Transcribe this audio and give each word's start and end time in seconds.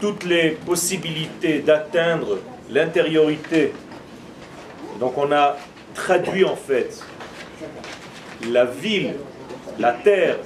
toutes 0.00 0.24
les 0.24 0.50
possibilités 0.50 1.60
d'atteindre 1.60 2.38
l'intériorité. 2.70 3.72
Donc 5.00 5.16
on 5.16 5.30
a 5.32 5.56
traduit 5.94 6.44
en 6.44 6.56
fait 6.56 7.02
la 8.50 8.64
ville, 8.64 9.14
la 9.78 9.92
terre, 9.92 10.36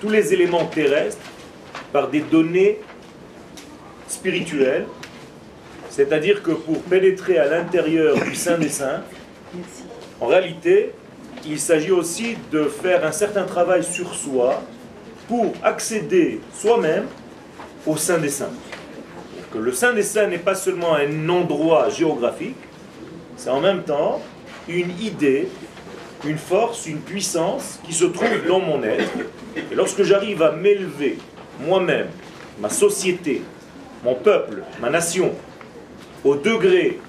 tous 0.00 0.08
les 0.08 0.32
éléments 0.32 0.66
terrestres 0.66 1.18
par 1.92 2.08
des 2.08 2.20
données 2.20 2.78
spirituelles. 4.08 4.86
C'est-à-dire 5.90 6.42
que 6.42 6.50
pour 6.50 6.82
pénétrer 6.82 7.38
à 7.38 7.46
l'intérieur 7.46 8.16
du 8.20 8.34
Saint 8.34 8.58
des 8.58 8.68
Saints, 8.68 9.02
en 10.20 10.26
réalité, 10.26 10.92
il 11.46 11.58
s'agit 11.58 11.92
aussi 11.92 12.36
de 12.50 12.64
faire 12.64 13.04
un 13.04 13.12
certain 13.12 13.44
travail 13.44 13.82
sur 13.84 14.14
soi 14.14 14.62
pour 15.28 15.52
accéder 15.62 16.40
soi-même 16.52 17.06
au 17.86 17.96
Saint 17.96 18.18
des 18.18 18.28
Saints. 18.28 18.52
Le 19.58 19.72
Saint 19.72 19.94
des 19.94 20.02
Saints 20.02 20.26
n'est 20.26 20.38
pas 20.38 20.54
seulement 20.54 20.94
un 20.94 21.28
endroit 21.28 21.88
géographique, 21.88 22.56
c'est 23.36 23.50
en 23.50 23.60
même 23.60 23.82
temps 23.82 24.20
une 24.68 24.90
idée, 25.00 25.48
une 26.24 26.38
force, 26.38 26.86
une 26.86 27.00
puissance 27.00 27.80
qui 27.84 27.92
se 27.92 28.04
trouve 28.04 28.46
dans 28.46 28.60
mon 28.60 28.82
être. 28.82 29.10
Et 29.56 29.74
lorsque 29.74 30.02
j'arrive 30.02 30.42
à 30.42 30.52
m'élever 30.52 31.18
moi-même, 31.60 32.08
ma 32.60 32.68
société, 32.68 33.42
mon 34.04 34.14
peuple, 34.14 34.62
ma 34.80 34.90
nation, 34.90 35.32
au 36.24 36.34
degré 36.34 37.00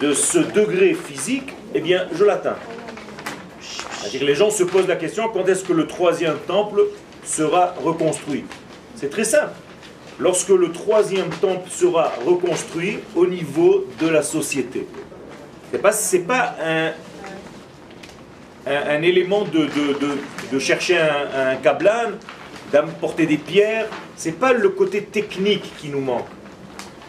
de 0.00 0.12
ce 0.12 0.38
degré 0.38 0.94
physique, 0.94 1.54
eh 1.74 1.80
bien, 1.80 2.06
je 2.12 2.24
l'atteins. 2.24 2.56
C'est-à-dire 3.60 4.24
les 4.24 4.34
gens 4.34 4.50
se 4.50 4.64
posent 4.64 4.88
la 4.88 4.96
question 4.96 5.28
quand 5.28 5.46
est-ce 5.48 5.64
que 5.64 5.72
le 5.72 5.86
troisième 5.86 6.38
temple 6.46 6.82
sera 7.24 7.74
reconstruit? 7.82 8.44
C'est 8.96 9.10
très 9.10 9.24
simple. 9.24 9.52
Lorsque 10.20 10.50
le 10.50 10.70
troisième 10.70 11.30
temple 11.30 11.70
sera 11.70 12.12
reconstruit 12.26 12.98
au 13.16 13.26
niveau 13.26 13.86
de 13.98 14.06
la 14.06 14.22
société. 14.22 14.86
Ce 15.72 15.76
n'est 15.76 15.82
pas, 15.82 15.92
pas 16.28 16.54
un, 16.62 16.92
un, 18.66 19.02
élément 19.02 19.44
de, 19.44 19.66
de, 20.52 20.58
chercher 20.58 20.98
un, 20.98 21.52
un 21.52 21.56
kablan, 21.56 22.18
d'apporter 22.70 23.24
des 23.24 23.38
pierres. 23.38 23.86
Ce 24.16 24.28
n'est 24.28 24.34
pas 24.34 24.52
le 24.52 24.68
côté 24.68 25.04
technique 25.04 25.72
qui 25.78 25.88
nous 25.88 26.00
manque. 26.00 26.28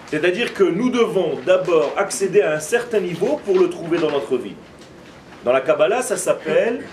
C'est-à-dire 0.08 0.54
que 0.54 0.64
nous 0.64 0.90
devons 0.90 1.38
d'abord 1.46 1.94
accéder 1.98 2.42
à 2.42 2.54
un 2.54 2.60
certain 2.62 3.02
niveau 3.02 3.42
pour 3.46 3.60
le 3.60 3.70
trouver 3.70 3.98
dans 3.98 4.12
notre 4.12 4.38
vie. 4.38 4.56
Dans 5.44 5.52
la 5.52 5.62
Kabbalah, 5.62 6.02
ça 6.02 6.16
s'appelle 6.16 6.86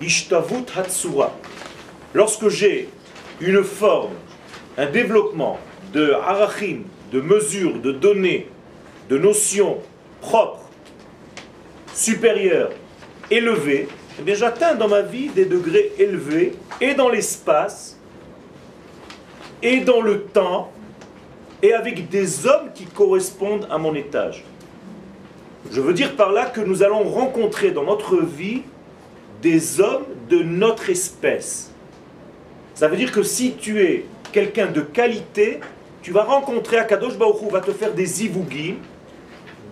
Ishtavut 0.00 0.66
Hatsura. 0.76 1.32
Lorsque 2.14 2.48
j'ai 2.48 2.88
une 3.40 3.64
forme, 3.64 4.12
un 4.76 4.86
développement 4.86 5.58
de 5.92 6.12
arachim, 6.12 6.82
de 7.12 7.20
mesures, 7.20 7.80
de 7.80 7.92
données, 7.92 8.48
de 9.08 9.18
notions 9.18 9.78
propres, 10.20 10.68
supérieures, 11.94 12.70
élevées, 13.30 13.88
eh 14.18 14.22
bien 14.22 14.34
j'atteins 14.34 14.74
dans 14.74 14.88
ma 14.88 15.02
vie 15.02 15.28
des 15.28 15.44
degrés 15.44 15.92
élevés 15.98 16.54
et 16.80 16.94
dans 16.94 17.08
l'espace 17.08 17.98
et 19.62 19.80
dans 19.80 20.00
le 20.00 20.22
temps 20.22 20.70
et 21.62 21.72
avec 21.72 22.08
des 22.08 22.46
hommes 22.46 22.70
qui 22.74 22.84
correspondent 22.84 23.66
à 23.70 23.78
mon 23.78 23.94
étage. 23.94 24.44
Je 25.70 25.80
veux 25.80 25.94
dire 25.94 26.16
par 26.16 26.32
là 26.32 26.46
que 26.46 26.60
nous 26.60 26.82
allons 26.82 27.02
rencontrer 27.02 27.70
dans 27.70 27.82
notre 27.82 28.16
vie 28.16 28.62
des 29.42 29.80
hommes 29.80 30.04
de 30.28 30.38
notre 30.38 30.90
espèce. 30.90 31.72
Ça 32.74 32.88
veut 32.88 32.96
dire 32.96 33.10
que 33.10 33.22
si 33.22 33.54
tu 33.54 33.82
es 33.82 34.04
quelqu'un 34.36 34.66
de 34.66 34.82
qualité, 34.82 35.60
tu 36.02 36.12
vas 36.12 36.24
rencontrer 36.24 36.76
Akadosh 36.76 37.16
Baruch 37.16 37.50
va 37.50 37.62
te 37.62 37.70
faire 37.70 37.94
des 37.94 38.22
ivugim, 38.22 38.74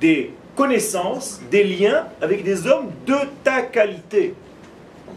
des 0.00 0.30
connaissances, 0.56 1.42
des 1.50 1.64
liens 1.64 2.06
avec 2.22 2.44
des 2.44 2.66
hommes 2.66 2.88
de 3.06 3.16
ta 3.44 3.60
qualité. 3.60 4.32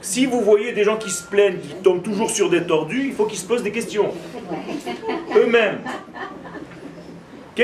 si 0.02 0.26
vous 0.26 0.42
voyez 0.42 0.74
des 0.74 0.84
gens 0.84 0.98
qui 0.98 1.10
se 1.10 1.24
plaignent, 1.24 1.60
qui 1.60 1.76
tombent 1.82 2.04
toujours 2.04 2.30
sur 2.30 2.50
des 2.50 2.64
tordus, 2.64 3.06
il 3.06 3.14
faut 3.14 3.26
qu'ils 3.26 3.40
se 3.40 3.46
posent 3.46 3.64
des 3.64 3.72
questions. 3.72 4.12
Eux-mêmes 5.38 5.80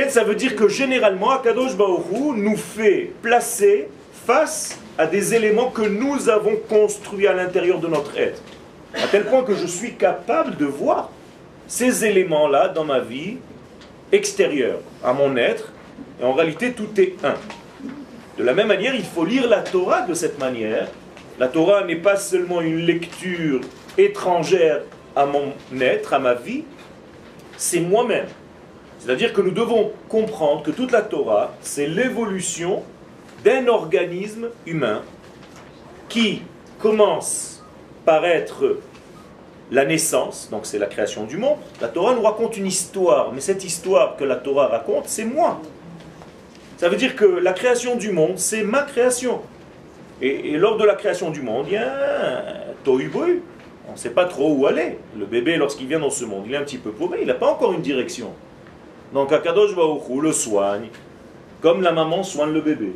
ça 0.09 0.23
veut 0.23 0.35
dire 0.35 0.55
que 0.55 0.69
généralement, 0.69 1.31
Akadosh 1.31 1.75
Baoru 1.75 2.35
nous 2.37 2.57
fait 2.57 3.11
placer 3.21 3.89
face 4.25 4.79
à 4.97 5.05
des 5.05 5.35
éléments 5.35 5.69
que 5.69 5.83
nous 5.83 6.29
avons 6.29 6.55
construits 6.69 7.27
à 7.27 7.33
l'intérieur 7.33 7.79
de 7.79 7.87
notre 7.87 8.17
être. 8.17 8.41
À 8.95 9.07
tel 9.07 9.25
point 9.25 9.43
que 9.43 9.53
je 9.53 9.67
suis 9.67 9.95
capable 9.95 10.55
de 10.55 10.65
voir 10.65 11.11
ces 11.67 12.05
éléments-là 12.05 12.69
dans 12.69 12.85
ma 12.85 12.99
vie 12.99 13.37
extérieure, 14.11 14.79
à 15.03 15.13
mon 15.13 15.35
être, 15.37 15.71
et 16.21 16.23
en 16.23 16.33
réalité 16.33 16.73
tout 16.73 16.89
est 16.97 17.15
un. 17.23 17.35
De 18.37 18.43
la 18.43 18.53
même 18.53 18.67
manière, 18.67 18.95
il 18.95 19.03
faut 19.03 19.25
lire 19.25 19.47
la 19.47 19.61
Torah 19.61 20.01
de 20.01 20.13
cette 20.13 20.39
manière. 20.39 20.87
La 21.39 21.47
Torah 21.47 21.83
n'est 21.83 21.97
pas 21.97 22.15
seulement 22.15 22.61
une 22.61 22.79
lecture 22.79 23.61
étrangère 23.97 24.81
à 25.15 25.25
mon 25.25 25.53
être, 25.79 26.13
à 26.13 26.19
ma 26.19 26.33
vie, 26.33 26.63
c'est 27.57 27.79
moi-même. 27.79 28.25
C'est-à-dire 28.99 29.33
que 29.33 29.41
nous 29.41 29.51
devons 29.51 29.91
comprendre 30.09 30.63
que 30.63 30.71
toute 30.71 30.91
la 30.91 31.01
Torah, 31.01 31.53
c'est 31.61 31.87
l'évolution 31.87 32.83
d'un 33.43 33.67
organisme 33.67 34.49
humain 34.65 35.01
qui 36.09 36.41
commence 36.79 37.63
par 38.05 38.25
être 38.25 38.77
la 39.71 39.85
naissance, 39.85 40.49
donc 40.51 40.65
c'est 40.65 40.79
la 40.79 40.87
création 40.87 41.23
du 41.23 41.37
monde. 41.37 41.57
La 41.81 41.87
Torah 41.87 42.13
nous 42.13 42.21
raconte 42.21 42.57
une 42.57 42.67
histoire, 42.67 43.31
mais 43.33 43.41
cette 43.41 43.63
histoire 43.63 44.15
que 44.17 44.23
la 44.23 44.35
Torah 44.35 44.67
raconte, 44.67 45.05
c'est 45.07 45.25
moi. 45.25 45.61
Ça 46.77 46.89
veut 46.89 46.97
dire 46.97 47.15
que 47.15 47.25
la 47.25 47.53
création 47.53 47.95
du 47.95 48.11
monde, 48.11 48.37
c'est 48.37 48.63
ma 48.63 48.83
création. 48.83 49.41
Et, 50.21 50.57
lors 50.57 50.77
de 50.77 50.83
la 50.85 50.95
création 50.95 51.31
du 51.31 51.41
monde, 51.41 51.65
il 51.67 51.73
y 51.73 51.77
a 51.77 51.91
un 51.91 52.73
tohu 52.83 53.09
On 53.87 53.93
ne 53.93 53.97
sait 53.97 54.11
pas 54.11 54.25
trop 54.25 54.53
où 54.53 54.67
aller. 54.67 54.99
Le 55.17 55.25
bébé, 55.25 55.57
lorsqu'il 55.57 55.87
vient 55.87 55.99
dans 55.99 56.09
ce 56.09 56.25
monde, 56.25 56.43
il 56.45 56.53
est 56.53 56.57
un 56.57 56.63
petit 56.63 56.77
peu 56.77 56.91
paumé, 56.91 57.17
il 57.21 57.27
n'a 57.27 57.33
pas 57.33 57.47
encore 57.47 57.73
une 57.73 57.81
direction. 57.81 58.31
Donc 59.13 59.31
Akadosh 59.31 59.75
Baruchou 59.75 60.21
le 60.21 60.31
soigne 60.31 60.89
comme 61.63 61.81
la 61.81 61.93
maman 61.93 62.23
soigne 62.23 62.51
le 62.51 62.59
bébé, 62.59 62.93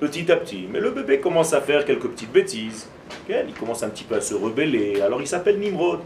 petit 0.00 0.32
à 0.32 0.36
petit. 0.36 0.66
Mais 0.72 0.80
le 0.80 0.90
bébé 0.90 1.20
commence 1.20 1.52
à 1.52 1.60
faire 1.60 1.84
quelques 1.84 2.08
petites 2.08 2.32
bêtises. 2.32 2.88
Il 3.28 3.54
commence 3.54 3.82
un 3.82 3.90
petit 3.90 4.04
peu 4.04 4.16
à 4.16 4.20
se 4.20 4.34
rebeller. 4.34 5.00
Alors 5.02 5.20
il 5.20 5.26
s'appelle 5.26 5.58
Nimrod. 5.58 6.00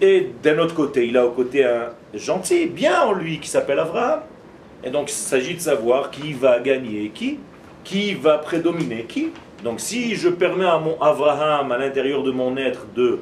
Et 0.00 0.30
d'un 0.42 0.58
autre 0.58 0.74
côté, 0.74 1.06
il 1.06 1.16
a 1.16 1.26
au 1.26 1.30
côté 1.30 1.64
un 1.64 1.90
gentil, 2.12 2.66
bien 2.66 3.02
en 3.02 3.12
lui, 3.12 3.40
qui 3.40 3.48
s'appelle 3.48 3.78
Abraham. 3.78 4.20
Et 4.84 4.90
donc 4.90 5.10
il 5.10 5.14
s'agit 5.14 5.54
de 5.54 5.60
savoir 5.60 6.10
qui 6.10 6.34
va 6.34 6.60
gagner 6.60 7.10
qui, 7.14 7.38
qui 7.82 8.14
va 8.14 8.38
prédominer 8.38 9.04
qui. 9.04 9.30
Donc 9.62 9.80
si 9.80 10.14
je 10.14 10.28
permets 10.28 10.66
à 10.66 10.78
mon 10.78 11.00
Abraham, 11.00 11.72
à 11.72 11.78
l'intérieur 11.78 12.22
de 12.22 12.30
mon 12.30 12.56
être, 12.56 12.86
de 12.94 13.20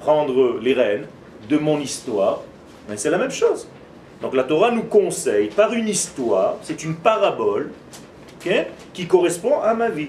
prendre 0.00 0.58
les 0.60 0.72
rênes 0.72 1.06
de 1.48 1.58
mon 1.58 1.78
histoire, 1.78 2.40
ben, 2.88 2.96
c'est 2.96 3.10
la 3.10 3.18
même 3.18 3.30
chose. 3.30 3.68
Donc 4.22 4.34
la 4.34 4.44
Torah 4.44 4.70
nous 4.70 4.84
conseille 4.84 5.48
par 5.48 5.72
une 5.74 5.88
histoire, 5.88 6.56
c'est 6.62 6.82
une 6.82 6.94
parabole 6.94 7.72
qui 8.92 9.06
correspond 9.06 9.60
à 9.60 9.74
ma 9.74 9.88
vie. 9.88 10.08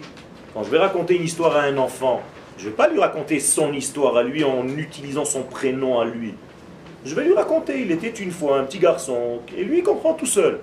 Quand 0.53 0.63
je 0.63 0.69
vais 0.69 0.77
raconter 0.77 1.15
une 1.15 1.23
histoire 1.23 1.55
à 1.55 1.61
un 1.61 1.77
enfant, 1.77 2.21
je 2.57 2.65
ne 2.65 2.69
vais 2.69 2.75
pas 2.75 2.87
lui 2.87 2.99
raconter 2.99 3.39
son 3.39 3.73
histoire 3.73 4.17
à 4.17 4.23
lui 4.23 4.43
en 4.43 4.67
utilisant 4.67 5.25
son 5.25 5.43
prénom 5.43 5.99
à 5.99 6.05
lui. 6.05 6.33
Je 7.05 7.15
vais 7.15 7.23
lui 7.23 7.33
raconter, 7.33 7.81
il 7.81 7.91
était 7.91 8.09
une 8.09 8.31
fois 8.31 8.59
un 8.59 8.63
petit 8.63 8.79
garçon, 8.79 9.39
et 9.57 9.63
lui 9.63 9.79
il 9.79 9.83
comprend 9.83 10.13
tout 10.13 10.25
seul. 10.25 10.59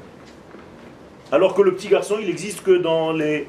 Alors 1.32 1.54
que 1.54 1.62
le 1.62 1.74
petit 1.74 1.88
garçon, 1.88 2.16
il 2.20 2.26
n'existe 2.26 2.62
que 2.62 2.76
dans 2.76 3.12
les 3.12 3.48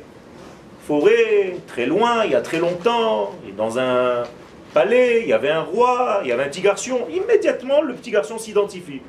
forêts, 0.88 1.58
très 1.68 1.86
loin, 1.86 2.26
il 2.26 2.32
y 2.32 2.36
a 2.36 2.42
très 2.42 2.60
longtemps, 2.60 3.36
dans 3.56 3.78
un 3.78 4.24
palais, 4.74 5.22
il 5.22 5.28
y 5.28 5.34
avait 5.34 5.52
un 5.52 5.62
roi, 5.62 6.22
il 6.24 6.30
y 6.30 6.32
avait 6.32 6.44
un 6.44 6.50
petit 6.50 6.62
garçon. 6.62 7.02
Immédiatement, 7.14 7.82
le 7.82 7.94
petit 7.94 8.12
garçon 8.12 8.38
s'identifie. 8.38 9.02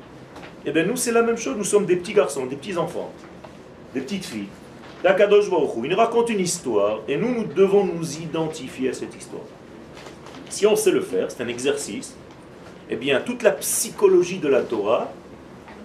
Eh 0.65 0.71
bien 0.71 0.83
nous 0.83 0.95
c'est 0.95 1.11
la 1.11 1.23
même 1.23 1.37
chose, 1.37 1.55
nous 1.57 1.63
sommes 1.63 1.87
des 1.87 1.95
petits 1.95 2.13
garçons, 2.13 2.45
des 2.45 2.55
petits 2.55 2.77
enfants, 2.77 3.11
des 3.95 4.01
petites 4.01 4.25
filles. 4.25 4.47
L'Akadosh 5.03 5.49
Baruch 5.49 5.71
il 5.83 5.89
nous 5.89 5.97
raconte 5.97 6.29
une 6.29 6.39
histoire 6.39 6.99
et 7.07 7.17
nous, 7.17 7.33
nous 7.33 7.43
devons 7.45 7.85
nous 7.85 8.17
identifier 8.19 8.89
à 8.89 8.93
cette 8.93 9.15
histoire. 9.15 9.43
Si 10.49 10.67
on 10.67 10.75
sait 10.75 10.91
le 10.91 11.01
faire, 11.01 11.31
c'est 11.31 11.41
un 11.41 11.47
exercice, 11.47 12.15
eh 12.89 12.95
bien 12.95 13.19
toute 13.19 13.41
la 13.41 13.51
psychologie 13.51 14.37
de 14.37 14.47
la 14.47 14.61
Torah, 14.61 15.11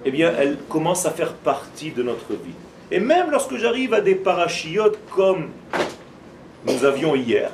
eh 0.04 0.10
bien 0.10 0.32
elle 0.38 0.58
commence 0.68 1.06
à 1.06 1.10
faire 1.10 1.32
partie 1.32 1.92
de 1.92 2.02
notre 2.02 2.32
vie. 2.32 2.54
Et 2.90 3.00
même 3.00 3.30
lorsque 3.30 3.56
j'arrive 3.56 3.94
à 3.94 4.00
des 4.00 4.14
parachiotes 4.14 4.98
comme 5.10 5.48
nous 6.66 6.84
avions 6.84 7.14
hier, 7.14 7.50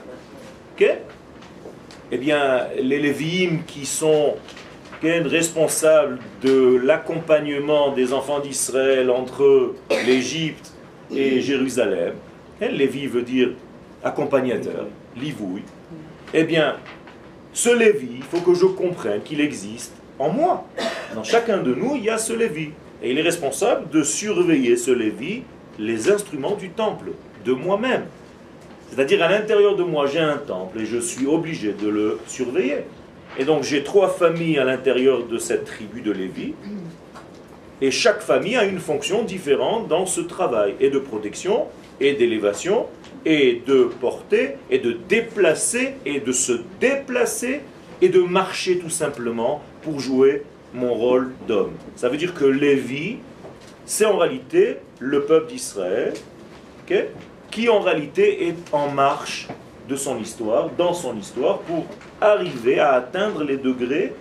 eh 0.80 2.18
bien 2.18 2.66
les 2.76 2.98
Lévi'im 2.98 3.58
qui 3.66 3.86
sont 3.86 4.34
responsable 5.02 6.18
de 6.42 6.76
l'accompagnement 6.76 7.92
des 7.92 8.12
enfants 8.12 8.40
d'Israël 8.40 9.10
entre 9.10 9.74
l'Égypte 10.06 10.71
et 11.14 11.40
Jérusalem. 11.40 12.14
Lévi 12.60 13.06
veut 13.06 13.22
dire 13.22 13.50
accompagnateur, 14.04 14.86
livouille. 15.16 15.64
Eh 16.34 16.44
bien, 16.44 16.76
ce 17.52 17.76
Lévi, 17.76 18.08
il 18.16 18.22
faut 18.22 18.40
que 18.40 18.54
je 18.54 18.66
comprenne 18.66 19.20
qu'il 19.22 19.40
existe 19.40 19.92
en 20.18 20.30
moi. 20.30 20.64
Dans 21.14 21.24
chacun 21.24 21.58
de 21.58 21.74
nous, 21.74 21.96
il 21.96 22.04
y 22.04 22.10
a 22.10 22.18
ce 22.18 22.32
Lévi. 22.32 22.70
Et 23.02 23.10
il 23.10 23.18
est 23.18 23.22
responsable 23.22 23.90
de 23.90 24.02
surveiller 24.02 24.76
ce 24.76 24.92
Lévi, 24.92 25.42
les 25.78 26.10
instruments 26.10 26.54
du 26.54 26.70
temple, 26.70 27.10
de 27.44 27.52
moi-même. 27.52 28.04
C'est-à-dire 28.90 29.22
à 29.22 29.28
l'intérieur 29.28 29.74
de 29.74 29.82
moi, 29.82 30.06
j'ai 30.06 30.20
un 30.20 30.36
temple 30.36 30.80
et 30.80 30.86
je 30.86 30.98
suis 30.98 31.26
obligé 31.26 31.72
de 31.72 31.88
le 31.88 32.18
surveiller. 32.26 32.84
Et 33.38 33.44
donc 33.44 33.62
j'ai 33.62 33.82
trois 33.82 34.08
familles 34.08 34.58
à 34.58 34.64
l'intérieur 34.64 35.24
de 35.24 35.38
cette 35.38 35.64
tribu 35.64 36.02
de 36.02 36.12
Lévi. 36.12 36.54
Et 37.82 37.90
chaque 37.90 38.22
famille 38.22 38.56
a 38.56 38.64
une 38.64 38.78
fonction 38.78 39.24
différente 39.24 39.88
dans 39.88 40.06
ce 40.06 40.20
travail, 40.20 40.76
et 40.78 40.88
de 40.88 41.00
protection, 41.00 41.66
et 42.00 42.12
d'élévation, 42.12 42.86
et 43.26 43.60
de 43.66 43.90
porter, 44.00 44.54
et 44.70 44.78
de 44.78 44.96
déplacer, 45.08 45.94
et 46.06 46.20
de 46.20 46.30
se 46.30 46.52
déplacer, 46.80 47.60
et 48.00 48.08
de 48.08 48.20
marcher 48.20 48.78
tout 48.78 48.88
simplement 48.88 49.62
pour 49.82 49.98
jouer 49.98 50.44
mon 50.72 50.94
rôle 50.94 51.32
d'homme. 51.48 51.72
Ça 51.96 52.08
veut 52.08 52.16
dire 52.16 52.34
que 52.34 52.44
Lévi, 52.44 53.16
c'est 53.84 54.04
en 54.04 54.16
réalité 54.16 54.76
le 55.00 55.24
peuple 55.24 55.50
d'Israël, 55.50 56.12
qui 57.50 57.68
en 57.68 57.80
réalité 57.80 58.46
est 58.46 58.56
en 58.72 58.90
marche 58.90 59.48
de 59.88 59.96
son 59.96 60.20
histoire, 60.20 60.70
dans 60.78 60.94
son 60.94 61.18
histoire, 61.18 61.58
pour 61.58 61.86
arriver 62.20 62.78
à 62.78 62.92
atteindre 62.92 63.42
les 63.42 63.56
degrés 63.56 64.12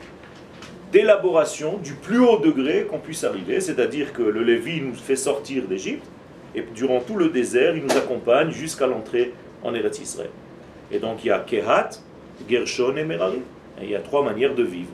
d'élaboration 0.92 1.78
du 1.78 1.94
plus 1.94 2.20
haut 2.20 2.38
degré 2.38 2.86
qu'on 2.90 3.00
puisse 3.00 3.24
arriver, 3.24 3.62
c'est-à-dire 3.62 4.14
que 4.14 4.22
le 4.22 4.44
Lévi 4.44 4.82
nous 4.82 4.94
fait 4.94 5.16
sortir 5.16 5.64
d'Égypte, 5.68 6.06
et 6.54 6.64
durant 6.76 7.00
tout 7.00 7.16
le 7.16 7.30
désert, 7.30 7.76
il 7.76 7.84
nous 7.84 7.98
accompagne 7.98 8.52
jusqu'à 8.52 8.88
l'entrée 8.88 9.34
en 9.64 9.74
Eretz 9.74 10.00
Israël. 10.00 10.30
Et 10.92 11.00
donc 11.00 11.24
il 11.24 11.28
y 11.28 11.32
a 11.32 11.40
Kehat, 11.40 11.92
Gershon 12.50 12.98
et 12.98 13.06
Merari. 13.06 13.42
il 13.82 13.90
y 13.90 13.96
a 13.96 14.00
trois 14.00 14.24
manières 14.24 14.56
de 14.56 14.64
vivre. 14.64 14.90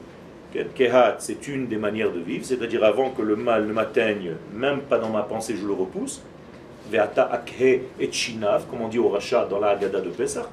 Kehat, 0.76 1.18
c'est 1.20 1.48
une 1.48 1.68
des 1.68 1.78
manières 1.78 2.12
de 2.12 2.20
vivre, 2.20 2.46
c'est-à-dire 2.46 2.84
avant 2.84 3.12
que 3.12 3.22
le 3.22 3.36
mal 3.36 3.68
ne 3.68 3.74
m'atteigne, 3.74 4.34
même 4.54 4.82
pas 4.82 4.98
dans 4.98 5.10
ma 5.10 5.24
pensée, 5.24 5.56
je 5.60 5.66
le 5.66 5.74
repousse. 5.74 6.24
Veata 6.92 7.24
akhe 7.24 7.82
et 8.00 8.12
chinav, 8.12 8.66
comme 8.70 8.82
on 8.82 8.88
dit 8.88 9.00
au 9.00 9.10
rachat 9.10 9.46
dans 9.46 9.60
la 9.60 9.70
Haggadah 9.70 10.02
de 10.02 10.10
Pesach. 10.10 10.46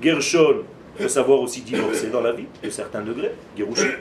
Gershon, 0.00 0.62
il 0.98 1.04
faut 1.04 1.08
savoir 1.08 1.40
aussi 1.40 1.60
divorcer 1.60 2.08
dans 2.08 2.20
la 2.20 2.32
vie, 2.32 2.46
de 2.62 2.70
certains 2.70 3.02
degrés, 3.02 3.32
Gerouché. 3.56 3.98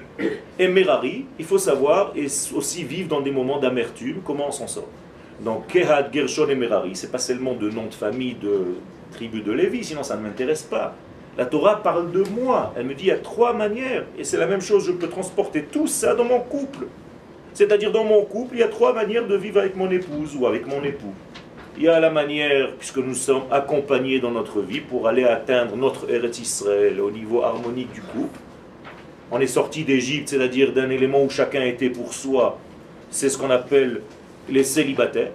Et 0.58 0.68
Merari, 0.68 1.26
il 1.38 1.46
faut 1.46 1.60
savoir 1.60 2.12
et 2.16 2.26
aussi 2.56 2.84
vivre 2.84 3.08
dans 3.08 3.22
des 3.22 3.30
moments 3.30 3.60
d'amertume, 3.60 4.22
comment 4.26 4.48
on 4.48 4.52
s'en 4.52 4.68
sort. 4.68 4.88
Donc 5.40 5.68
Kehat, 5.68 6.10
Gershon 6.12 6.50
et 6.50 6.56
Merari, 6.56 6.96
c'est 6.96 7.12
pas 7.12 7.20
seulement 7.20 7.54
de 7.54 7.70
nom 7.70 7.86
de 7.86 7.94
famille 7.94 8.34
de 8.34 8.78
tribu 9.12 9.42
de 9.42 9.52
Lévi, 9.52 9.84
sinon 9.84 10.02
ça 10.02 10.18
ne 10.18 10.24
m'intéresse 10.24 10.64
pas. 10.64 10.96
La 11.38 11.46
Torah 11.46 11.84
parle 11.84 12.12
de 12.12 12.24
moi, 12.30 12.74
elle 12.76 12.88
me 12.88 12.96
dit 12.96 13.04
il 13.04 13.10
y 13.10 13.12
a 13.12 13.20
trois 13.20 13.54
manières, 13.54 14.06
et 14.18 14.24
c'est 14.24 14.38
la 14.38 14.48
même 14.48 14.62
chose, 14.62 14.88
je 14.88 14.92
peux 14.92 15.08
transporter 15.08 15.64
tout 15.64 15.86
ça 15.86 16.16
dans 16.16 16.26
mon 16.26 16.40
couple. 16.40 16.88
C'est-à-dire 17.54 17.92
dans 17.92 18.04
mon 18.04 18.24
couple, 18.24 18.56
il 18.56 18.60
y 18.60 18.64
a 18.64 18.68
trois 18.68 18.94
manières 18.94 19.28
de 19.28 19.36
vivre 19.36 19.60
avec 19.60 19.76
mon 19.76 19.92
épouse 19.92 20.36
ou 20.36 20.48
avec 20.48 20.66
mon 20.66 20.84
époux. 20.84 21.14
Il 21.80 21.84
y 21.84 21.88
a 21.90 22.00
la 22.00 22.10
manière, 22.10 22.72
puisque 22.74 22.98
nous 22.98 23.14
sommes 23.14 23.44
accompagnés 23.52 24.20
dans 24.20 24.32
notre 24.32 24.62
vie 24.62 24.82
pour 24.82 25.08
aller 25.08 25.26
atteindre 25.26 25.76
notre 25.76 26.10
Eretz 26.10 26.40
Israël 26.40 27.00
au 27.00 27.12
niveau 27.12 27.44
harmonique 27.44 27.92
du 27.94 28.02
couple. 28.02 28.40
On 29.30 29.40
est 29.40 29.46
sorti 29.46 29.84
d'Égypte, 29.84 30.30
c'est-à-dire 30.30 30.74
d'un 30.74 30.90
élément 30.90 31.24
où 31.24 31.30
chacun 31.30 31.62
était 31.62 31.92
pour 31.92 32.16
soi. 32.16 32.58
C'est 33.12 33.30
ce 33.30 33.38
qu'on 33.38 33.52
appelle 33.52 34.02
les 34.50 34.64
célibataires. 34.64 35.30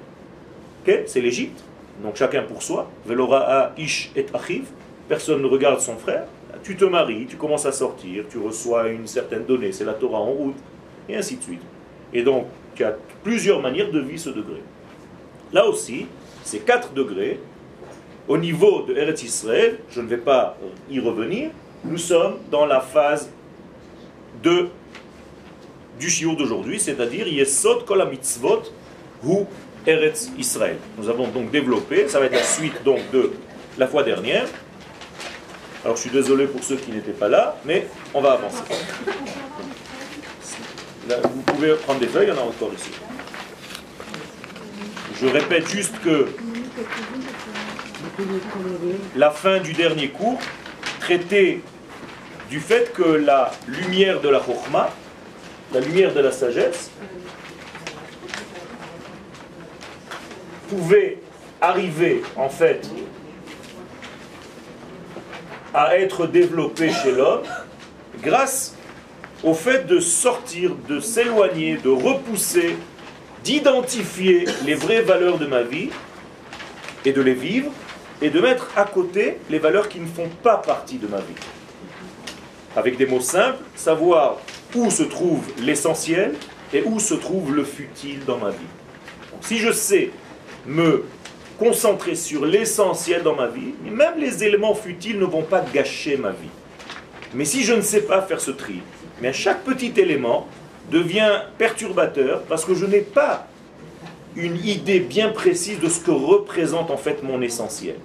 C'est 1.06 1.20
l'Égypte. 1.20 1.62
Donc 2.02 2.16
chacun 2.16 2.42
pour 2.42 2.60
soi. 2.64 2.90
Velora 3.06 3.70
ish 3.78 4.10
et 4.16 4.26
achiv. 4.34 4.64
Personne 5.08 5.42
ne 5.42 5.46
regarde 5.46 5.78
son 5.78 5.96
frère. 5.96 6.24
Tu 6.64 6.74
te 6.74 6.84
maries, 6.84 7.26
tu 7.26 7.36
commences 7.36 7.66
à 7.66 7.72
sortir, 7.72 8.24
tu 8.28 8.38
reçois 8.38 8.88
une 8.88 9.06
certaine 9.06 9.44
donnée, 9.44 9.70
c'est 9.70 9.84
la 9.84 9.94
Torah 9.94 10.18
en 10.18 10.32
route, 10.32 10.58
et 11.08 11.16
ainsi 11.16 11.36
de 11.36 11.42
suite. 11.42 11.62
Et 12.12 12.22
donc, 12.22 12.46
tu 12.74 12.82
as 12.84 12.96
plusieurs 13.22 13.60
manières 13.60 13.90
de 13.90 14.00
vivre 14.00 14.20
ce 14.20 14.30
degré. 14.30 14.60
Là 15.52 15.66
aussi, 15.66 16.06
ces 16.44 16.60
4 16.60 16.92
degrés, 16.92 17.40
au 18.28 18.38
niveau 18.38 18.82
de 18.82 18.94
Eretz 18.94 19.22
Israël, 19.22 19.78
je 19.90 20.00
ne 20.00 20.06
vais 20.06 20.16
pas 20.18 20.56
y 20.90 21.00
revenir, 21.00 21.50
nous 21.84 21.98
sommes 21.98 22.36
dans 22.50 22.66
la 22.66 22.80
phase 22.80 23.30
de, 24.42 24.68
du 25.98 26.08
shiur 26.08 26.36
d'aujourd'hui, 26.36 26.78
c'est-à-dire 26.78 27.26
Yesod 27.26 27.84
Kol 27.84 28.08
mitzvot 28.08 28.62
ou 29.24 29.46
Eretz 29.86 30.30
Israël. 30.38 30.76
Nous 30.98 31.08
avons 31.08 31.28
donc 31.28 31.50
développé, 31.50 32.08
ça 32.08 32.20
va 32.20 32.26
être 32.26 32.34
la 32.34 32.42
suite 32.44 32.82
donc 32.84 33.00
de 33.12 33.32
la 33.78 33.86
fois 33.88 34.02
dernière. 34.02 34.46
Alors 35.84 35.96
je 35.96 36.02
suis 36.02 36.10
désolé 36.10 36.46
pour 36.46 36.62
ceux 36.62 36.76
qui 36.76 36.92
n'étaient 36.92 37.10
pas 37.10 37.28
là, 37.28 37.56
mais 37.64 37.88
on 38.14 38.20
va 38.20 38.32
avancer. 38.32 38.62
vous 41.08 41.42
pouvez 41.42 41.74
prendre 41.74 41.98
des 41.98 42.06
feuilles, 42.06 42.28
il 42.28 42.34
y 42.34 42.38
en 42.38 42.40
a 42.40 42.46
encore 42.46 42.70
ici. 42.72 42.90
Je 45.22 45.28
répète 45.28 45.68
juste 45.68 45.94
que 46.00 46.26
la 49.14 49.30
fin 49.30 49.60
du 49.60 49.72
dernier 49.72 50.08
cours 50.08 50.40
traitait 50.98 51.60
du 52.50 52.58
fait 52.58 52.92
que 52.92 53.04
la 53.04 53.52
lumière 53.68 54.20
de 54.20 54.28
la 54.28 54.40
Chokhmah, 54.40 54.90
la 55.72 55.78
lumière 55.78 56.12
de 56.12 56.18
la 56.18 56.32
sagesse, 56.32 56.90
pouvait 60.68 61.18
arriver 61.60 62.22
en 62.36 62.48
fait 62.48 62.90
à 65.72 65.96
être 65.98 66.26
développée 66.26 66.90
chez 66.90 67.12
l'homme 67.12 67.44
grâce 68.20 68.74
au 69.44 69.54
fait 69.54 69.86
de 69.86 70.00
sortir, 70.00 70.74
de 70.88 70.98
s'éloigner, 70.98 71.76
de 71.76 71.90
repousser 71.90 72.76
d'identifier 73.44 74.44
les 74.64 74.74
vraies 74.74 75.02
valeurs 75.02 75.38
de 75.38 75.46
ma 75.46 75.62
vie 75.62 75.90
et 77.04 77.12
de 77.12 77.20
les 77.20 77.34
vivre 77.34 77.70
et 78.20 78.30
de 78.30 78.40
mettre 78.40 78.70
à 78.76 78.84
côté 78.84 79.38
les 79.50 79.58
valeurs 79.58 79.88
qui 79.88 79.98
ne 79.98 80.06
font 80.06 80.28
pas 80.42 80.56
partie 80.56 80.98
de 80.98 81.06
ma 81.06 81.18
vie. 81.18 81.34
Avec 82.76 82.96
des 82.96 83.06
mots 83.06 83.20
simples, 83.20 83.62
savoir 83.74 84.38
où 84.74 84.90
se 84.90 85.02
trouve 85.02 85.44
l'essentiel 85.58 86.34
et 86.72 86.82
où 86.84 87.00
se 87.00 87.14
trouve 87.14 87.54
le 87.54 87.64
futile 87.64 88.24
dans 88.24 88.38
ma 88.38 88.50
vie. 88.50 88.56
si 89.42 89.58
je 89.58 89.72
sais 89.72 90.10
me 90.66 91.04
concentrer 91.58 92.14
sur 92.14 92.46
l'essentiel 92.46 93.22
dans 93.22 93.34
ma 93.34 93.48
vie, 93.48 93.74
même 93.84 94.18
les 94.18 94.44
éléments 94.44 94.74
futiles 94.74 95.18
ne 95.18 95.24
vont 95.24 95.42
pas 95.42 95.60
gâcher 95.60 96.16
ma 96.16 96.30
vie. 96.30 96.48
Mais 97.34 97.44
si 97.44 97.62
je 97.62 97.74
ne 97.74 97.82
sais 97.82 98.02
pas 98.02 98.22
faire 98.22 98.40
ce 98.40 98.50
tri, 98.50 98.80
mais 99.20 99.28
à 99.28 99.32
chaque 99.32 99.62
petit 99.64 99.92
élément, 99.96 100.48
devient 100.90 101.42
perturbateur 101.58 102.42
parce 102.48 102.64
que 102.64 102.74
je 102.74 102.86
n'ai 102.86 103.00
pas 103.00 103.46
une 104.36 104.56
idée 104.64 105.00
bien 105.00 105.28
précise 105.28 105.78
de 105.80 105.88
ce 105.88 106.00
que 106.00 106.10
représente 106.10 106.90
en 106.90 106.96
fait 106.96 107.22
mon 107.22 107.42
essentiel. 107.42 107.96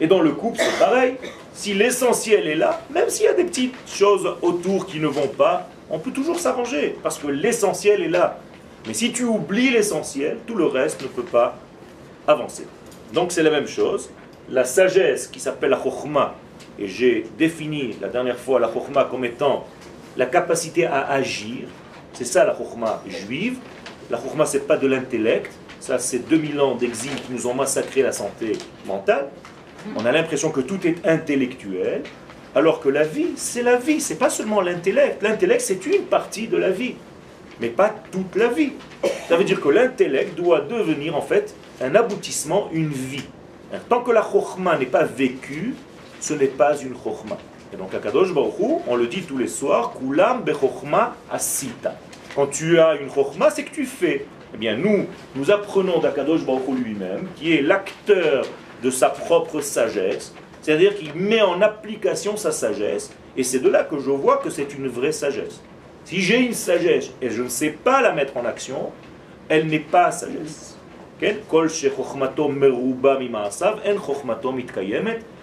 Et 0.00 0.06
dans 0.06 0.20
le 0.20 0.32
couple, 0.32 0.58
c'est 0.58 0.78
pareil. 0.78 1.14
Si 1.54 1.74
l'essentiel 1.74 2.48
est 2.48 2.56
là, 2.56 2.80
même 2.90 3.08
s'il 3.08 3.26
y 3.26 3.28
a 3.28 3.34
des 3.34 3.44
petites 3.44 3.74
choses 3.86 4.28
autour 4.42 4.86
qui 4.86 4.98
ne 4.98 5.06
vont 5.06 5.28
pas, 5.28 5.68
on 5.90 5.98
peut 5.98 6.10
toujours 6.10 6.40
s'arranger 6.40 6.96
parce 7.02 7.18
que 7.18 7.28
l'essentiel 7.28 8.02
est 8.02 8.08
là. 8.08 8.38
Mais 8.86 8.94
si 8.94 9.12
tu 9.12 9.24
oublies 9.24 9.70
l'essentiel, 9.70 10.38
tout 10.46 10.56
le 10.56 10.66
reste 10.66 11.02
ne 11.02 11.08
peut 11.08 11.22
pas 11.22 11.58
avancer. 12.26 12.66
Donc 13.12 13.30
c'est 13.30 13.42
la 13.42 13.50
même 13.50 13.68
chose. 13.68 14.10
La 14.50 14.64
sagesse 14.64 15.28
qui 15.28 15.38
s'appelle 15.38 15.70
la 15.70 15.80
chokhmah, 15.80 16.34
et 16.78 16.88
j'ai 16.88 17.26
défini 17.38 17.94
la 18.00 18.08
dernière 18.08 18.38
fois 18.38 18.58
la 18.58 18.72
chokhmah 18.72 19.04
comme 19.04 19.24
étant 19.24 19.66
la 20.16 20.26
capacité 20.26 20.86
à 20.86 21.08
agir. 21.10 21.68
C'est 22.12 22.24
ça 22.24 22.44
la 22.44 22.56
chokhmah 22.56 23.02
juive. 23.06 23.58
La 24.10 24.18
chokhmah, 24.18 24.46
c'est 24.46 24.66
pas 24.66 24.76
de 24.76 24.86
l'intellect. 24.86 25.52
Ça, 25.80 25.98
c'est 25.98 26.20
2000 26.28 26.60
ans 26.60 26.74
d'exil 26.74 27.14
qui 27.14 27.32
nous 27.32 27.46
ont 27.46 27.54
massacré 27.54 28.02
la 28.02 28.12
santé 28.12 28.52
mentale. 28.86 29.28
On 29.96 30.04
a 30.04 30.12
l'impression 30.12 30.50
que 30.50 30.60
tout 30.60 30.86
est 30.86 31.04
intellectuel, 31.06 32.02
alors 32.54 32.80
que 32.80 32.88
la 32.88 33.02
vie, 33.02 33.30
c'est 33.36 33.62
la 33.62 33.76
vie. 33.76 34.00
C'est 34.00 34.18
pas 34.18 34.30
seulement 34.30 34.60
l'intellect. 34.60 35.22
L'intellect, 35.22 35.60
c'est 35.60 35.84
une 35.86 36.04
partie 36.04 36.46
de 36.46 36.56
la 36.56 36.70
vie, 36.70 36.94
mais 37.60 37.68
pas 37.68 37.92
toute 38.12 38.36
la 38.36 38.48
vie. 38.48 38.72
Ça 39.28 39.36
veut 39.36 39.44
dire 39.44 39.60
que 39.60 39.68
l'intellect 39.68 40.36
doit 40.36 40.60
devenir 40.60 41.16
en 41.16 41.22
fait 41.22 41.54
un 41.80 41.94
aboutissement, 41.94 42.68
une 42.72 42.90
vie. 42.90 43.24
Tant 43.88 44.02
que 44.02 44.12
la 44.12 44.22
chokhmah 44.22 44.78
n'est 44.78 44.86
pas 44.86 45.04
vécue, 45.04 45.74
ce 46.20 46.34
n'est 46.34 46.46
pas 46.46 46.76
une 46.76 46.94
chokhmah. 46.94 47.38
Et 47.72 47.76
donc, 47.76 47.94
Akadosh 47.94 48.32
Baruch 48.34 48.54
on 48.86 48.96
le 48.96 49.06
dit 49.06 49.22
tous 49.22 49.38
les 49.38 49.48
soirs, 49.48 49.94
Kulam 49.98 50.42
bechokma 50.42 51.16
asita. 51.30 51.94
Quand 52.34 52.46
tu 52.46 52.78
as 52.78 52.96
une 52.96 53.10
chokma, 53.10 53.50
c'est 53.50 53.64
que 53.64 53.74
tu 53.74 53.84
fais. 53.84 54.26
Eh 54.54 54.58
bien, 54.58 54.76
nous, 54.76 55.06
nous 55.34 55.50
apprenons 55.50 55.98
d'Akadosh 55.98 56.44
Baruch 56.44 56.68
lui-même, 56.84 57.26
qui 57.36 57.54
est 57.54 57.62
l'acteur 57.62 58.44
de 58.82 58.90
sa 58.90 59.08
propre 59.08 59.60
sagesse, 59.60 60.34
c'est-à-dire 60.60 60.94
qu'il 60.94 61.14
met 61.14 61.40
en 61.40 61.62
application 61.62 62.36
sa 62.36 62.52
sagesse, 62.52 63.10
et 63.36 63.42
c'est 63.42 63.60
de 63.60 63.68
là 63.68 63.84
que 63.84 63.98
je 63.98 64.10
vois 64.10 64.38
que 64.38 64.50
c'est 64.50 64.74
une 64.74 64.88
vraie 64.88 65.12
sagesse. 65.12 65.62
Si 66.04 66.20
j'ai 66.20 66.40
une 66.40 66.52
sagesse 66.52 67.10
et 67.22 67.30
je 67.30 67.42
ne 67.42 67.48
sais 67.48 67.70
pas 67.70 68.02
la 68.02 68.12
mettre 68.12 68.36
en 68.36 68.44
action, 68.44 68.90
elle 69.48 69.66
n'est 69.66 69.78
pas 69.78 70.10
sagesse. 70.10 70.76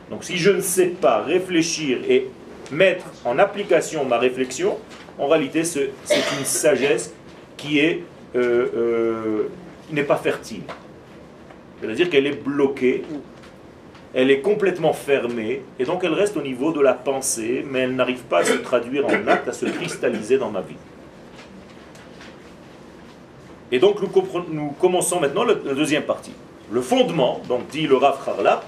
Donc 0.10 0.24
si 0.24 0.38
je 0.38 0.50
ne 0.52 0.62
sais 0.62 0.88
pas 0.88 1.22
réfléchir 1.22 2.00
et 2.10 2.28
mettre 2.72 3.06
en 3.26 3.38
application 3.38 4.06
ma 4.06 4.18
réflexion, 4.18 4.78
en 5.18 5.28
réalité 5.28 5.64
c'est 5.64 5.92
une 6.40 6.46
sagesse 6.46 7.14
qui 7.58 7.80
euh, 7.80 7.96
euh, 8.36 9.50
n'est 9.92 10.04
pas 10.04 10.18
fertile. 10.18 10.62
C'est-à-dire 11.82 12.10
qu'elle 12.10 12.28
est 12.28 12.44
bloquée, 12.44 13.04
elle 14.14 14.32
est 14.32 14.42
complètement 14.42 14.94
fermée, 14.94 15.62
et 15.78 15.86
donc 15.86 16.04
elle 16.04 16.14
reste 16.14 16.36
au 16.36 16.42
niveau 16.42 16.72
de 16.72 16.82
la 16.82 16.94
pensée, 16.94 17.64
mais 17.70 17.80
elle 17.82 17.96
n'arrive 17.96 18.24
pas 18.24 18.40
à 18.40 18.44
se 18.44 18.54
traduire 18.54 19.06
en 19.06 19.28
acte, 19.28 19.48
à 19.48 19.54
se 19.54 19.66
cristalliser 19.66 20.38
dans 20.38 20.50
ma 20.50 20.62
vie. 20.62 20.76
Et 23.72 23.78
donc 23.78 24.02
nous, 24.02 24.10
nous 24.52 24.72
commençons 24.80 25.20
maintenant 25.20 25.44
la 25.44 25.54
deuxième 25.54 26.04
partie. 26.04 26.34
Le 26.72 26.82
fondement, 26.82 27.42
donc 27.48 27.68
dit 27.68 27.88
le 27.88 27.98
Rav 27.98 28.18
Harlap, 28.28 28.66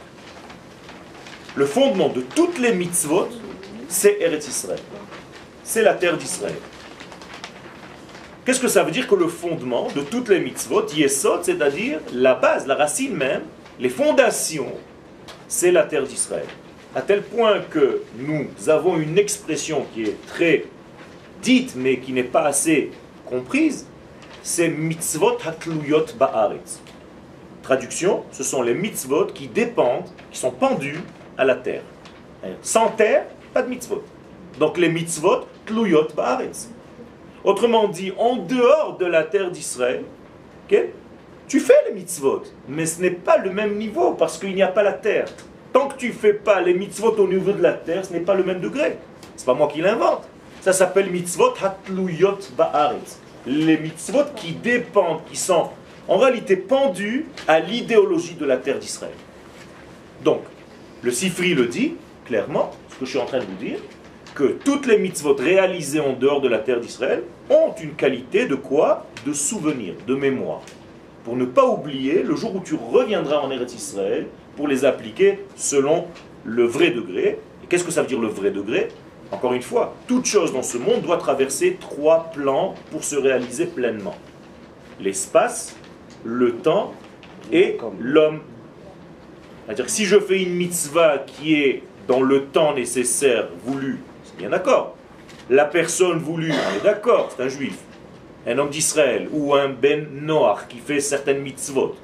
le 1.56 1.66
fondement 1.66 2.10
de 2.10 2.22
toutes 2.22 2.60
les 2.60 2.74
mitzvot, 2.74 3.28
c'est 3.88 4.20
Eretz 4.22 4.48
Israël. 4.48 4.80
C'est 5.64 5.82
la 5.82 5.94
terre 5.94 6.18
d'Israël. 6.18 6.56
Qu'est-ce 8.46 8.60
que 8.60 8.68
ça 8.68 8.84
veut 8.84 8.92
dire 8.92 9.08
que 9.08 9.16
le 9.16 9.28
fondement 9.28 9.88
de 9.96 10.02
toutes 10.02 10.30
les 10.30 10.40
mitzvot, 10.40 10.88
Yesod, 10.88 11.44
c'est-à-dire 11.44 12.00
la 12.14 12.36
base, 12.36 12.66
la 12.66 12.76
racine 12.76 13.16
même, 13.16 13.44
les 13.80 13.90
fondations, 13.90 14.74
c'est 15.48 15.72
la 15.72 15.84
terre 15.84 16.04
d'Israël. 16.04 16.48
À 16.96 17.02
tel 17.02 17.22
point 17.22 17.60
que 17.70 18.02
nous 18.18 18.48
avons 18.68 18.98
une 18.98 19.18
expression 19.18 19.86
qui 19.94 20.04
est 20.04 20.26
très 20.28 20.66
dite, 21.42 21.74
mais 21.76 22.00
qui 22.00 22.14
n'est 22.14 22.24
pas 22.24 22.44
assez 22.44 22.92
comprise, 23.26 23.86
c'est 24.42 24.70
mitzvot 24.70 25.38
hatluyot 25.46 26.06
ba'aretz. 26.18 26.80
Traduction, 27.62 28.24
ce 28.32 28.44
sont 28.44 28.62
les 28.62 28.74
mitzvot 28.74 29.28
qui 29.28 29.48
dépendent, 29.48 30.10
qui 30.32 30.40
sont 30.40 30.52
pendus 30.52 31.02
à 31.42 31.44
la 31.44 31.56
terre. 31.56 31.82
Sans 32.62 32.90
terre, 32.90 33.26
pas 33.52 33.64
de 33.64 33.70
mitzvot. 33.70 34.04
Donc 34.60 34.78
les 34.78 34.90
mitzvot, 34.90 35.48
tluyot 35.66 36.10
ba'aretz. 36.16 36.70
Autrement 37.44 37.88
dit, 37.88 38.14
en 38.20 38.36
dehors 38.36 38.98
de 39.00 39.08
la 39.08 39.24
terre 39.24 39.50
d'Israël, 39.50 40.04
tu 41.48 41.60
fais 41.60 41.74
les 41.88 41.96
mitzvot, 41.96 42.44
mais 42.70 42.86
ce 42.86 43.02
n'est 43.02 43.10
pas 43.10 43.38
le 43.38 43.50
même 43.50 43.76
niveau 43.78 44.12
parce 44.12 44.38
qu'il 44.38 44.54
n'y 44.54 44.62
a 44.62 44.68
pas 44.68 44.84
la 44.84 44.94
terre. 44.94 45.26
Tant 45.74 45.88
que 45.88 45.98
tu 45.98 46.10
ne 46.10 46.14
fais 46.14 46.34
pas 46.34 46.62
les 46.62 46.76
mitzvot 46.76 47.16
au 47.18 47.28
niveau 47.28 47.54
de 47.54 47.62
la 47.62 47.74
terre, 47.74 48.06
ce 48.06 48.14
n'est 48.14 48.20
pas 48.20 48.36
le 48.36 48.44
même 48.44 48.62
degré. 48.62 48.98
C'est 49.36 49.46
pas 49.48 49.56
moi 49.56 49.68
qui 49.68 49.82
l'invente. 49.82 50.30
Ça 50.62 50.74
s'appelle 50.74 51.10
mitzvot 51.10 51.56
hatluyot 51.60 52.38
ba'aretz. 52.56 53.20
Les 53.48 53.78
mitzvot 53.80 54.26
qui 54.36 54.52
dépendent, 54.52 55.26
qui 55.26 55.36
sont 55.36 55.72
en 56.08 56.18
réalité 56.18 56.56
pendus 56.56 57.26
à 57.48 57.60
l'idéologie 57.60 58.36
de 58.36 58.46
la 58.46 58.58
terre 58.58 58.78
d'Israël. 58.78 59.16
Donc, 60.24 60.42
le 61.04 61.12
Sifri 61.12 61.54
le 61.54 61.66
dit 61.66 61.96
clairement, 62.26 62.72
ce 62.90 62.96
que 62.96 63.06
je 63.06 63.10
suis 63.12 63.20
en 63.20 63.26
train 63.26 63.40
de 63.40 63.46
vous 63.46 63.56
dire, 63.56 63.80
que 64.36 64.44
toutes 64.64 64.86
les 64.86 64.98
mitzvot 64.98 65.36
réalisées 65.36 66.00
en 66.00 66.14
dehors 66.14 66.40
de 66.40 66.48
la 66.48 66.60
terre 66.60 66.80
d'Israël 66.80 67.24
ont 67.50 67.74
une 67.82 67.94
qualité 67.94 68.46
de 68.46 68.56
quoi? 68.56 69.06
De 69.26 69.34
souvenir, 69.34 69.96
de 70.08 70.16
mémoire. 70.16 70.62
Pour 71.26 71.36
ne 71.36 71.46
pas 71.46 71.66
oublier 71.66 72.24
le 72.24 72.36
jour 72.36 72.56
où 72.56 72.62
tu 72.62 72.76
reviendras 72.76 73.40
en 73.40 73.52
Eretz 73.52 73.74
Israël 73.74 74.28
pour 74.56 74.68
les 74.68 74.86
appliquer 74.86 75.40
selon 75.56 76.06
le 76.46 76.64
vrai 76.64 76.92
degré. 76.92 77.40
Et 77.64 77.68
qu'est-ce 77.68 77.84
que 77.84 77.92
ça 77.92 78.02
veut 78.02 78.08
dire 78.08 78.20
le 78.20 78.30
vrai 78.30 78.52
degré? 78.52 78.88
Encore 79.32 79.54
une 79.54 79.62
fois, 79.62 79.94
toute 80.08 80.26
chose 80.26 80.54
dans 80.54 80.64
ce 80.64 80.78
monde 80.78 81.02
doit 81.02 81.18
traverser 81.18 81.78
trois 81.80 82.32
plans 82.34 82.76
pour 82.92 83.04
se 83.04 83.16
réaliser 83.16 83.66
pleinement. 83.66 84.16
L'espace, 85.00 85.76
le 86.24 86.54
temps 86.54 86.94
et 87.52 87.78
l'homme. 88.00 88.40
C'est-à-dire 89.72 89.86
que 89.86 89.92
si 89.92 90.04
je 90.04 90.20
fais 90.20 90.44
une 90.44 90.56
mitzvah 90.56 91.20
qui 91.20 91.56
est 91.56 91.84
dans 92.06 92.22
le 92.22 92.48
temps 92.48 92.74
nécessaire 92.74 93.48
voulu 93.64 94.00
bien 94.38 94.50
d'accord. 94.50 94.98
La 95.50 95.64
personne 95.64 96.18
voulue, 96.18 96.52
on 96.52 96.78
est 96.78 96.84
d'accord, 96.84 97.32
c'est 97.34 97.42
un 97.42 97.48
juif, 97.48 97.78
un 98.46 98.58
homme 98.58 98.70
d'Israël, 98.70 99.30
ou 99.32 99.56
un 99.56 99.70
Ben 99.70 100.08
Noach 100.12 100.68
qui 100.68 100.80
fait 100.80 101.00
certaines 101.00 101.40
mitzvot. 101.40 101.96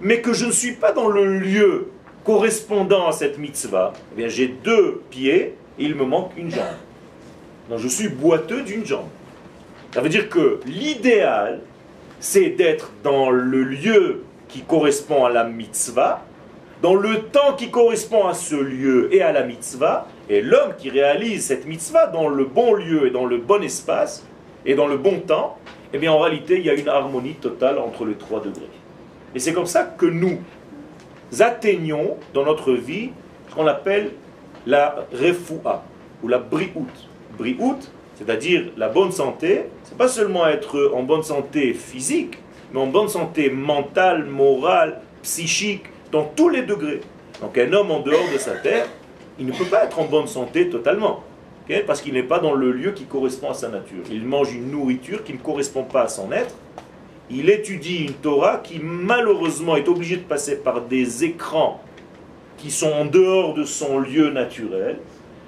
Mais 0.00 0.20
que 0.20 0.32
je 0.32 0.46
ne 0.46 0.52
suis 0.52 0.74
pas 0.74 0.92
dans 0.92 1.08
le 1.08 1.40
lieu 1.40 1.88
correspondant 2.22 3.08
à 3.08 3.12
cette 3.12 3.38
mitzvah, 3.38 3.92
eh 4.16 4.30
j'ai 4.30 4.46
deux 4.46 5.02
pieds 5.10 5.56
et 5.76 5.84
il 5.84 5.96
me 5.96 6.04
manque 6.04 6.30
une 6.36 6.52
jambe. 6.52 6.66
Donc 7.68 7.80
je 7.80 7.88
suis 7.88 8.08
boiteux 8.08 8.62
d'une 8.62 8.86
jambe. 8.86 9.08
Ça 9.92 10.02
veut 10.02 10.08
dire 10.08 10.28
que 10.28 10.60
l'idéal, 10.66 11.62
c'est 12.20 12.50
d'être 12.50 12.92
dans 13.02 13.30
le 13.30 13.64
lieu 13.64 14.22
qui 14.48 14.62
correspond 14.62 15.24
à 15.24 15.30
la 15.30 15.44
mitzvah, 15.44 16.22
dans 16.82 16.94
le 16.94 17.22
temps 17.22 17.54
qui 17.56 17.70
correspond 17.70 18.26
à 18.26 18.34
ce 18.34 18.54
lieu 18.54 19.14
et 19.14 19.22
à 19.22 19.32
la 19.32 19.42
mitzvah, 19.42 20.06
et 20.28 20.42
l'homme 20.42 20.74
qui 20.76 20.90
réalise 20.90 21.46
cette 21.46 21.66
mitzvah 21.66 22.06
dans 22.08 22.28
le 22.28 22.44
bon 22.44 22.74
lieu 22.74 23.06
et 23.06 23.10
dans 23.10 23.26
le 23.26 23.38
bon 23.38 23.62
espace 23.62 24.26
et 24.64 24.74
dans 24.74 24.86
le 24.86 24.96
bon 24.96 25.20
temps, 25.20 25.58
eh 25.92 25.98
bien 25.98 26.12
en 26.12 26.18
réalité 26.18 26.58
il 26.58 26.66
y 26.66 26.70
a 26.70 26.74
une 26.74 26.88
harmonie 26.88 27.34
totale 27.34 27.78
entre 27.78 28.04
les 28.04 28.14
trois 28.14 28.40
degrés. 28.40 28.68
Et 29.34 29.38
c'est 29.38 29.52
comme 29.52 29.66
ça 29.66 29.84
que 29.84 30.06
nous 30.06 30.38
atteignons 31.40 32.16
dans 32.34 32.44
notre 32.44 32.72
vie 32.72 33.10
ce 33.48 33.54
qu'on 33.54 33.66
appelle 33.66 34.10
la 34.66 35.06
refoua 35.12 35.84
ou 36.22 36.28
la 36.28 36.38
briout. 36.38 36.86
Briout, 37.38 37.78
c'est-à-dire 38.16 38.70
la 38.76 38.88
bonne 38.88 39.12
santé, 39.12 39.66
c'est 39.84 39.96
pas 39.96 40.08
seulement 40.08 40.46
être 40.46 40.92
en 40.94 41.02
bonne 41.02 41.22
santé 41.22 41.74
physique, 41.74 42.38
mais 42.72 42.80
en 42.80 42.86
bonne 42.86 43.08
santé 43.08 43.50
mentale, 43.50 44.24
morale, 44.24 45.00
psychique, 45.22 45.84
dans 46.12 46.24
tous 46.24 46.48
les 46.48 46.62
degrés. 46.62 47.00
Donc 47.40 47.58
un 47.58 47.72
homme 47.72 47.90
en 47.90 48.00
dehors 48.00 48.30
de 48.32 48.38
sa 48.38 48.52
terre, 48.52 48.86
il 49.38 49.46
ne 49.46 49.52
peut 49.52 49.66
pas 49.66 49.84
être 49.84 49.98
en 49.98 50.04
bonne 50.04 50.26
santé 50.26 50.68
totalement. 50.68 51.22
parce 51.86 52.00
qu'il 52.00 52.14
n'est 52.14 52.22
pas 52.22 52.38
dans 52.38 52.54
le 52.54 52.70
lieu 52.70 52.92
qui 52.92 53.04
correspond 53.04 53.50
à 53.50 53.54
sa 53.54 53.68
nature. 53.68 54.04
Il 54.10 54.24
mange 54.24 54.54
une 54.54 54.70
nourriture 54.70 55.24
qui 55.24 55.32
ne 55.32 55.38
correspond 55.38 55.82
pas 55.82 56.02
à 56.02 56.08
son 56.08 56.30
être. 56.32 56.54
Il 57.28 57.50
étudie 57.50 58.04
une 58.04 58.12
Torah 58.12 58.58
qui 58.58 58.78
malheureusement 58.80 59.76
est 59.76 59.88
obligée 59.88 60.16
de 60.16 60.22
passer 60.22 60.56
par 60.56 60.82
des 60.82 61.24
écrans 61.24 61.82
qui 62.56 62.70
sont 62.70 62.90
en 62.90 63.04
dehors 63.04 63.54
de 63.54 63.64
son 63.64 63.98
lieu 63.98 64.30
naturel. 64.30 64.98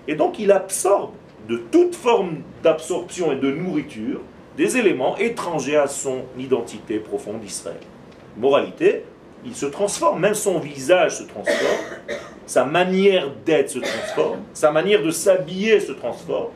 Et 0.09 0.17
donc 0.17 0.39
il 0.39 0.51
absorbe 0.51 1.13
de 1.49 1.57
toute 1.57 1.95
forme 1.95 2.39
d'absorption 2.63 3.33
et 3.33 3.37
de 3.37 3.51
nourriture 3.51 4.21
des 4.59 4.77
éléments 4.77 5.17
étrangers 5.17 5.77
à 5.77 5.87
son 5.87 6.23
identité 6.37 6.99
profonde 6.99 7.41
d'Israël. 7.41 7.79
Moralité, 8.37 9.05
il 9.47 9.55
se 9.55 9.67
transforme, 9.67 10.21
même 10.21 10.35
son 10.35 10.59
visage 10.59 11.19
se 11.19 11.23
transforme, 11.23 12.19
sa 12.45 12.65
manière 12.65 13.31
d'être 13.47 13.71
se 13.71 13.79
transforme, 13.79 14.41
sa 14.53 14.73
manière 14.73 15.01
de 15.03 15.13
s'habiller 15.13 15.79
se 15.79 15.93
transforme. 15.93 16.51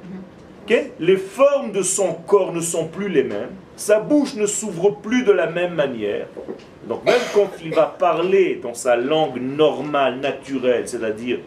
Les 0.99 1.16
formes 1.16 1.71
de 1.71 1.82
son 1.82 2.14
corps 2.14 2.52
ne 2.52 2.61
sont 2.61 2.88
plus 2.88 3.09
les 3.09 3.23
mêmes, 3.23 3.50
sa 3.76 4.00
bouche 4.00 4.35
ne 4.35 4.47
s'ouvre 4.47 4.90
plus 4.90 5.23
de 5.23 5.30
la 5.30 5.47
même 5.47 5.75
manière. 5.75 6.26
Donc 6.88 7.04
même 7.04 7.21
quand 7.35 7.50
il 7.62 7.75
va 7.75 7.85
parler 7.87 8.59
dans 8.61 8.75
sa 8.75 8.97
langue 8.97 9.40
normale, 9.40 10.18
naturelle, 10.18 10.88
c'est-à-dire 10.88 11.38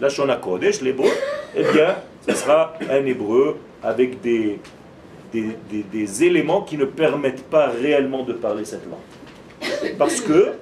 la 0.00 0.08
Shona 0.08 0.36
Kodesh, 0.36 0.82
l'hébreu, 0.82 1.10
eh 1.56 1.62
bien, 1.72 1.94
ce 2.26 2.34
sera 2.34 2.74
un 2.90 3.06
hébreu 3.06 3.56
avec 3.82 4.20
des, 4.20 4.58
des, 5.32 6.24
éléments 6.24 6.62
qui 6.62 6.76
ne 6.76 6.84
permettent 6.84 7.44
pas 7.44 7.68
réellement 7.68 8.22
de 8.22 8.32
parler 8.32 8.64
cette 8.64 8.84
langue. 8.86 9.94
Parce 9.98 10.20
que 10.20 10.52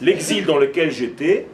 l'exil 0.00 0.44
dans 0.44 0.58
lequel 0.58 0.90
j'étais 0.90 1.46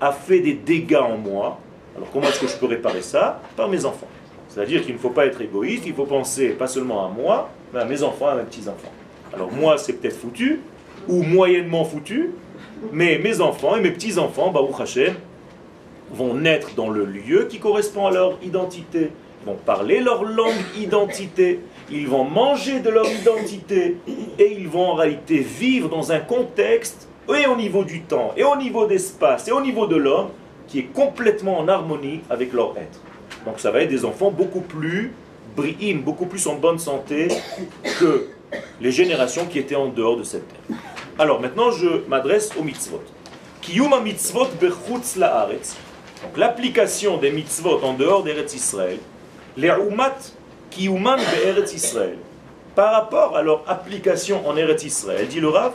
a 0.00 0.12
fait 0.12 0.40
des 0.40 0.54
dégâts 0.54 0.96
en 0.96 1.16
moi. 1.16 1.58
Alors 1.96 2.10
comment 2.12 2.26
est-ce 2.26 2.40
que 2.40 2.48
je 2.48 2.56
peux 2.56 2.66
réparer 2.66 3.02
ça? 3.02 3.40
Par 3.56 3.68
mes 3.68 3.84
enfants. 3.84 4.08
C'est-à-dire 4.48 4.82
qu'il 4.82 4.94
ne 4.94 4.98
faut 4.98 5.10
pas 5.10 5.26
être 5.26 5.40
égoïste, 5.40 5.84
il 5.86 5.94
faut 5.94 6.04
penser 6.04 6.50
pas 6.50 6.66
seulement 6.66 7.06
à 7.06 7.08
moi, 7.08 7.50
mais 7.72 7.80
à 7.80 7.84
mes 7.84 8.02
enfants, 8.02 8.26
à 8.26 8.34
mes 8.34 8.42
petits-enfants. 8.42 8.92
Alors 9.32 9.50
moi, 9.50 9.78
c'est 9.78 9.94
peut-être 9.94 10.16
foutu, 10.16 10.60
ou 11.08 11.22
moyennement 11.22 11.84
foutu, 11.84 12.32
mais 12.92 13.18
mes 13.18 13.40
enfants 13.40 13.76
et 13.76 13.80
mes 13.80 13.90
petits-enfants, 13.90 14.50
Baruch 14.50 14.80
Hashem, 14.80 15.14
vont 16.10 16.34
naître 16.34 16.74
dans 16.74 16.90
le 16.90 17.04
lieu 17.04 17.46
qui 17.48 17.58
correspond 17.58 18.06
à 18.06 18.10
leur 18.10 18.38
identité, 18.42 19.10
vont 19.44 19.56
parler 19.66 20.00
leur 20.00 20.24
langue 20.24 20.64
identité, 20.78 21.60
ils 21.90 22.08
vont 22.08 22.24
manger 22.24 22.80
de 22.80 22.90
leur 22.90 23.06
identité, 23.10 23.96
et 24.38 24.52
ils 24.52 24.68
vont 24.68 24.90
en 24.90 24.94
réalité 24.94 25.38
vivre 25.38 25.88
dans 25.88 26.12
un 26.12 26.20
contexte 26.20 27.08
et 27.28 27.46
au 27.46 27.56
niveau 27.56 27.84
du 27.84 28.02
temps, 28.02 28.32
et 28.36 28.44
au 28.44 28.56
niveau 28.56 28.86
d'espace, 28.86 29.48
et 29.48 29.52
au 29.52 29.60
niveau 29.60 29.86
de 29.86 29.96
l'homme, 29.96 30.28
qui 30.66 30.80
est 30.80 30.92
complètement 30.92 31.58
en 31.58 31.68
harmonie 31.68 32.20
avec 32.30 32.52
leur 32.52 32.76
être. 32.76 33.00
Donc 33.44 33.58
ça 33.58 33.70
va 33.70 33.80
être 33.82 33.90
des 33.90 34.04
enfants 34.04 34.30
beaucoup 34.30 34.60
plus 34.60 35.12
brillants, 35.56 36.00
beaucoup 36.04 36.26
plus 36.26 36.46
en 36.46 36.54
bonne 36.56 36.78
santé 36.78 37.28
que 37.98 38.28
les 38.80 38.92
générations 38.92 39.46
qui 39.46 39.58
étaient 39.58 39.74
en 39.76 39.88
dehors 39.88 40.16
de 40.16 40.22
cette 40.22 40.46
terre. 40.48 40.76
Alors 41.18 41.40
maintenant, 41.40 41.70
je 41.70 42.06
m'adresse 42.08 42.50
aux 42.58 42.62
mitzvot. 42.62 43.02
Kiyuma 43.60 44.00
mitzvot 44.00 44.48
bechutz 44.60 45.16
laaretz. 45.16 45.76
Donc 46.22 46.36
l'application 46.36 47.16
des 47.18 47.30
mitzvot 47.30 47.80
en 47.82 47.94
dehors 47.94 48.22
d'Eretz 48.22 48.54
Israël, 48.54 48.98
les 49.56 49.68
umat 49.68 50.32
kiyuman 50.70 51.16
be'eretz 51.16 51.74
Israël. 51.74 52.18
Par 52.74 52.92
rapport 52.92 53.36
à 53.36 53.42
leur 53.42 53.64
application 53.66 54.46
en 54.48 54.56
Eretz 54.56 54.84
Israël, 54.84 55.28
dit 55.28 55.40
le 55.40 55.48
Rav, 55.48 55.72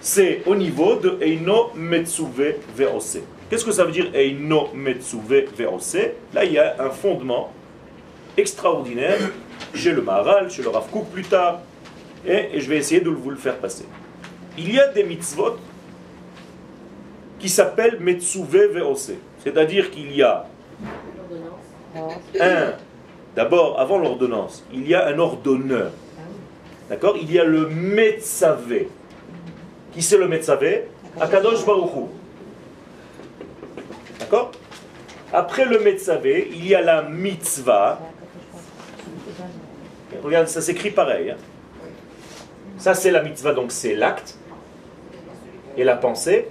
c'est 0.00 0.42
au 0.46 0.54
niveau 0.54 0.96
de 0.96 1.18
Eino 1.22 1.72
Metsuve 1.74 2.56
Ve'ose. 2.74 3.20
Qu'est-ce 3.48 3.64
que 3.64 3.72
ça 3.72 3.84
veut 3.84 3.92
dire 3.92 4.10
Eino 4.14 4.68
Metsuve 4.74 5.44
Veose 5.56 5.96
Là, 6.32 6.44
il 6.44 6.52
y 6.52 6.58
a 6.58 6.76
un 6.78 6.90
fondement 6.90 7.52
extraordinaire 8.36 9.18
chez 9.74 9.92
le 9.92 10.02
Maharal, 10.02 10.50
chez 10.50 10.62
le 10.62 10.68
Rav 10.68 10.90
Kook 10.90 11.06
plus 11.10 11.24
tard, 11.24 11.60
et, 12.26 12.60
je 12.60 12.68
vais 12.68 12.78
essayer 12.78 13.00
de 13.00 13.10
vous 13.10 13.30
le 13.30 13.36
faire 13.36 13.56
passer. 13.56 13.84
Il 14.56 14.72
y 14.72 14.80
a 14.80 14.88
des 14.88 15.04
mitzvot 15.04 15.56
qui 17.44 17.50
s'appellent 17.50 18.00
Metsuve 18.00 18.72
Veose, 18.72 19.12
c'est-à-dire 19.44 19.90
qu'il 19.90 20.16
y 20.16 20.22
a 20.22 20.46
un, 22.40 22.72
d'abord, 23.36 23.78
avant 23.78 23.98
l'ordonnance, 23.98 24.64
il 24.72 24.88
y 24.88 24.94
a 24.94 25.08
un 25.08 25.18
ordonneur. 25.18 25.90
D'accord? 26.88 27.18
Il 27.20 27.30
y 27.30 27.38
a 27.38 27.44
le 27.44 27.68
Metsavé. 27.68 28.88
Qui 29.92 30.00
c'est 30.00 30.16
le 30.16 30.26
Metsavé 30.26 30.88
Akadosh 31.20 31.66
Baruchou. 31.66 32.08
D'accord? 34.20 34.52
Après 35.30 35.66
le 35.66 35.80
Metsavé, 35.80 36.48
il 36.50 36.66
y 36.66 36.74
a 36.74 36.80
la 36.80 37.02
mitzvah. 37.02 38.00
Regarde, 40.22 40.48
ça 40.48 40.62
s'écrit 40.62 40.92
pareil. 40.92 41.32
Hein. 41.32 41.36
Ça, 42.78 42.94
c'est 42.94 43.10
la 43.10 43.22
mitzvah, 43.22 43.52
donc 43.52 43.70
c'est 43.70 43.94
l'acte 43.94 44.38
et 45.76 45.84
la 45.84 45.96
pensée. 45.96 46.48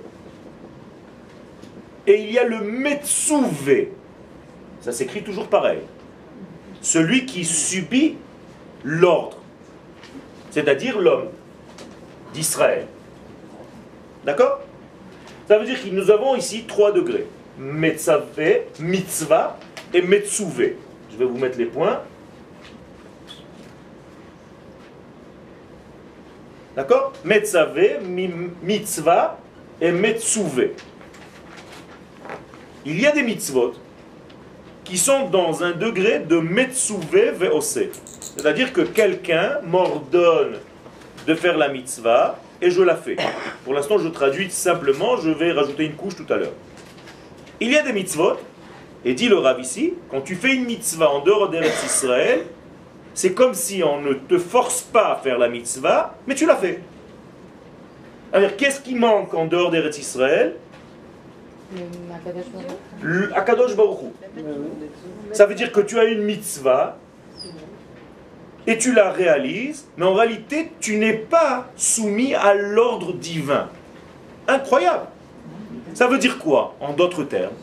Et 2.05 2.21
il 2.21 2.31
y 2.31 2.39
a 2.39 2.43
le 2.43 2.59
Metsouvé. 2.61 3.93
Ça 4.81 4.91
s'écrit 4.91 5.23
toujours 5.23 5.47
pareil. 5.47 5.79
Celui 6.81 7.25
qui 7.25 7.45
subit 7.45 8.17
l'ordre, 8.83 9.37
c'est-à-dire 10.51 10.99
l'homme 10.99 11.29
d'Israël. 12.33 12.87
D'accord? 14.25 14.59
Ça 15.47 15.57
veut 15.57 15.65
dire 15.65 15.81
que 15.81 15.89
nous 15.89 16.11
avons 16.11 16.35
ici 16.35 16.65
trois 16.65 16.91
degrés. 16.91 17.27
Metzavé, 17.57 18.67
mitzvah 18.79 19.57
et 19.93 20.01
metsouvé. 20.01 20.77
Je 21.11 21.17
vais 21.17 21.25
vous 21.25 21.37
mettre 21.37 21.57
les 21.57 21.65
points. 21.65 22.01
D'accord? 26.75 27.13
Metzavé, 27.23 27.99
mitzvah 28.61 29.37
et 29.79 29.91
metsouvé. 29.91 30.73
Il 32.85 32.99
y 32.99 33.05
a 33.05 33.11
des 33.11 33.23
mitzvot 33.23 33.73
qui 34.83 34.97
sont 34.97 35.29
dans 35.29 35.63
un 35.63 35.71
degré 35.71 36.19
de 36.19 36.37
metsouvé 36.37 37.31
veose. 37.31 37.79
C'est-à-dire 38.19 38.73
que 38.73 38.81
quelqu'un 38.81 39.59
m'ordonne 39.65 40.57
de 41.25 41.35
faire 41.35 41.57
la 41.57 41.69
mitzvah 41.69 42.39
et 42.61 42.69
je 42.69 42.81
la 42.81 42.95
fais. 42.95 43.15
Pour 43.63 43.73
l'instant, 43.73 43.97
je 43.97 44.09
traduis 44.09 44.49
simplement, 44.51 45.17
je 45.17 45.29
vais 45.29 45.51
rajouter 45.51 45.85
une 45.85 45.95
couche 45.95 46.15
tout 46.15 46.31
à 46.33 46.37
l'heure. 46.37 46.53
Il 47.59 47.71
y 47.71 47.77
a 47.77 47.81
des 47.83 47.93
mitzvot, 47.93 48.37
et 49.05 49.13
dit 49.13 49.29
le 49.29 49.37
Rav 49.37 49.59
ici, 49.59 49.93
quand 50.09 50.21
tu 50.21 50.35
fais 50.35 50.53
une 50.53 50.65
mitzvah 50.65 51.09
en 51.09 51.21
dehors 51.21 51.49
d'Eretz 51.49 51.83
Israël, 51.85 52.45
c'est 53.13 53.33
comme 53.33 53.53
si 53.53 53.83
on 53.83 54.01
ne 54.01 54.13
te 54.13 54.37
force 54.37 54.81
pas 54.81 55.13
à 55.13 55.15
faire 55.17 55.37
la 55.37 55.47
mitzvah, 55.47 56.15
mais 56.27 56.35
tu 56.35 56.45
l'as 56.45 56.55
fait. 56.55 56.81
Alors, 58.31 58.55
qu'est-ce 58.57 58.81
qui 58.81 58.95
manque 58.95 59.33
en 59.33 59.45
dehors 59.45 59.69
d'Eretz 59.69 59.97
Israël? 59.99 60.55
Akadosh 63.35 63.75
Baruch 63.75 63.99
Ça 65.31 65.45
veut 65.45 65.55
dire 65.55 65.71
que 65.71 65.81
tu 65.81 65.99
as 65.99 66.05
une 66.05 66.23
mitzvah 66.23 66.97
et 68.65 68.77
tu 68.77 68.93
la 68.93 69.11
réalises, 69.11 69.87
mais 69.97 70.05
en 70.05 70.13
réalité, 70.13 70.71
tu 70.79 70.97
n'es 70.97 71.13
pas 71.13 71.67
soumis 71.75 72.33
à 72.33 72.53
l'ordre 72.53 73.13
divin. 73.13 73.69
Incroyable. 74.47 75.07
Ça 75.93 76.07
veut 76.07 76.17
dire 76.17 76.39
quoi, 76.39 76.75
en 76.79 76.93
d'autres 76.93 77.23
termes? 77.23 77.53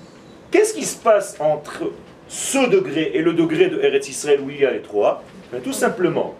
Qu'est-ce 0.51 0.75
qui 0.75 0.85
se 0.85 0.99
passe 0.99 1.37
entre 1.41 1.91
ce 2.29 2.69
degré 2.69 3.13
et 3.15 3.23
le 3.23 3.33
degré 3.33 3.69
de 3.69 3.81
Eretz 3.81 4.09
Israël 4.09 4.41
où 4.45 4.51
il 4.51 4.61
y 4.61 4.67
a 4.67 4.71
les 4.71 4.83
trois? 4.83 5.23
Ben, 5.53 5.61
Tout 5.61 5.73
simplement, 5.73 6.35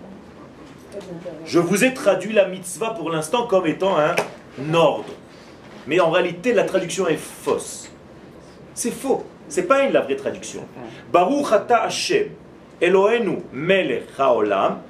je 1.47 1.59
vous 1.59 1.85
ai 1.85 1.95
traduit 1.95 2.33
la 2.33 2.47
mitzvah 2.47 2.91
pour 2.91 3.11
l'instant 3.11 3.47
comme 3.47 3.67
étant 3.67 3.97
un 3.99 4.75
ordre. 4.75 5.11
Mais 5.91 5.99
en 5.99 6.11
réalité, 6.11 6.53
la 6.53 6.63
traduction 6.63 7.09
est 7.09 7.19
fausse. 7.19 7.91
C'est 8.75 8.93
faux. 8.93 9.25
C'est 9.49 9.65
pas 9.65 9.83
une 9.83 9.93
la 9.93 10.03
vraie 10.03 10.15
traduction. 10.15 10.61
Baruch 11.13 11.51
ata 11.51 11.83
Hashem, 11.83 12.29
Elohenu 12.81 13.39
melech 13.53 14.05
haolam. 14.17 14.83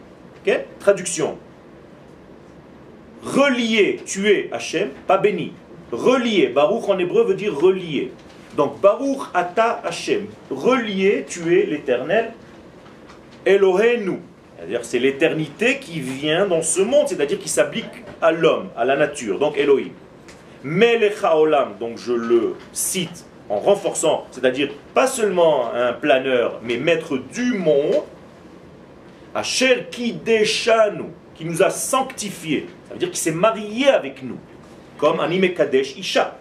Traduction. 0.79 1.39
Relier, 3.23 4.01
tuer 4.05 4.51
Hashem, 4.53 4.91
pas 5.07 5.17
béni. 5.17 5.55
Relier. 5.91 6.49
Baruch 6.49 6.87
en 6.91 6.99
hébreu 6.99 7.25
veut 7.25 7.35
dire 7.35 7.59
relier. 7.59 8.13
Donc 8.55 8.79
Baruch 8.83 9.23
ata 9.33 9.81
Hashem. 9.83 10.27
Relier, 10.51 11.25
tuer 11.27 11.65
l'éternel. 11.65 12.33
Elohenu. 13.47 14.19
C'est-à-dire 14.59 14.85
c'est 14.85 14.99
l'éternité 14.99 15.79
qui 15.79 16.01
vient 16.01 16.47
dans 16.47 16.61
ce 16.61 16.83
monde, 16.83 17.09
c'est-à-dire 17.09 17.39
qui 17.39 17.49
s'applique 17.49 18.05
à 18.21 18.33
l'homme, 18.33 18.69
à 18.77 18.85
la 18.85 18.97
nature. 18.97 19.39
Donc 19.39 19.57
Elohim. 19.57 19.93
Melech 20.63 21.23
haolam, 21.23 21.77
donc 21.79 21.99
je 21.99 22.13
le 22.13 22.57
cite 22.73 23.25
en 23.49 23.59
renforçant, 23.59 24.27
c'est-à-dire 24.31 24.71
pas 24.95 25.07
seulement 25.07 25.73
un 25.73 25.93
planeur, 25.93 26.61
mais 26.63 26.77
maître 26.77 27.17
du 27.17 27.55
monde, 27.55 28.03
Asher 29.35 29.87
Kideshanu, 29.91 31.05
qui 31.35 31.45
nous 31.45 31.63
a 31.63 31.71
sanctifiés, 31.71 32.69
ça 32.87 32.95
veut 32.95 32.99
dire 32.99 33.09
qu'il 33.09 33.19
s'est 33.19 33.33
marié 33.33 33.89
avec 33.89 34.23
nous, 34.23 34.39
comme 34.99 35.21
Anime 35.21 35.55
Kadesh 35.55 35.97
Isha. 35.97 36.37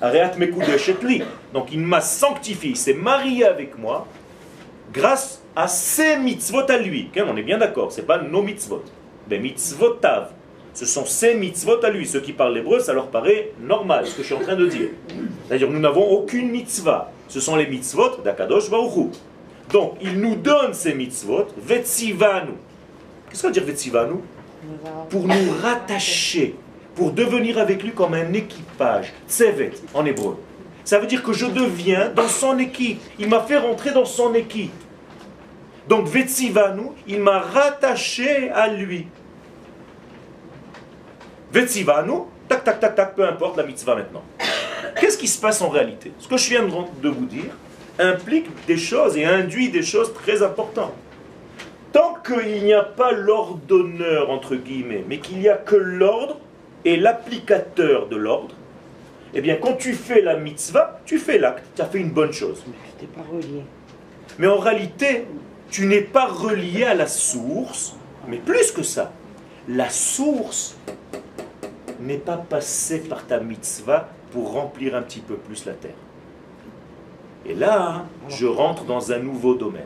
Areat 0.00 0.38
Mekudesh 0.38 0.90
li. 1.02 1.22
Donc 1.52 1.72
il 1.72 1.80
m'a 1.80 2.00
sanctifié, 2.00 2.70
il 2.70 2.76
s'est 2.76 2.94
marié 2.94 3.44
avec 3.44 3.76
moi 3.76 4.06
grâce 4.92 5.42
à 5.56 5.66
ses 5.66 6.16
mitzvot 6.16 6.70
à 6.70 6.76
lui. 6.76 7.10
On 7.16 7.36
est 7.36 7.42
bien 7.42 7.58
d'accord, 7.58 7.90
ce 7.90 8.00
n'est 8.00 8.06
pas 8.06 8.18
nos 8.18 8.42
mitzvot, 8.42 8.84
mais 9.28 9.38
mitzvotav. 9.38 10.30
Ce 10.78 10.86
sont 10.86 11.06
ses 11.06 11.34
mitzvot 11.34 11.84
à 11.84 11.90
lui. 11.90 12.06
Ceux 12.06 12.20
qui 12.20 12.32
parlent 12.32 12.54
l'hébreu, 12.54 12.78
ça 12.78 12.92
leur 12.92 13.08
paraît 13.08 13.50
normal, 13.60 14.06
ce 14.06 14.14
que 14.14 14.22
je 14.22 14.26
suis 14.28 14.36
en 14.36 14.38
train 14.38 14.54
de 14.54 14.68
dire. 14.68 14.90
C'est-à-dire, 15.48 15.68
nous 15.68 15.80
n'avons 15.80 16.08
aucune 16.08 16.52
mitzvah. 16.52 17.10
Ce 17.26 17.40
sont 17.40 17.56
les 17.56 17.66
mitzvot 17.66 18.18
d'Akadosh 18.22 18.70
Baruchu. 18.70 19.08
Donc, 19.72 19.94
il 20.00 20.20
nous 20.20 20.36
donne 20.36 20.74
ces 20.74 20.94
mitzvot, 20.94 21.48
Vetsivanu. 21.60 22.52
Qu'est-ce 23.28 23.42
que 23.42 23.46
veut 23.48 23.52
dire 23.54 23.64
Vetsivanu 23.64 24.20
Pour 25.10 25.26
nous 25.26 25.50
rattacher, 25.60 26.54
pour 26.94 27.10
devenir 27.10 27.58
avec 27.58 27.82
lui 27.82 27.90
comme 27.90 28.14
un 28.14 28.32
équipage. 28.32 29.12
Tsevet, 29.28 29.72
en 29.94 30.06
hébreu. 30.06 30.36
Ça 30.84 31.00
veut 31.00 31.08
dire 31.08 31.24
que 31.24 31.32
je 31.32 31.46
deviens 31.46 32.10
dans 32.14 32.28
son 32.28 32.56
équipe. 32.60 33.00
Il 33.18 33.28
m'a 33.28 33.40
fait 33.40 33.58
rentrer 33.58 33.90
dans 33.90 34.04
son 34.04 34.32
équipe. 34.32 34.70
Donc, 35.88 36.06
Vetsivanu, 36.06 36.90
il 37.08 37.18
m'a 37.20 37.40
rattaché 37.40 38.50
à 38.50 38.68
lui. 38.68 39.08
Vetsivanu, 41.52 42.24
tac, 42.48 42.64
tac, 42.64 42.80
tac, 42.80 42.94
tac, 42.94 43.14
peu 43.14 43.26
importe 43.26 43.56
la 43.56 43.64
mitzvah 43.64 43.94
maintenant. 43.94 44.22
Qu'est-ce 45.00 45.16
qui 45.16 45.28
se 45.28 45.40
passe 45.40 45.62
en 45.62 45.68
réalité? 45.68 46.12
Ce 46.18 46.28
que 46.28 46.36
je 46.36 46.48
viens 46.50 46.62
de 46.62 47.08
vous 47.08 47.26
dire 47.26 47.56
implique 47.98 48.46
des 48.66 48.76
choses 48.76 49.16
et 49.16 49.24
induit 49.24 49.70
des 49.70 49.82
choses 49.82 50.12
très 50.12 50.42
importantes. 50.42 50.92
Tant 51.92 52.16
qu'il 52.24 52.64
n'y 52.64 52.74
a 52.74 52.82
pas 52.82 53.12
l'ordonneur, 53.12 54.30
entre 54.30 54.56
guillemets, 54.56 55.04
mais 55.08 55.18
qu'il 55.18 55.38
n'y 55.38 55.48
a 55.48 55.56
que 55.56 55.74
l'ordre 55.74 56.38
et 56.84 56.96
l'applicateur 56.96 58.08
de 58.08 58.16
l'ordre, 58.16 58.54
eh 59.34 59.40
bien, 59.40 59.56
quand 59.56 59.74
tu 59.74 59.94
fais 59.94 60.20
la 60.20 60.36
mitzvah, 60.36 61.00
tu 61.06 61.18
fais 61.18 61.38
l'acte, 61.38 61.64
tu 61.74 61.82
as 61.82 61.86
fait 61.86 61.98
une 61.98 62.10
bonne 62.10 62.32
chose. 62.32 62.62
Mais 63.00 63.06
pas 63.06 63.28
relié. 63.30 63.62
Mais 64.38 64.46
en 64.46 64.58
réalité, 64.58 65.26
tu 65.70 65.86
n'es 65.86 66.00
pas 66.02 66.26
relié 66.26 66.84
à 66.84 66.94
la 66.94 67.06
source, 67.06 67.96
mais 68.26 68.38
plus 68.38 68.70
que 68.70 68.82
ça. 68.82 69.12
La 69.68 69.90
source 69.90 70.76
n'est 72.00 72.18
pas 72.18 72.36
passé 72.36 73.00
par 73.00 73.26
ta 73.26 73.40
mitzvah 73.40 74.08
pour 74.30 74.52
remplir 74.52 74.94
un 74.94 75.02
petit 75.02 75.20
peu 75.20 75.36
plus 75.36 75.64
la 75.64 75.72
terre. 75.72 75.90
Et 77.46 77.54
là, 77.54 78.04
je 78.28 78.46
rentre 78.46 78.84
dans 78.84 79.12
un 79.12 79.18
nouveau 79.18 79.54
domaine. 79.54 79.82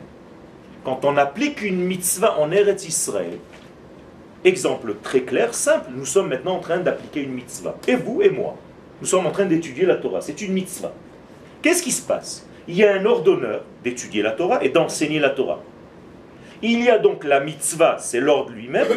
Quand 0.83 1.05
on 1.05 1.15
applique 1.17 1.61
une 1.61 1.83
mitzvah 1.83 2.39
en 2.39 2.51
Eretz 2.51 2.85
Israël, 2.85 3.37
exemple 4.43 4.95
très 5.01 5.21
clair, 5.21 5.53
simple, 5.53 5.91
nous 5.95 6.05
sommes 6.05 6.27
maintenant 6.27 6.57
en 6.57 6.59
train 6.59 6.79
d'appliquer 6.79 7.21
une 7.21 7.33
mitzvah. 7.33 7.75
Et 7.87 7.95
vous 7.95 8.21
et 8.21 8.29
moi, 8.29 8.55
nous 8.99 9.07
sommes 9.07 9.25
en 9.25 9.31
train 9.31 9.45
d'étudier 9.45 9.85
la 9.85 9.95
Torah. 9.95 10.21
C'est 10.21 10.41
une 10.41 10.53
mitzvah. 10.53 10.93
Qu'est-ce 11.61 11.83
qui 11.83 11.91
se 11.91 12.05
passe? 12.05 12.45
Il 12.67 12.75
y 12.75 12.83
a 12.83 12.93
un 12.93 13.05
ordonneur 13.05 13.63
d'étudier 13.83 14.21
la 14.21 14.31
Torah 14.31 14.63
et 14.63 14.69
d'enseigner 14.69 15.19
la 15.19 15.29
Torah. 15.29 15.61
Il 16.61 16.81
y 16.83 16.89
a 16.89 16.97
donc 16.97 17.23
la 17.23 17.39
mitzvah, 17.39 17.97
c'est 17.99 18.19
l'ordre 18.19 18.51
lui-même, 18.51 18.87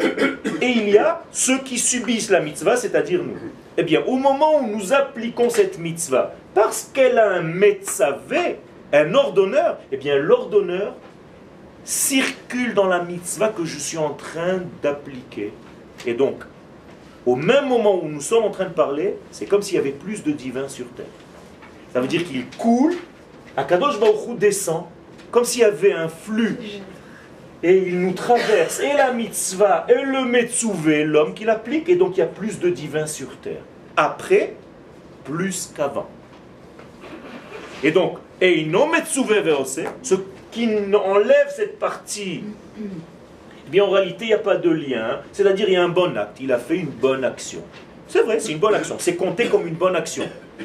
et 0.00 0.66
il 0.66 0.88
y 0.88 0.98
a 0.98 1.22
ceux 1.32 1.58
qui 1.58 1.78
subissent 1.78 2.30
la 2.30 2.40
mitzvah, 2.40 2.76
c'est-à-dire 2.76 3.22
nous. 3.22 3.36
Eh 3.76 3.82
bien, 3.82 4.02
au 4.06 4.16
moment 4.16 4.58
où 4.60 4.66
nous 4.66 4.92
appliquons 4.92 5.50
cette 5.50 5.78
mitzvah, 5.78 6.34
parce 6.54 6.90
qu'elle 6.92 7.18
a 7.18 7.30
un 7.30 7.42
metzavé, 7.42 8.56
un 8.92 9.14
ordonneur, 9.14 9.78
eh 9.92 9.96
bien, 9.96 10.16
l'ordonneur 10.16 10.94
circule 11.84 12.74
dans 12.74 12.86
la 12.86 13.02
mitzvah 13.02 13.48
que 13.48 13.64
je 13.64 13.78
suis 13.78 13.98
en 13.98 14.10
train 14.10 14.60
d'appliquer. 14.82 15.52
Et 16.06 16.14
donc, 16.14 16.42
au 17.24 17.36
même 17.36 17.68
moment 17.68 18.02
où 18.02 18.08
nous 18.08 18.20
sommes 18.20 18.44
en 18.44 18.50
train 18.50 18.66
de 18.66 18.74
parler, 18.74 19.16
c'est 19.30 19.46
comme 19.46 19.62
s'il 19.62 19.76
y 19.76 19.78
avait 19.78 19.90
plus 19.90 20.22
de 20.22 20.32
divins 20.32 20.68
sur 20.68 20.86
terre. 20.88 21.06
Ça 21.92 22.00
veut 22.00 22.08
dire 22.08 22.24
qu'il 22.24 22.46
coule, 22.58 22.94
Akadosh 23.56 23.98
Baruch 23.98 24.38
descend, 24.38 24.84
comme 25.30 25.44
s'il 25.44 25.62
y 25.62 25.64
avait 25.64 25.92
un 25.92 26.08
flux. 26.08 26.56
Et 27.62 27.76
il 27.88 28.00
nous 28.00 28.12
traverse, 28.12 28.80
et 28.80 28.92
la 28.92 29.12
mitzvah, 29.12 29.86
et 29.88 30.04
le 30.04 30.24
metzouvé, 30.24 31.04
l'homme 31.04 31.34
qui 31.34 31.44
l'applique, 31.44 31.88
et 31.88 31.96
donc 31.96 32.16
il 32.16 32.20
y 32.20 32.22
a 32.22 32.26
plus 32.26 32.60
de 32.60 32.70
divin 32.70 33.06
sur 33.06 33.36
terre. 33.38 33.62
Après, 33.96 34.54
plus 35.24 35.72
qu'avant. 35.76 36.08
Et 37.82 37.90
donc, 37.90 38.18
et 38.40 38.64
non 38.64 38.86
metzouvé 38.88 39.42
ce 40.02 40.14
qui 40.52 40.68
enlève 40.94 41.52
cette 41.54 41.78
partie, 41.80 42.44
eh 42.78 43.70
bien 43.70 43.84
en 43.84 43.90
réalité 43.90 44.26
il 44.26 44.28
n'y 44.28 44.34
a 44.34 44.38
pas 44.38 44.56
de 44.56 44.70
lien, 44.70 45.20
c'est-à-dire 45.32 45.68
il 45.68 45.74
y 45.74 45.76
a 45.76 45.82
un 45.82 45.88
bon 45.88 46.16
acte, 46.16 46.38
il 46.40 46.52
a 46.52 46.58
fait 46.58 46.76
une 46.76 46.86
bonne 46.86 47.24
action. 47.24 47.62
C'est 48.06 48.22
vrai, 48.22 48.40
c'est 48.40 48.52
une 48.52 48.58
bonne 48.58 48.74
action, 48.74 48.96
c'est 48.98 49.16
compté 49.16 49.46
comme 49.46 49.66
une 49.66 49.74
bonne 49.74 49.96
action. 49.96 50.24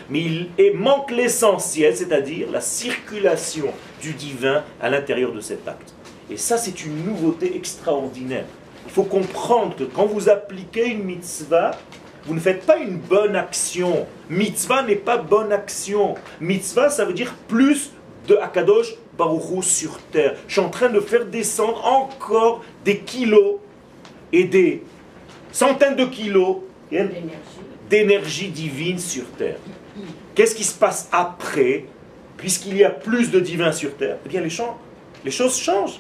Mais 0.10 0.21
il 0.21 0.49
manque 0.75 1.12
l'essentiel, 1.12 1.95
c'est-à-dire 1.95 2.47
la 2.51 2.62
circulation 2.62 3.73
du 4.01 4.13
divin 4.13 4.63
à 4.82 4.89
l'intérieur 4.89 5.34
de 5.34 5.41
cet 5.41 5.67
acte. 5.67 5.93
Et 6.33 6.37
ça, 6.37 6.57
c'est 6.57 6.83
une 6.83 7.05
nouveauté 7.05 7.55
extraordinaire. 7.55 8.45
Il 8.87 8.91
faut 8.91 9.03
comprendre 9.03 9.75
que 9.75 9.83
quand 9.83 10.07
vous 10.07 10.29
appliquez 10.29 10.87
une 10.87 11.03
mitzvah, 11.03 11.77
vous 12.25 12.33
ne 12.33 12.39
faites 12.39 12.65
pas 12.65 12.77
une 12.77 12.97
bonne 12.97 13.35
action. 13.35 14.07
Mitzvah 14.31 14.81
n'est 14.81 14.95
pas 14.95 15.17
bonne 15.17 15.51
action. 15.51 16.15
Mitzvah, 16.41 16.89
ça 16.89 17.05
veut 17.05 17.13
dire 17.13 17.35
plus 17.47 17.91
de 18.27 18.35
Akadosh 18.37 18.95
Baruchou 19.15 19.61
sur 19.61 19.99
terre. 20.11 20.35
Je 20.47 20.53
suis 20.53 20.61
en 20.61 20.71
train 20.71 20.89
de 20.89 20.99
faire 20.99 21.27
descendre 21.27 21.85
encore 21.85 22.63
des 22.83 22.97
kilos 22.97 23.57
et 24.31 24.45
des 24.45 24.81
centaines 25.51 25.95
de 25.95 26.05
kilos 26.05 26.61
d'énergie 27.91 28.47
divine 28.47 28.97
sur 28.97 29.25
terre. 29.37 29.57
Qu'est-ce 30.33 30.55
qui 30.55 30.63
se 30.63 30.73
passe 30.73 31.09
après, 31.11 31.85
puisqu'il 32.37 32.75
y 32.75 32.83
a 32.83 32.89
plus 32.89 33.29
de 33.29 33.39
divin 33.39 33.71
sur 33.71 33.95
terre? 33.95 34.17
Eh 34.25 34.29
bien, 34.29 34.41
les, 34.41 34.49
les 35.23 35.31
choses 35.31 35.59
changent. 35.59 35.99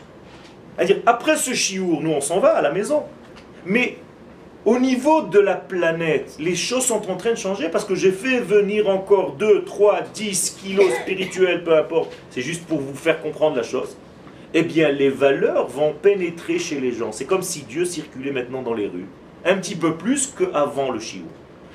C'est-à-dire, 0.75 0.97
après 1.05 1.37
ce 1.37 1.53
chiour, 1.53 2.01
nous 2.01 2.11
on 2.11 2.21
s'en 2.21 2.39
va 2.39 2.49
à 2.55 2.61
la 2.61 2.71
maison. 2.71 3.03
Mais 3.65 3.97
au 4.65 4.79
niveau 4.79 5.21
de 5.21 5.39
la 5.39 5.55
planète, 5.55 6.35
les 6.39 6.55
choses 6.55 6.85
sont 6.85 7.09
en 7.09 7.17
train 7.17 7.31
de 7.31 7.37
changer 7.37 7.69
parce 7.69 7.85
que 7.85 7.95
j'ai 7.95 8.11
fait 8.11 8.39
venir 8.39 8.89
encore 8.89 9.33
2, 9.33 9.63
3, 9.65 10.01
10 10.13 10.57
kilos 10.61 10.89
spirituels, 11.01 11.63
peu 11.63 11.77
importe. 11.77 12.15
C'est 12.29 12.41
juste 12.41 12.65
pour 12.65 12.79
vous 12.79 12.95
faire 12.95 13.21
comprendre 13.21 13.55
la 13.55 13.63
chose. 13.63 13.97
Eh 14.53 14.61
bien, 14.61 14.89
les 14.89 15.09
valeurs 15.09 15.67
vont 15.67 15.93
pénétrer 15.93 16.59
chez 16.59 16.79
les 16.79 16.91
gens. 16.91 17.11
C'est 17.11 17.25
comme 17.25 17.41
si 17.41 17.63
Dieu 17.63 17.85
circulait 17.85 18.31
maintenant 18.31 18.61
dans 18.61 18.73
les 18.73 18.87
rues, 18.87 19.07
un 19.45 19.55
petit 19.55 19.75
peu 19.75 19.95
plus 19.95 20.27
qu'avant 20.27 20.91
le 20.91 20.99
chiour. 20.99 21.27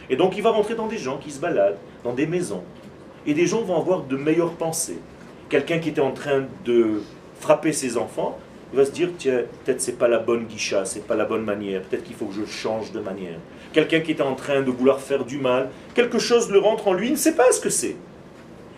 Et 0.08 0.16
donc, 0.16 0.36
il 0.36 0.42
va 0.42 0.50
rentrer 0.50 0.74
dans 0.74 0.86
des 0.86 0.96
gens 0.96 1.18
qui 1.18 1.30
se 1.30 1.40
baladent, 1.40 1.78
dans 2.04 2.14
des 2.14 2.26
maisons. 2.26 2.62
Et 3.26 3.34
des 3.34 3.46
gens 3.46 3.62
vont 3.62 3.76
avoir 3.76 4.04
de 4.04 4.16
meilleures 4.16 4.54
pensées. 4.54 5.00
Quelqu'un 5.50 5.78
qui 5.78 5.90
était 5.90 6.00
en 6.00 6.12
train 6.12 6.44
de 6.64 7.02
frapper 7.40 7.72
ses 7.72 7.98
enfants, 7.98 8.38
il 8.72 8.78
va 8.78 8.84
se 8.84 8.90
dire, 8.90 9.10
tiens, 9.16 9.42
peut-être 9.64 9.80
c'est 9.80 9.98
pas 9.98 10.08
la 10.08 10.18
bonne 10.18 10.44
guicha, 10.44 10.84
c'est 10.84 11.06
pas 11.06 11.14
la 11.14 11.24
bonne 11.24 11.44
manière, 11.44 11.82
peut-être 11.82 12.04
qu'il 12.04 12.16
faut 12.16 12.26
que 12.26 12.34
je 12.34 12.44
change 12.44 12.92
de 12.92 13.00
manière. 13.00 13.38
Quelqu'un 13.72 14.00
qui 14.00 14.12
est 14.12 14.20
en 14.20 14.34
train 14.34 14.60
de 14.60 14.70
vouloir 14.70 15.00
faire 15.00 15.24
du 15.24 15.38
mal, 15.38 15.70
quelque 15.94 16.18
chose 16.18 16.50
le 16.50 16.58
rentre 16.58 16.88
en 16.88 16.92
lui, 16.92 17.08
il 17.08 17.12
ne 17.12 17.16
sait 17.16 17.34
pas 17.34 17.50
ce 17.50 17.60
que 17.60 17.70
c'est. 17.70 17.96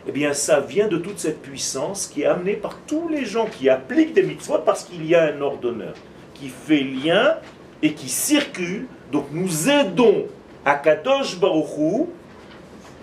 Eh 0.06 0.12
bien, 0.12 0.32
ça 0.32 0.60
vient 0.60 0.88
de 0.88 0.96
toute 0.96 1.18
cette 1.18 1.42
puissance 1.42 2.06
qui 2.06 2.22
est 2.22 2.26
amenée 2.26 2.54
par 2.54 2.78
tous 2.86 3.08
les 3.08 3.24
gens 3.24 3.46
qui 3.46 3.68
appliquent 3.68 4.14
des 4.14 4.22
mitzvot 4.22 4.60
parce 4.64 4.84
qu'il 4.84 5.04
y 5.06 5.14
a 5.14 5.34
un 5.34 5.40
ordonneur 5.40 5.94
qui 6.34 6.48
fait 6.48 6.82
lien 6.82 7.36
et 7.82 7.92
qui 7.92 8.08
circule. 8.08 8.86
Donc, 9.12 9.26
nous 9.32 9.68
aidons 9.68 10.26
à 10.64 10.76
Kadosh 10.76 11.38
Baruchou, 11.38 12.08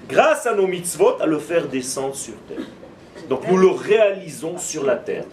grâce 0.09 0.47
à 0.47 0.55
nos 0.55 0.67
mitzvot, 0.67 1.21
à 1.21 1.25
le 1.25 1.37
faire 1.37 1.67
descendre 1.67 2.15
sur 2.15 2.33
terre. 2.47 2.65
Donc 3.29 3.47
nous 3.47 3.57
le 3.57 3.69
réalisons 3.69 4.57
sur 4.57 4.85
la 4.85 4.95
terre, 4.95 5.25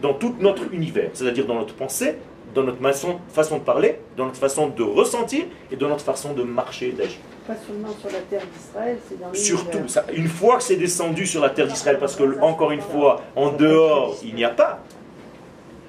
dans 0.00 0.14
tout 0.14 0.34
notre 0.40 0.72
univers, 0.72 1.10
c'est-à-dire 1.12 1.46
dans 1.46 1.56
notre 1.56 1.74
pensée, 1.74 2.16
dans 2.54 2.62
notre 2.62 2.80
façon, 2.80 3.18
façon 3.32 3.58
de 3.58 3.64
parler, 3.64 3.98
dans 4.16 4.26
notre 4.26 4.38
façon 4.38 4.68
de 4.68 4.82
ressentir 4.82 5.44
et 5.70 5.76
dans 5.76 5.88
notre 5.88 6.04
façon 6.04 6.32
de 6.32 6.42
marcher 6.42 6.88
et 6.88 6.92
d'agir. 6.92 7.18
Pas 7.46 7.54
seulement 7.66 7.94
sur 8.00 8.10
la 8.10 8.20
terre 8.20 8.46
d'Israël, 8.56 8.98
c'est 9.08 9.20
dans 9.20 9.34
Surtout, 9.34 9.88
ça, 9.88 10.04
une 10.14 10.28
fois 10.28 10.56
que 10.56 10.62
c'est 10.62 10.76
descendu 10.76 11.26
sur 11.26 11.42
la 11.42 11.50
terre 11.50 11.66
d'Israël, 11.66 11.98
parce 11.98 12.16
que, 12.16 12.40
encore 12.40 12.70
une 12.70 12.80
fois, 12.80 13.22
en 13.36 13.50
dehors, 13.52 14.16
il 14.24 14.34
n'y 14.34 14.44
a 14.44 14.50
pas. 14.50 14.80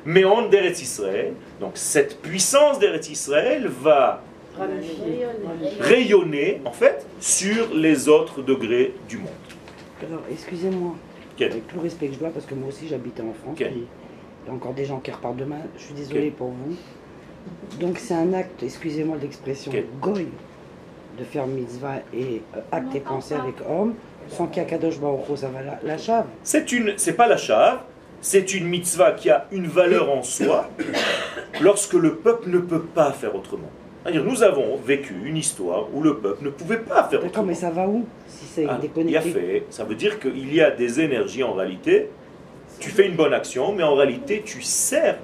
Mais 0.06 0.26
en 0.26 0.48
d'Eretz 0.48 0.82
Israël, 0.82 1.34
donc 1.60 1.72
cette 1.76 2.22
puissance 2.22 2.78
d'Eretz 2.80 3.10
Israël 3.10 3.68
va 3.68 4.22
rayonner, 5.80 6.62
en 6.66 6.72
fait, 6.72 7.06
sur 7.20 7.74
les 7.74 8.10
autres 8.10 8.42
degrés 8.42 8.94
du 9.08 9.18
monde. 9.18 9.45
Alors, 10.04 10.22
excusez-moi, 10.30 10.96
avec 11.40 11.68
tout 11.68 11.76
le 11.76 11.82
respect 11.82 12.08
que 12.08 12.14
je 12.14 12.20
dois, 12.20 12.30
parce 12.30 12.46
que 12.46 12.56
moi 12.56 12.70
aussi 12.70 12.88
j'habitais 12.88 13.22
en 13.22 13.34
France, 13.34 13.58
il 13.60 13.66
y 13.66 14.50
a 14.50 14.54
encore 14.54 14.74
des 14.74 14.86
gens 14.86 15.00
qui 15.00 15.12
repartent 15.12 15.38
demain, 15.38 15.60
je 15.78 15.84
suis 15.84 15.94
désolé 15.94 16.32
pour 16.32 16.50
vous. 16.50 16.76
Donc 17.80 18.00
c'est 18.00 18.14
un 18.14 18.34
acte, 18.34 18.64
excusez-moi 18.64 19.18
l'expression, 19.22 19.72
goy, 20.02 20.28
de 21.20 21.24
faire 21.24 21.46
mitzvah 21.48 21.98
et 22.14 22.42
euh, 22.56 22.60
acte 22.72 22.96
et 22.96 23.00
pensée 23.00 23.36
avec 23.36 23.56
homme, 23.70 23.94
sans 24.30 24.48
qu'il 24.48 24.64
y 24.64 24.66
ait 24.66 24.70
Kadosh 24.70 25.00
Baruch 25.00 25.22
ça 25.36 25.50
va 25.50 25.62
la, 25.62 25.80
la 25.84 25.98
chave. 25.98 26.26
C'est 26.44 26.72
une, 26.72 26.94
c'est 26.98 27.14
pas 27.14 27.28
la 27.28 27.38
chave, 27.38 27.80
c'est 28.22 28.54
une 28.54 28.68
mitzvah 28.68 29.12
qui 29.12 29.30
a 29.30 29.46
une 29.52 29.68
valeur 29.68 30.10
en 30.10 30.24
soi, 30.24 30.70
lorsque 31.62 31.94
le 31.94 32.16
peuple 32.16 32.50
ne 32.50 32.60
peut 32.60 32.82
pas 32.82 33.12
faire 33.12 33.36
autrement. 33.36 33.70
C'est-à-dire, 34.06 34.24
nous 34.24 34.44
avons 34.44 34.78
vécu 34.78 35.16
une 35.26 35.36
histoire 35.36 35.88
où 35.92 36.00
le 36.00 36.18
peuple 36.18 36.46
ne 36.46 36.52
pouvait 36.52 36.78
pas 36.78 37.06
faire 37.06 37.26
autrement. 37.26 37.48
mais 37.48 37.56
ça 37.56 37.72
va 37.72 37.88
où 37.88 38.06
si 38.28 38.46
c'est 38.46 38.68
ah, 38.70 38.80
Il 39.00 39.10
y 39.10 39.18
a 39.18 39.22
fait. 39.22 39.66
Ça 39.72 39.84
veut 39.84 39.96
dire 39.96 40.20
qu'il 40.20 40.54
y 40.54 40.62
a 40.62 40.70
des 40.70 41.02
énergies 41.02 41.42
en 41.42 41.54
réalité. 41.54 42.12
Tu 42.80 42.92
fais 42.92 43.08
une 43.08 43.16
bonne 43.16 43.34
action, 43.34 43.74
mais 43.74 43.82
en 43.82 43.96
réalité, 43.96 44.44
tu 44.46 44.62
sers 44.62 45.18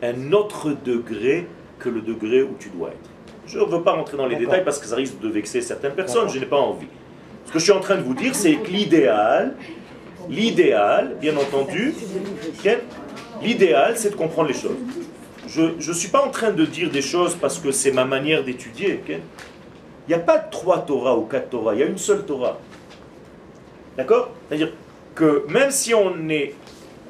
un 0.00 0.32
autre 0.32 0.76
degré 0.84 1.48
que 1.80 1.88
le 1.88 2.02
degré 2.02 2.44
où 2.44 2.54
tu 2.56 2.68
dois 2.68 2.90
être. 2.90 3.10
Je 3.48 3.58
ne 3.58 3.64
veux 3.64 3.82
pas 3.82 3.94
rentrer 3.94 4.16
dans 4.16 4.28
les 4.28 4.36
détails 4.36 4.62
parce 4.62 4.78
que 4.78 4.86
ça 4.86 4.94
risque 4.94 5.18
de 5.18 5.28
vexer 5.28 5.60
certaines 5.60 5.94
personnes. 5.94 6.28
Je 6.28 6.38
n'ai 6.38 6.46
pas 6.46 6.60
envie. 6.60 6.86
Ce 7.46 7.52
que 7.52 7.58
je 7.58 7.64
suis 7.64 7.72
en 7.72 7.80
train 7.80 7.96
de 7.96 8.02
vous 8.02 8.14
dire, 8.14 8.36
c'est 8.36 8.54
que 8.54 8.70
l'idéal, 8.70 9.56
l'idéal, 10.30 11.16
bien 11.20 11.36
entendu, 11.36 11.92
l'idéal, 13.42 13.94
c'est 13.96 14.10
de 14.10 14.14
comprendre 14.14 14.46
les 14.48 14.54
choses 14.54 14.76
je 15.46 15.62
ne 15.62 15.94
suis 15.94 16.08
pas 16.08 16.24
en 16.24 16.30
train 16.30 16.50
de 16.50 16.64
dire 16.64 16.90
des 16.90 17.02
choses 17.02 17.34
parce 17.34 17.58
que 17.58 17.70
c'est 17.70 17.92
ma 17.92 18.04
manière 18.04 18.44
d'étudier. 18.44 19.02
Il 19.08 19.20
n'y 20.08 20.14
a 20.14 20.18
pas 20.18 20.38
trois 20.38 20.78
Torah 20.80 21.16
ou 21.16 21.22
quatre 21.22 21.50
Torah, 21.50 21.74
il 21.74 21.80
y 21.80 21.82
a 21.82 21.86
une 21.86 21.98
seule 21.98 22.24
Torah. 22.24 22.58
D'accord? 23.96 24.30
C'est-à-dire 24.48 24.72
que 25.14 25.44
même 25.48 25.70
si 25.70 25.94
on 25.94 26.14
n'est 26.16 26.54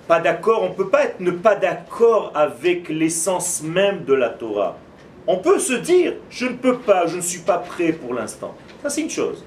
pas 0.07 0.21
d'accord, 0.21 0.63
on 0.63 0.69
ne 0.69 0.75
peut 0.75 0.89
pas 0.89 1.05
être 1.05 1.21
ne 1.21 1.31
pas 1.31 1.55
d'accord 1.55 2.31
avec 2.35 2.89
l'essence 2.89 3.63
même 3.63 4.05
de 4.05 4.13
la 4.13 4.29
Torah. 4.29 4.77
On 5.27 5.39
peut 5.39 5.59
se 5.59 5.73
dire, 5.73 6.15
je 6.29 6.45
ne 6.45 6.57
peux 6.57 6.77
pas, 6.77 7.07
je 7.07 7.17
ne 7.17 7.23
suis 7.23 7.41
pas 7.41 7.57
prêt 7.57 7.93
pour 7.93 8.13
l'instant. 8.13 8.55
Ça, 8.83 8.91
c'est 8.91 9.01
une 9.01 9.11
chose. 9.11 9.43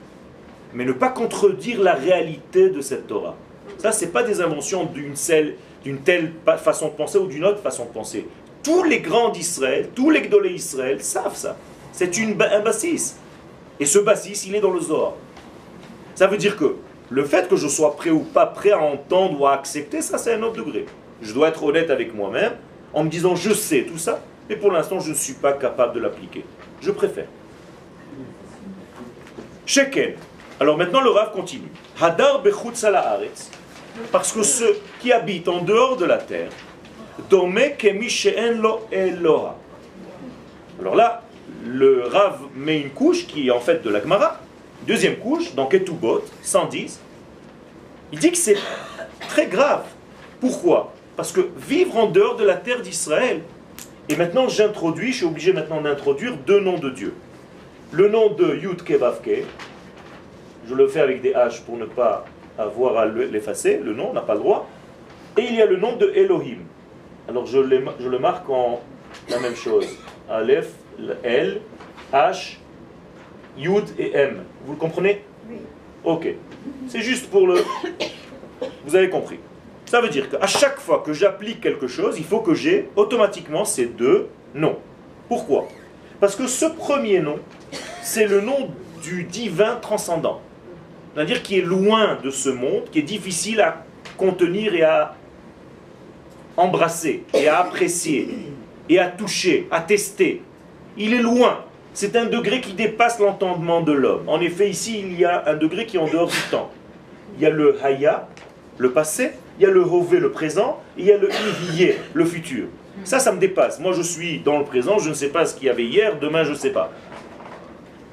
Mais 0.73 0.83
ne 0.83 0.93
pas 0.93 1.09
contredire 1.09 1.81
la 1.81 1.93
réalité 1.93 2.71
de 2.71 2.81
cette 2.81 3.05
Torah. 3.05 3.35
Ça, 3.77 3.91
ce 3.91 4.05
n'est 4.05 4.11
pas 4.11 4.23
des 4.23 4.41
inventions 4.41 4.85
d'une 4.85 5.99
telle 5.99 6.33
façon 6.57 6.87
de 6.87 6.93
penser 6.93 7.19
ou 7.19 7.27
d'une 7.27 7.45
autre 7.45 7.61
façon 7.61 7.85
de 7.85 7.89
penser 7.89 8.25
tous 8.67 8.83
les 8.83 8.99
grands 8.99 9.29
d'Israël, 9.29 9.91
tous 9.95 10.09
les 10.09 10.23
gdolés 10.23 10.49
d'Israël 10.49 11.01
savent 11.01 11.37
ça. 11.37 11.55
C'est 11.93 12.11
un 12.19 12.59
bassis. 12.59 13.15
Et 13.79 13.85
ce 13.85 13.97
bassis, 13.97 14.43
il 14.45 14.55
est 14.55 14.59
dans 14.59 14.71
le 14.71 14.81
Zohar. 14.81 15.13
Ça 16.15 16.27
veut 16.27 16.35
dire 16.35 16.57
que 16.57 16.75
le 17.09 17.23
fait 17.23 17.47
que 17.47 17.55
je 17.55 17.69
sois 17.69 17.95
prêt 17.95 18.09
ou 18.09 18.19
pas 18.19 18.45
prêt 18.45 18.71
à 18.71 18.79
entendre 18.79 19.39
ou 19.39 19.47
à 19.47 19.53
accepter, 19.53 20.01
ça 20.01 20.17
c'est 20.17 20.33
un 20.33 20.43
autre 20.43 20.57
degré. 20.57 20.85
Je 21.21 21.33
dois 21.33 21.47
être 21.47 21.63
honnête 21.63 21.89
avec 21.89 22.13
moi-même 22.13 22.55
en 22.93 23.05
me 23.05 23.09
disant 23.09 23.37
je 23.37 23.53
sais 23.53 23.85
tout 23.89 23.97
ça, 23.97 24.21
mais 24.49 24.57
pour 24.57 24.69
l'instant 24.69 24.99
je 24.99 25.11
ne 25.11 25.15
suis 25.15 25.35
pas 25.35 25.53
capable 25.53 25.93
de 25.93 26.01
l'appliquer. 26.01 26.43
Je 26.81 26.91
préfère. 26.91 27.27
Sheken. 29.65 30.15
Alors 30.59 30.77
maintenant 30.77 30.99
le 30.99 31.09
Rav 31.09 31.31
continue. 31.31 31.71
Hadar 32.01 32.41
bechutz 32.41 32.85
Parce 34.11 34.33
que 34.33 34.43
ceux 34.43 34.77
qui 34.99 35.13
habitent 35.13 35.47
en 35.47 35.61
dehors 35.61 35.95
de 35.95 36.03
la 36.03 36.17
terre, 36.17 36.49
alors 40.79 40.95
là, 40.95 41.23
le 41.65 42.03
Rav 42.03 42.39
met 42.55 42.79
une 42.79 42.91
couche 42.91 43.25
qui 43.25 43.47
est 43.47 43.51
en 43.51 43.59
fait 43.59 43.83
de 43.83 43.89
la 43.89 44.01
Gemara, 44.01 44.39
deuxième 44.85 45.17
couche, 45.17 45.55
dans 45.55 45.65
Ketubot, 45.65 46.23
110. 46.43 46.99
Il 48.13 48.19
dit 48.19 48.31
que 48.31 48.37
c'est 48.37 48.57
très 49.27 49.47
grave. 49.47 49.83
Pourquoi? 50.39 50.93
Parce 51.15 51.31
que 51.31 51.41
vivre 51.57 51.97
en 51.97 52.05
dehors 52.05 52.35
de 52.35 52.45
la 52.45 52.55
terre 52.55 52.81
d'Israël, 52.81 53.41
et 54.07 54.15
maintenant 54.15 54.47
j'introduis, 54.47 55.11
je 55.11 55.17
suis 55.17 55.25
obligé 55.25 55.51
maintenant 55.51 55.81
d'introduire 55.81 56.37
deux 56.45 56.59
noms 56.59 56.77
de 56.77 56.89
Dieu. 56.91 57.13
Le 57.91 58.07
nom 58.07 58.29
de 58.29 58.55
Yud 58.55 58.83
Kevavke, 58.83 59.43
je 60.69 60.75
le 60.75 60.87
fais 60.87 61.01
avec 61.01 61.21
des 61.21 61.31
H 61.31 61.63
pour 61.63 61.77
ne 61.77 61.85
pas 61.85 62.25
avoir 62.57 62.97
à 62.97 63.05
l'effacer, 63.05 63.79
le 63.83 63.93
nom, 63.93 64.13
n'a 64.13 64.21
pas 64.21 64.33
le 64.35 64.39
droit. 64.39 64.69
Et 65.37 65.43
il 65.43 65.55
y 65.55 65.61
a 65.61 65.65
le 65.65 65.77
nom 65.77 65.95
de 65.95 66.11
Elohim. 66.15 66.59
Alors 67.27 67.45
je, 67.45 67.59
je 67.99 68.07
le 68.09 68.19
marque 68.19 68.49
en 68.49 68.81
la 69.29 69.39
même 69.39 69.55
chose. 69.55 69.87
Aleph, 70.29 70.71
L, 71.23 71.61
H, 72.13 72.57
Yud 73.57 73.85
et 73.97 74.13
M. 74.15 74.43
Vous 74.65 74.73
le 74.73 74.79
comprenez? 74.79 75.23
Oui. 75.49 75.57
Ok. 76.03 76.27
C'est 76.87 77.01
juste 77.01 77.29
pour 77.29 77.47
le... 77.47 77.63
Vous 78.85 78.95
avez 78.95 79.09
compris. 79.09 79.39
Ça 79.85 80.01
veut 80.01 80.09
dire 80.09 80.29
qu'à 80.29 80.47
chaque 80.47 80.79
fois 80.79 81.03
que 81.05 81.13
j'applique 81.13 81.61
quelque 81.61 81.87
chose, 81.87 82.17
il 82.17 82.25
faut 82.25 82.39
que 82.39 82.53
j'ai 82.53 82.89
automatiquement 82.95 83.65
ces 83.65 83.85
deux 83.85 84.27
noms. 84.53 84.77
Pourquoi? 85.27 85.67
Parce 86.19 86.35
que 86.35 86.47
ce 86.47 86.65
premier 86.65 87.19
nom, 87.19 87.39
c'est 88.01 88.27
le 88.27 88.41
nom 88.41 88.69
du 89.03 89.23
divin 89.23 89.75
transcendant. 89.75 90.41
C'est-à-dire 91.13 91.41
qui 91.41 91.59
est 91.59 91.61
loin 91.61 92.17
de 92.23 92.29
ce 92.29 92.49
monde, 92.49 92.83
qui 92.91 92.99
est 92.99 93.03
difficile 93.03 93.61
à 93.61 93.85
contenir 94.17 94.73
et 94.73 94.83
à 94.83 95.15
embrasser, 96.57 97.23
et 97.33 97.47
à 97.47 97.59
apprécier, 97.59 98.29
et 98.89 98.99
à 98.99 99.07
toucher, 99.07 99.67
à 99.71 99.81
tester. 99.81 100.41
Il 100.97 101.13
est 101.13 101.21
loin. 101.21 101.63
C'est 101.93 102.15
un 102.15 102.25
degré 102.25 102.61
qui 102.61 102.73
dépasse 102.73 103.19
l'entendement 103.19 103.81
de 103.81 103.91
l'homme. 103.91 104.23
En 104.27 104.41
effet, 104.41 104.69
ici, 104.69 104.99
il 104.99 105.19
y 105.19 105.25
a 105.25 105.43
un 105.47 105.55
degré 105.55 105.85
qui 105.85 105.97
est 105.97 105.99
en 105.99 106.07
dehors 106.07 106.27
du 106.27 106.41
temps. 106.51 106.69
Il 107.35 107.43
y 107.43 107.45
a 107.45 107.49
le 107.49 107.77
haya, 107.83 108.27
le 108.77 108.91
passé, 108.91 109.31
il 109.59 109.63
y 109.63 109.65
a 109.65 109.71
le 109.71 109.81
hové, 109.81 110.19
le 110.19 110.31
présent, 110.31 110.79
et 110.97 111.01
il 111.01 111.05
y 111.07 111.11
a 111.11 111.17
le 111.17 111.29
ihyé, 111.71 111.97
le 112.13 112.25
futur. 112.25 112.65
Ça, 113.03 113.19
ça 113.19 113.31
me 113.31 113.39
dépasse. 113.39 113.79
Moi, 113.79 113.93
je 113.93 114.01
suis 114.01 114.39
dans 114.39 114.57
le 114.57 114.65
présent, 114.65 114.97
je 114.99 115.09
ne 115.09 115.13
sais 115.13 115.29
pas 115.29 115.45
ce 115.45 115.55
qu'il 115.55 115.67
y 115.67 115.69
avait 115.69 115.85
hier, 115.85 116.19
demain, 116.19 116.43
je 116.43 116.51
ne 116.51 116.55
sais 116.55 116.71
pas. 116.71 116.91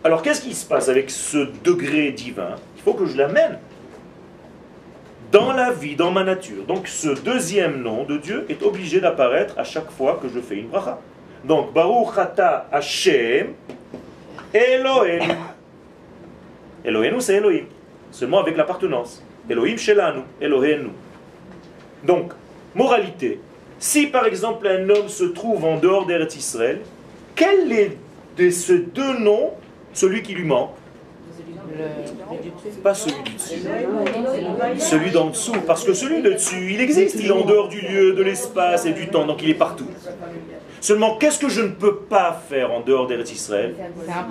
Alors, 0.02 0.20
qu'est-ce 0.20 0.42
qui 0.42 0.54
se 0.54 0.66
passe 0.66 0.88
avec 0.88 1.10
ce 1.10 1.48
degré 1.62 2.10
divin? 2.10 2.56
Il 2.76 2.82
faut 2.82 2.92
que 2.92 3.06
je 3.06 3.16
l'amène 3.16 3.58
dans 5.34 5.52
la 5.52 5.72
vie, 5.72 5.96
dans 5.96 6.12
ma 6.12 6.22
nature. 6.22 6.64
Donc, 6.64 6.86
ce 6.86 7.08
deuxième 7.08 7.82
nom 7.82 8.04
de 8.04 8.18
Dieu 8.18 8.46
est 8.48 8.62
obligé 8.62 9.00
d'apparaître 9.00 9.58
à 9.58 9.64
chaque 9.64 9.90
fois 9.90 10.20
que 10.22 10.28
je 10.28 10.38
fais 10.38 10.54
une 10.54 10.68
bracha. 10.68 11.00
Donc, 11.42 11.72
Baruch 11.72 12.16
Ata 12.16 12.68
Hashem 12.70 13.48
Elohim. 14.54 15.34
Elohim, 16.84 17.18
c'est 17.18 17.34
Elohim. 17.34 17.64
Seulement 18.12 18.38
avec 18.38 18.56
l'appartenance. 18.56 19.24
Elohim 19.50 19.76
Shelanu, 19.76 20.20
Elohenu. 20.40 20.90
Donc, 22.04 22.30
moralité, 22.76 23.40
si 23.80 24.06
par 24.06 24.26
exemple 24.26 24.68
un 24.68 24.88
homme 24.88 25.08
se 25.08 25.24
trouve 25.24 25.64
en 25.64 25.78
dehors 25.78 26.06
d'Eretz 26.06 26.36
Israël, 26.36 26.78
quel 27.34 27.72
est 27.72 27.98
de 28.38 28.50
ces 28.50 28.78
deux 28.78 29.18
noms 29.18 29.50
celui 29.92 30.22
qui 30.22 30.34
lui 30.34 30.44
manque? 30.44 30.76
Pas 32.82 32.94
celui 32.94 33.22
du 33.22 33.34
dessus. 33.34 33.60
Celui 34.78 35.10
d'en 35.10 35.30
dessous. 35.30 35.56
Parce 35.66 35.84
que 35.84 35.92
celui 35.92 36.22
de 36.22 36.32
dessus, 36.32 36.72
il 36.72 36.80
existe. 36.80 37.16
Il 37.18 37.26
est 37.26 37.32
en 37.32 37.44
dehors 37.44 37.68
du 37.68 37.80
lieu, 37.80 38.12
de 38.12 38.22
l'espace 38.22 38.86
et 38.86 38.92
du 38.92 39.08
temps. 39.08 39.26
Donc 39.26 39.42
il 39.42 39.50
est 39.50 39.54
partout. 39.54 39.88
Seulement, 40.80 41.16
qu'est-ce 41.16 41.38
que 41.38 41.48
je 41.48 41.62
ne 41.62 41.68
peux 41.68 41.96
pas 41.96 42.42
faire 42.48 42.70
en 42.72 42.80
dehors 42.80 43.06
d'Eretz 43.06 43.32
Israël 43.32 43.74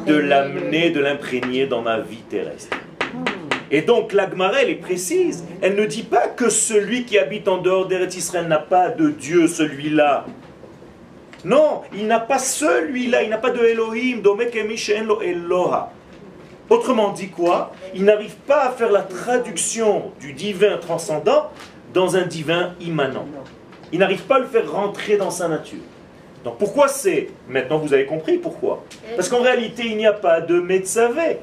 De 0.05 0.15
l'amener, 0.15 0.91
de 0.91 0.99
l'imprégner 0.99 1.65
dans 1.65 1.81
ma 1.81 1.99
vie 1.99 2.21
terrestre. 2.29 2.77
Et 3.71 3.81
donc 3.81 4.13
l'Agmara, 4.13 4.61
est 4.61 4.75
précise. 4.75 5.43
Elle 5.61 5.75
ne 5.75 5.85
dit 5.85 6.03
pas 6.03 6.27
que 6.27 6.49
celui 6.49 7.05
qui 7.05 7.17
habite 7.17 7.47
en 7.47 7.57
dehors 7.57 7.87
d'Eretz 7.87 8.15
Israël 8.15 8.47
n'a 8.47 8.59
pas 8.59 8.89
de 8.89 9.09
Dieu, 9.09 9.47
celui-là. 9.47 10.27
Non, 11.43 11.81
il 11.93 12.05
n'a 12.05 12.19
pas 12.19 12.37
celui-là, 12.37 13.23
il 13.23 13.29
n'a 13.29 13.39
pas 13.39 13.49
de 13.49 13.59
Elohim, 13.59 14.21
Eloha. 15.21 15.91
Autrement 16.73 17.11
dit 17.11 17.29
quoi 17.29 17.71
Il 17.93 18.03
n'arrive 18.03 18.33
pas 18.47 18.63
à 18.63 18.71
faire 18.71 18.91
la 18.91 19.03
traduction 19.03 20.11
du 20.19 20.33
divin 20.33 20.77
transcendant 20.77 21.51
dans 21.93 22.15
un 22.15 22.23
divin 22.23 22.73
immanent. 22.81 23.27
Il 23.91 23.99
n'arrive 23.99 24.23
pas 24.23 24.37
à 24.37 24.39
le 24.39 24.47
faire 24.47 24.71
rentrer 24.71 25.17
dans 25.17 25.29
sa 25.29 25.47
nature. 25.47 25.83
Donc 26.43 26.57
pourquoi 26.57 26.87
c'est 26.87 27.29
Maintenant 27.47 27.77
vous 27.77 27.93
avez 27.93 28.07
compris 28.07 28.39
pourquoi. 28.39 28.83
Parce 29.15 29.29
qu'en 29.29 29.43
réalité 29.43 29.83
il 29.85 29.97
n'y 29.97 30.07
a 30.07 30.13
pas 30.13 30.41
de 30.41 30.59
Metzavé. 30.59 31.37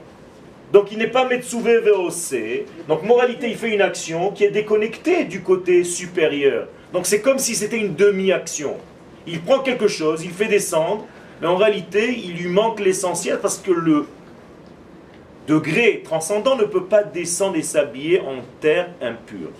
Donc 0.72 0.90
il 0.90 0.98
n'est 0.98 1.06
pas 1.06 1.28
Metsuve 1.28 1.78
VOC. 1.78 2.64
Donc 2.88 3.04
moralité, 3.04 3.50
il 3.50 3.56
fait 3.56 3.72
une 3.72 3.82
action 3.82 4.32
qui 4.32 4.42
est 4.42 4.50
déconnectée 4.50 5.26
du 5.26 5.42
côté 5.42 5.84
supérieur. 5.84 6.66
Donc 6.92 7.06
c'est 7.06 7.20
comme 7.20 7.38
si 7.38 7.54
c'était 7.54 7.78
une 7.78 7.94
demi-action. 7.94 8.78
Il 9.28 9.40
prend 9.40 9.60
quelque 9.60 9.86
chose, 9.86 10.24
il 10.24 10.32
fait 10.32 10.48
descendre, 10.48 11.06
mais 11.40 11.46
en 11.46 11.54
réalité, 11.54 12.18
il 12.18 12.36
lui 12.36 12.48
manque 12.48 12.80
l'essentiel 12.80 13.38
parce 13.40 13.58
que 13.58 13.70
le 13.70 14.06
degré 15.46 16.02
transcendant 16.04 16.56
ne 16.56 16.64
peut 16.64 16.84
pas 16.84 17.02
descendre 17.02 17.56
et 17.56 17.62
s'habiller 17.62 18.20
en 18.20 18.36
terre 18.60 18.90
impure. 19.00 19.50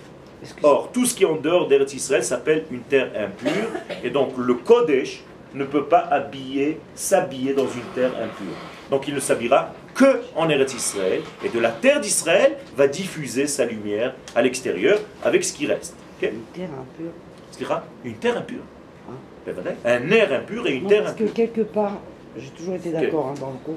Or, 0.63 0.91
tout 0.93 1.05
ce 1.05 1.15
qui 1.15 1.25
est 1.25 1.27
en 1.27 1.37
dehors 1.37 1.69
d'Eretz 1.69 1.93
Israël 1.95 2.25
s'appelle 2.25 2.65
une 2.71 2.81
terre 2.81 3.11
impure, 3.15 3.69
et 4.03 4.11
donc 4.11 4.33
le 4.39 4.55
Kodesh 4.55 5.23
ne 5.55 5.65
peut 5.65 5.85
pas 5.85 5.99
habiller, 5.99 6.79
s'habiller 6.95 7.53
dans 7.53 7.67
une 7.67 7.85
terre 7.95 8.13
impure. 8.13 8.57
Donc 8.91 9.07
il 9.09 9.15
ne 9.15 9.21
s'habillera 9.21 9.73
que 9.95 10.21
en 10.37 10.49
Eretz 10.49 10.75
Israël, 10.75 11.23
et 11.45 11.49
de 11.49 11.59
la 11.59 11.71
terre 11.71 12.01
d'Israël 12.01 12.57
va 12.77 12.87
diffuser 12.87 13.47
sa 13.47 13.65
lumière 13.65 14.15
à 14.35 14.43
l'extérieur 14.43 14.99
avec 15.23 15.45
ce 15.45 15.53
qui 15.53 15.67
reste. 15.67 15.95
Une 16.23 16.43
terre 16.55 16.69
impure. 16.79 17.79
Une 18.05 18.15
terre 18.15 18.39
impure. 18.39 18.63
Hein? 19.09 19.53
Un 19.85 20.11
air 20.11 20.33
impur 20.33 20.67
et 20.67 20.75
une 20.75 20.87
terre 20.87 21.07
impure. 21.07 21.17
Parce 21.17 21.31
que 21.31 21.37
quelque 21.37 21.61
part, 21.63 21.99
j'ai 22.37 22.51
toujours 22.51 22.75
été 22.75 22.91
d'accord 22.91 23.29
hein, 23.29 23.35
dans 23.41 23.51
le 23.51 23.59
cours, 23.65 23.77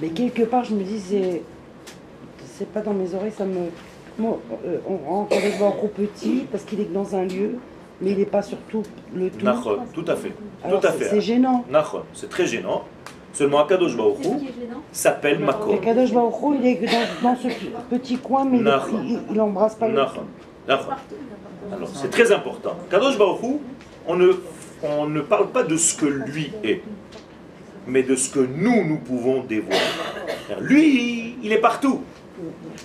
mais 0.00 0.08
quelque 0.08 0.42
part 0.42 0.64
je 0.64 0.74
me 0.74 0.82
dis, 0.82 1.00
c'est 2.56 2.68
pas 2.68 2.80
dans 2.80 2.94
mes 2.94 3.14
oreilles, 3.14 3.32
ça 3.32 3.44
me... 3.44 3.68
Moi, 4.16 4.38
euh, 4.64 4.78
on 4.88 4.96
rentre 4.96 5.36
avec 5.36 5.58
gros 5.58 5.88
petit 5.88 6.46
parce 6.50 6.62
qu'il 6.62 6.80
est 6.80 6.92
dans 6.92 7.16
un 7.16 7.24
lieu, 7.24 7.56
mais 8.00 8.12
il 8.12 8.18
n'est 8.18 8.24
pas 8.24 8.42
sur 8.42 8.58
tout 8.68 8.84
le 9.12 9.28
tout. 9.28 9.44
tout 9.92 10.04
à 10.06 10.14
fait. 10.14 10.32
tout 10.68 10.86
à 10.86 10.92
fait. 10.92 11.04
C'est 11.10 11.20
gênant. 11.20 11.64
C'est 12.12 12.28
très 12.28 12.46
gênant. 12.46 12.84
Seulement 13.32 13.58
Akadosh 13.64 13.96
Baruch 13.96 14.18
s'appelle 14.92 15.40
Makom. 15.40 15.74
Akadosh 15.74 16.12
Baruch 16.12 16.34
il 16.60 16.66
est 16.66 16.86
dans, 16.86 17.30
dans, 17.30 17.36
ce 17.36 17.48
petit 17.90 18.16
coin, 18.18 18.44
mais 18.44 18.58
il 18.58 19.36
n'embrasse 19.36 19.74
pas 19.74 19.88
le 19.88 19.98
Alors 19.98 21.88
c'est 21.92 22.10
très 22.10 22.30
important. 22.30 22.76
Kadosh 22.90 23.16
on 24.06 24.16
ne, 24.16 24.32
on 24.82 25.06
ne 25.06 25.20
parle 25.20 25.48
pas 25.48 25.62
de 25.62 25.76
ce 25.76 25.96
que 25.96 26.06
lui 26.06 26.52
est, 26.62 26.82
mais 27.86 28.02
de 28.02 28.16
ce 28.16 28.30
que 28.30 28.40
nous, 28.40 28.84
nous 28.84 28.98
pouvons 28.98 29.42
dévoiler. 29.42 29.80
Lui, 30.60 31.36
il 31.42 31.52
est 31.52 31.58
partout. 31.58 32.02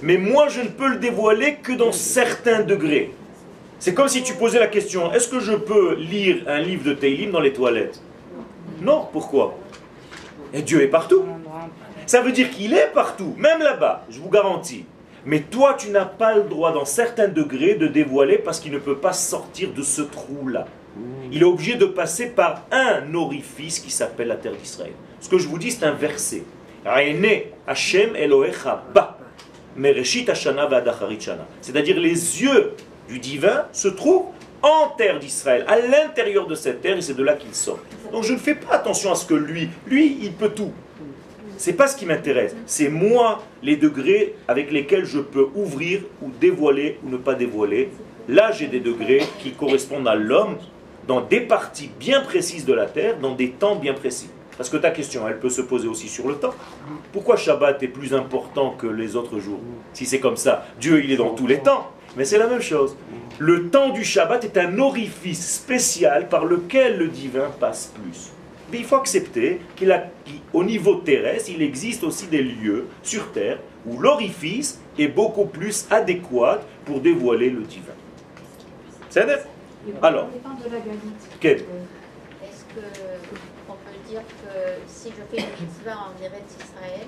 Mais 0.03 0.17
moi, 0.17 0.47
je 0.47 0.62
ne 0.62 0.67
peux 0.67 0.88
le 0.88 0.97
dévoiler 0.97 1.57
que 1.62 1.73
dans 1.73 1.91
certains 1.91 2.62
degrés. 2.62 3.13
C'est 3.79 3.93
comme 3.93 4.09
si 4.09 4.23
tu 4.23 4.33
posais 4.33 4.59
la 4.59 4.67
question, 4.67 5.12
est-ce 5.13 5.27
que 5.27 5.39
je 5.39 5.53
peux 5.53 5.95
lire 5.95 6.43
un 6.47 6.59
livre 6.59 6.83
de 6.83 6.93
Teilim 6.93 7.31
dans 7.31 7.39
les 7.39 7.53
toilettes? 7.53 8.01
Non, 8.81 9.07
pourquoi? 9.12 9.57
Et 10.53 10.62
Dieu 10.62 10.81
est 10.81 10.88
partout. 10.88 11.23
Ça 12.05 12.21
veut 12.21 12.31
dire 12.31 12.49
qu'il 12.49 12.73
est 12.73 12.91
partout, 12.93 13.35
même 13.38 13.59
là-bas, 13.59 14.05
je 14.09 14.19
vous 14.19 14.29
garantis. 14.29 14.85
Mais 15.25 15.41
toi, 15.41 15.75
tu 15.77 15.89
n'as 15.91 16.05
pas 16.05 16.35
le 16.35 16.43
droit, 16.43 16.71
dans 16.71 16.85
certains 16.85 17.27
degrés, 17.27 17.75
de 17.75 17.88
dévoiler 17.88 18.38
parce 18.38 18.59
qu'il 18.59 18.71
ne 18.71 18.79
peut 18.79 18.97
pas 18.97 19.13
sortir 19.13 19.71
de 19.73 19.81
ce 19.81 20.01
trou-là. 20.01 20.65
Il 21.32 21.41
est 21.41 21.45
obligé 21.45 21.75
de 21.75 21.86
passer 21.86 22.28
par 22.30 22.65
un 22.71 23.13
orifice 23.13 23.80
qui 23.80 23.91
s'appelle 23.91 24.30
la 24.30 24.36
terre 24.36 24.56
d'Israël. 24.56 24.93
Ce 25.19 25.30
que 25.30 25.38
je 25.38 25.47
vous 25.47 25.60
dis, 25.60 25.71
c'est 25.71 25.86
un 25.86 25.93
verset. 25.93 26.43
Hashem 26.86 28.15
Elohecha 28.15 28.84
Ba. 28.93 29.17
C'est-à-dire 31.62 31.99
les 31.99 32.41
yeux 32.41 32.73
du 33.08 33.19
divin 33.19 33.65
se 33.71 33.88
trouvent 33.88 34.25
en 34.62 34.89
terre 34.97 35.19
d'Israël, 35.19 35.63
à 35.67 35.80
l'intérieur 35.80 36.47
de 36.47 36.56
cette 36.56 36.82
terre, 36.82 36.97
et 36.97 37.02
c'est 37.02 37.13
de 37.13 37.23
là 37.23 37.34
qu'il 37.34 37.54
sort. 37.54 37.80
Donc 38.12 38.23
je 38.23 38.34
ne 38.34 38.38
fais 38.38 38.56
pas 38.56 38.73
attention 38.73 39.12
à 39.12 39.15
ce 39.15 39.25
que 39.25 39.34
lui, 39.34 39.69
lui, 39.88 40.17
il 40.21 40.34
peut 40.34 40.49
tout. 40.49 40.71
C'est 41.58 41.73
pas 41.73 41.88
ce 41.88 41.95
qui 41.95 42.06
m'intéresse. 42.06 42.56
C'est 42.65 42.89
moi 42.89 43.43
les 43.63 43.75
degrés 43.75 44.36
avec 44.47 44.71
lesquels 44.71 45.06
je 45.06 45.19
peux 45.19 45.47
ouvrir 45.56 46.02
ou 46.21 46.32
dévoiler 46.39 46.99
ou 47.06 47.10
ne 47.10 47.17
pas 47.17 47.36
dévoiler. 47.36 47.89
Là, 48.28 48.52
j'ai 48.52 48.67
des 48.67 48.80
degrés 48.80 49.23
qui 49.39 49.52
correspondent 49.52 50.08
à 50.08 50.15
l'homme 50.15 50.58
dans 51.10 51.22
des 51.22 51.41
parties 51.41 51.89
bien 52.00 52.22
précises 52.22 52.65
de 52.65 52.74
la 52.74 52.86
terre, 52.86 53.17
dans 53.17 53.34
des 53.34 53.50
temps 53.50 53.76
bien 53.76 53.95
précis. 53.95 54.30
Parce 54.58 54.69
que 54.69 54.78
ta 54.78 54.91
question, 54.91 55.28
elle 55.28 55.39
peut 55.39 55.50
se 55.50 55.62
poser 55.62 55.88
aussi 55.88 56.08
sur 56.08 56.28
le 56.28 56.36
temps. 56.36 56.54
Pourquoi 57.12 57.36
Shabbat 57.36 57.82
est 57.82 57.88
plus 57.88 58.13
important 58.13 58.76
que 58.78 58.86
les 58.86 59.15
autres 59.15 59.39
jours 59.39 59.60
Si 59.93 60.06
c'est 60.06 60.19
comme 60.19 60.38
ça, 60.38 60.67
Dieu, 60.80 61.04
il 61.04 61.12
est 61.12 61.17
dans 61.17 61.34
tous 61.34 61.48
les 61.48 61.60
temps. 61.60 61.89
Mais 62.15 62.26
c'est 62.26 62.38
la 62.38 62.45
même 62.45 62.62
chose. 62.62 62.95
Le 63.39 63.69
temps 63.69 63.89
du 63.89 64.04
Shabbat 64.04 64.43
est 64.43 64.58
un 64.60 64.78
orifice 64.78 65.56
spécial 65.56 66.30
par 66.30 66.45
lequel 66.45 67.00
le 67.00 67.08
divin 67.08 67.50
passe 67.60 67.91
plus. 67.95 68.30
Mais 68.72 68.78
il 68.78 68.86
faut 68.86 68.98
accepter 68.98 69.62
qu'au 69.80 70.63
niveau 70.63 70.95
terrestre, 70.98 71.50
il 71.50 71.63
existe 71.63 72.04
aussi 72.04 72.28
des 72.28 72.43
lieux 72.43 72.86
sur 73.02 73.32
Terre 73.32 73.58
où 73.88 73.98
l'orifice 73.98 74.80
est 75.00 75.08
beaucoup 75.08 75.45
plus 75.45 75.88
adéquat 75.89 76.62
pour 76.86 77.00
dévoiler 77.00 77.50
le 77.50 77.62
divin. 77.62 77.93
C'est 79.10 79.26
Alors, 80.01 80.27
Est-ce 80.33 81.63
qu'on 82.73 83.73
peut 83.73 83.99
dire 84.07 84.21
que 84.21 84.53
si 84.87 85.09
je 85.09 85.23
fais 85.29 85.41
une 85.41 85.65
mitzvah 85.65 85.97
en 85.97 86.23
Eretz 86.23 86.55
Israël, 86.57 87.07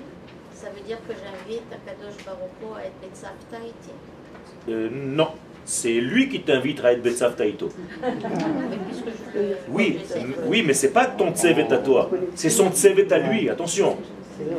ça 0.54 0.68
veut 0.70 0.82
dire 0.86 0.98
que 1.06 1.12
j'invite 1.14 1.64
Akadosh 1.72 2.24
Baruch 2.24 2.76
à 2.76 2.86
être 2.86 3.00
Betzavtaïti 3.00 3.92
euh, 4.68 4.88
Non. 4.90 5.28
C'est 5.64 6.00
lui 6.00 6.28
qui 6.28 6.40
t'invite 6.42 6.84
à 6.84 6.92
être 6.92 7.02
Betsav 7.02 7.36
Taito. 7.36 7.68
Oui, 9.68 10.00
oui, 10.46 10.62
mais 10.66 10.74
c'est 10.74 10.92
pas 10.92 11.06
ton 11.06 11.32
tsevet 11.32 11.72
à 11.72 11.78
toi, 11.78 12.10
c'est 12.34 12.50
son 12.50 12.70
tsevet 12.70 13.12
à 13.12 13.18
lui, 13.18 13.48
attention. 13.48 13.96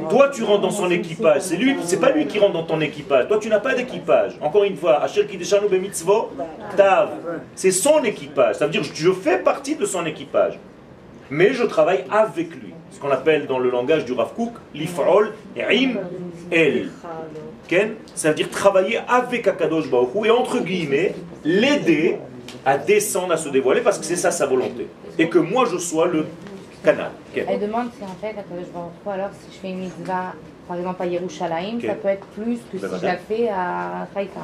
Toi, 0.10 0.30
tu 0.30 0.44
rentres 0.44 0.62
dans 0.62 0.72
son 0.72 0.90
équipage. 0.92 1.42
C'est 1.42 1.58
lui, 1.58 1.76
c'est 1.84 2.00
pas 2.00 2.12
lui 2.12 2.28
qui 2.28 2.40
rentre 2.40 2.54
dans 2.54 2.64
ton 2.64 2.82
équipage. 2.82 3.28
Toi, 3.28 3.38
tu 3.40 3.50
n'as 3.50 3.60
pas 3.60 3.74
d'équipage. 3.74 4.34
Encore 4.42 4.64
une 4.64 4.76
fois, 4.76 5.02
Tav, 6.76 7.10
c'est 7.56 7.72
son 7.72 8.04
équipage. 8.04 8.56
Ça 8.56 8.66
veut 8.66 8.72
dire 8.72 8.84
je 8.84 9.12
fais 9.12 9.40
partie 9.40 9.76
de 9.76 9.86
son 9.86 10.06
équipage. 10.06 10.60
Mais 11.30 11.54
je 11.54 11.64
travaille 11.64 12.04
avec 12.12 12.52
lui. 12.52 12.74
Ce 12.92 13.00
qu'on 13.00 13.10
appelle 13.10 13.48
dans 13.48 13.58
le 13.58 13.72
langage 13.72 14.06
du 14.06 14.14
Rav 14.14 14.34
Kook, 14.36 14.54
l'ifrol 14.76 15.34
im 15.58 15.94
el. 16.52 16.90
Ça 18.14 18.30
veut 18.30 18.36
dire 18.36 18.50
travailler 18.52 19.00
avec 19.08 19.48
Akadosh 19.48 19.90
Baruch 19.90 20.26
et 20.26 20.30
entre 20.30 20.60
guillemets, 20.60 21.16
l'aider 21.44 22.18
à 22.66 22.78
descendre, 22.78 23.34
à 23.34 23.38
se 23.38 23.50
dévoiler, 23.50 23.82
parce 23.82 23.98
que 23.98 24.06
c'est 24.06 24.16
ça 24.16 24.30
sa 24.30 24.46
volonté. 24.46 24.88
Et 25.18 25.28
que 25.28 25.40
moi 25.40 25.66
je 25.72 25.78
sois 25.78 26.08
le 26.08 26.26
canal. 26.84 27.12
Elle 27.36 27.60
demande 27.60 27.90
si 27.98 28.04
en 28.04 28.16
fait, 28.22 28.36
alors 29.10 29.30
si 29.42 29.56
je 29.56 29.60
fais 29.60 29.70
une 29.70 29.80
mitzvah, 29.80 30.34
par 30.68 30.78
exemple 30.78 31.02
à 31.02 31.06
Yerushalayim, 31.06 31.82
ça 31.82 31.94
peut 31.96 32.10
être 32.10 32.26
plus 32.28 32.60
que 32.72 32.78
si 32.78 32.86
je 33.02 33.06
la 33.06 33.18
fais 33.18 33.50
à 33.50 34.08
Haïfa. 34.16 34.42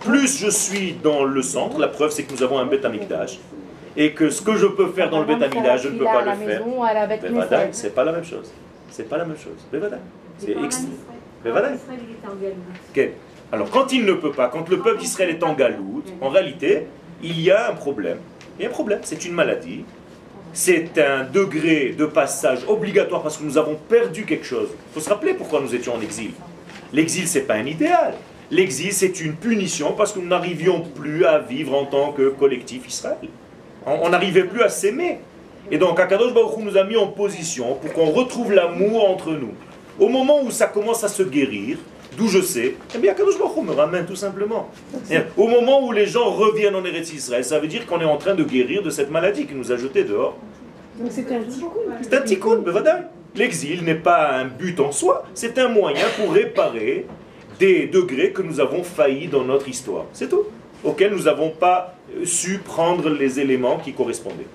Plus 0.00 0.38
je 0.38 0.50
suis 0.50 0.92
dans 1.02 1.24
le 1.24 1.42
centre, 1.42 1.78
la 1.78 1.88
preuve 1.88 2.10
c'est 2.10 2.24
que 2.24 2.32
nous 2.32 2.42
avons 2.42 2.58
un 2.58 2.66
Beth 2.66 2.84
Amikdash, 2.84 3.38
et 3.96 4.12
que 4.12 4.30
ce 4.30 4.42
que 4.42 4.56
je 4.56 4.66
peux 4.66 4.88
faire 4.88 5.10
dans 5.10 5.20
le 5.20 5.26
Beth 5.26 5.42
Amikdash, 5.42 5.82
je 5.82 5.88
ne 5.88 5.98
peux 5.98 6.04
pas 6.04 6.24
le 6.24 6.32
faire. 6.32 7.68
C'est 7.72 7.94
pas 7.94 8.04
la 8.04 8.12
même 8.12 8.24
chose. 8.24 8.52
C'est 8.90 9.08
pas 9.08 9.18
la 9.18 9.24
même 9.24 9.36
chose. 9.36 9.58
C'est 10.38 10.56
Okay. 12.90 13.14
Alors 13.50 13.70
quand 13.70 13.92
il 13.92 14.04
ne 14.04 14.12
peut 14.12 14.32
pas, 14.32 14.48
quand 14.48 14.68
le 14.68 14.78
peuple 14.78 14.98
d'Israël 14.98 15.30
est 15.30 15.42
en 15.42 15.54
galoute, 15.54 16.12
en 16.20 16.28
réalité, 16.28 16.86
il 17.22 17.40
y 17.40 17.50
a 17.50 17.70
un 17.70 17.74
problème. 17.74 18.18
Il 18.58 18.62
y 18.62 18.66
a 18.66 18.68
un 18.68 18.72
problème, 18.72 19.00
c'est 19.02 19.24
une 19.24 19.32
maladie. 19.32 19.84
C'est 20.52 20.98
un 20.98 21.24
degré 21.24 21.94
de 21.96 22.06
passage 22.06 22.60
obligatoire 22.66 23.22
parce 23.22 23.36
que 23.36 23.44
nous 23.44 23.58
avons 23.58 23.76
perdu 23.76 24.24
quelque 24.24 24.46
chose. 24.46 24.68
Il 24.72 24.94
faut 24.94 25.00
se 25.00 25.08
rappeler 25.08 25.34
pourquoi 25.34 25.60
nous 25.60 25.74
étions 25.74 25.94
en 25.94 26.00
exil. 26.00 26.30
L'exil, 26.92 27.28
c'est 27.28 27.42
pas 27.42 27.54
un 27.54 27.66
idéal. 27.66 28.14
L'exil, 28.50 28.92
c'est 28.92 29.20
une 29.20 29.34
punition 29.34 29.92
parce 29.92 30.12
que 30.12 30.20
nous 30.20 30.26
n'arrivions 30.28 30.80
plus 30.80 31.24
à 31.26 31.38
vivre 31.38 31.74
en 31.74 31.84
tant 31.84 32.12
que 32.12 32.30
collectif 32.30 32.88
Israël. 32.88 33.28
On 33.86 34.08
n'arrivait 34.08 34.44
plus 34.44 34.62
à 34.62 34.68
s'aimer. 34.68 35.18
Et 35.70 35.76
donc, 35.76 36.00
Akadosh 36.00 36.32
Baruch 36.32 36.58
nous 36.58 36.76
a 36.76 36.84
mis 36.84 36.96
en 36.96 37.08
position 37.08 37.74
pour 37.74 37.92
qu'on 37.92 38.10
retrouve 38.10 38.52
l'amour 38.52 39.08
entre 39.08 39.32
nous. 39.32 39.52
Au 39.98 40.08
moment 40.08 40.42
où 40.42 40.50
ça 40.50 40.66
commence 40.66 41.04
à 41.04 41.08
se 41.08 41.22
guérir, 41.22 41.76
d'où 42.16 42.28
je 42.28 42.40
sais, 42.40 42.74
eh 42.94 42.98
bien, 42.98 43.14
Kadosh 43.14 43.38
Baruch 43.38 43.64
me 43.64 43.72
ramène 43.72 44.06
tout 44.06 44.16
simplement. 44.16 44.70
Au 45.36 45.46
moment 45.46 45.86
où 45.86 45.92
les 45.92 46.06
gens 46.06 46.30
reviennent 46.30 46.74
en 46.74 46.84
Eretz 46.84 47.12
Israël, 47.12 47.44
ça 47.44 47.58
veut 47.58 47.68
dire 47.68 47.86
qu'on 47.86 48.00
est 48.00 48.04
en 48.04 48.16
train 48.16 48.34
de 48.34 48.44
guérir 48.44 48.82
de 48.82 48.90
cette 48.90 49.10
maladie 49.10 49.46
qui 49.46 49.54
nous 49.54 49.70
a 49.72 49.76
jetés 49.76 50.04
dehors. 50.04 50.36
Donc 50.98 51.10
c'est 51.10 51.30
un 51.32 51.40
tikkun. 51.40 51.68
C'est 52.02 52.14
un 52.14 52.20
tikkun, 52.22 52.62
L'exil 53.36 53.84
n'est 53.84 53.94
pas 53.94 54.32
un 54.32 54.46
but 54.46 54.80
en 54.80 54.90
soi, 54.90 55.24
c'est 55.34 55.58
un 55.58 55.68
moyen 55.68 56.06
pour 56.18 56.32
réparer 56.32 57.06
des 57.58 57.86
degrés 57.86 58.32
que 58.32 58.42
nous 58.42 58.58
avons 58.58 58.82
failli 58.82 59.28
dans 59.28 59.44
notre 59.44 59.68
histoire. 59.68 60.06
C'est 60.12 60.28
tout. 60.28 60.44
Auxquels 60.82 61.12
nous 61.12 61.24
n'avons 61.24 61.50
pas 61.50 61.94
su 62.24 62.58
prendre 62.58 63.10
les 63.10 63.38
éléments 63.38 63.78
qui 63.78 63.92
correspondaient. 63.92 64.46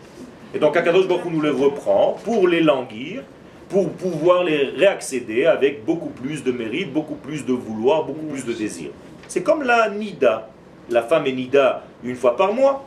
Et 0.54 0.60
donc 0.60 0.76
Akadosh 0.76 1.08
Baruch 1.08 1.26
nous 1.32 1.42
les 1.42 1.50
reprend 1.50 2.18
pour 2.24 2.48
les 2.48 2.62
languir 2.62 3.24
pour 3.70 3.90
pouvoir 3.92 4.44
les 4.44 4.66
réaccéder 4.78 5.46
avec 5.46 5.86
beaucoup 5.86 6.10
plus 6.10 6.44
de 6.44 6.52
mérite, 6.52 6.94
beaucoup 6.94 7.16
plus 7.16 7.46
de 7.46 7.54
vouloir, 7.54 8.04
beaucoup 8.04 8.26
plus 8.28 8.46
de 8.46 8.54
désir. 8.54 8.92
C'est 9.28 9.44
comme 9.44 9.64
la 9.64 9.90
nida. 9.90 10.50
La 10.90 11.02
femme 11.02 11.26
est 11.28 11.32
nida 11.32 11.84
une 12.04 12.16
fois 12.16 12.36
par 12.36 12.54
mois, 12.54 12.86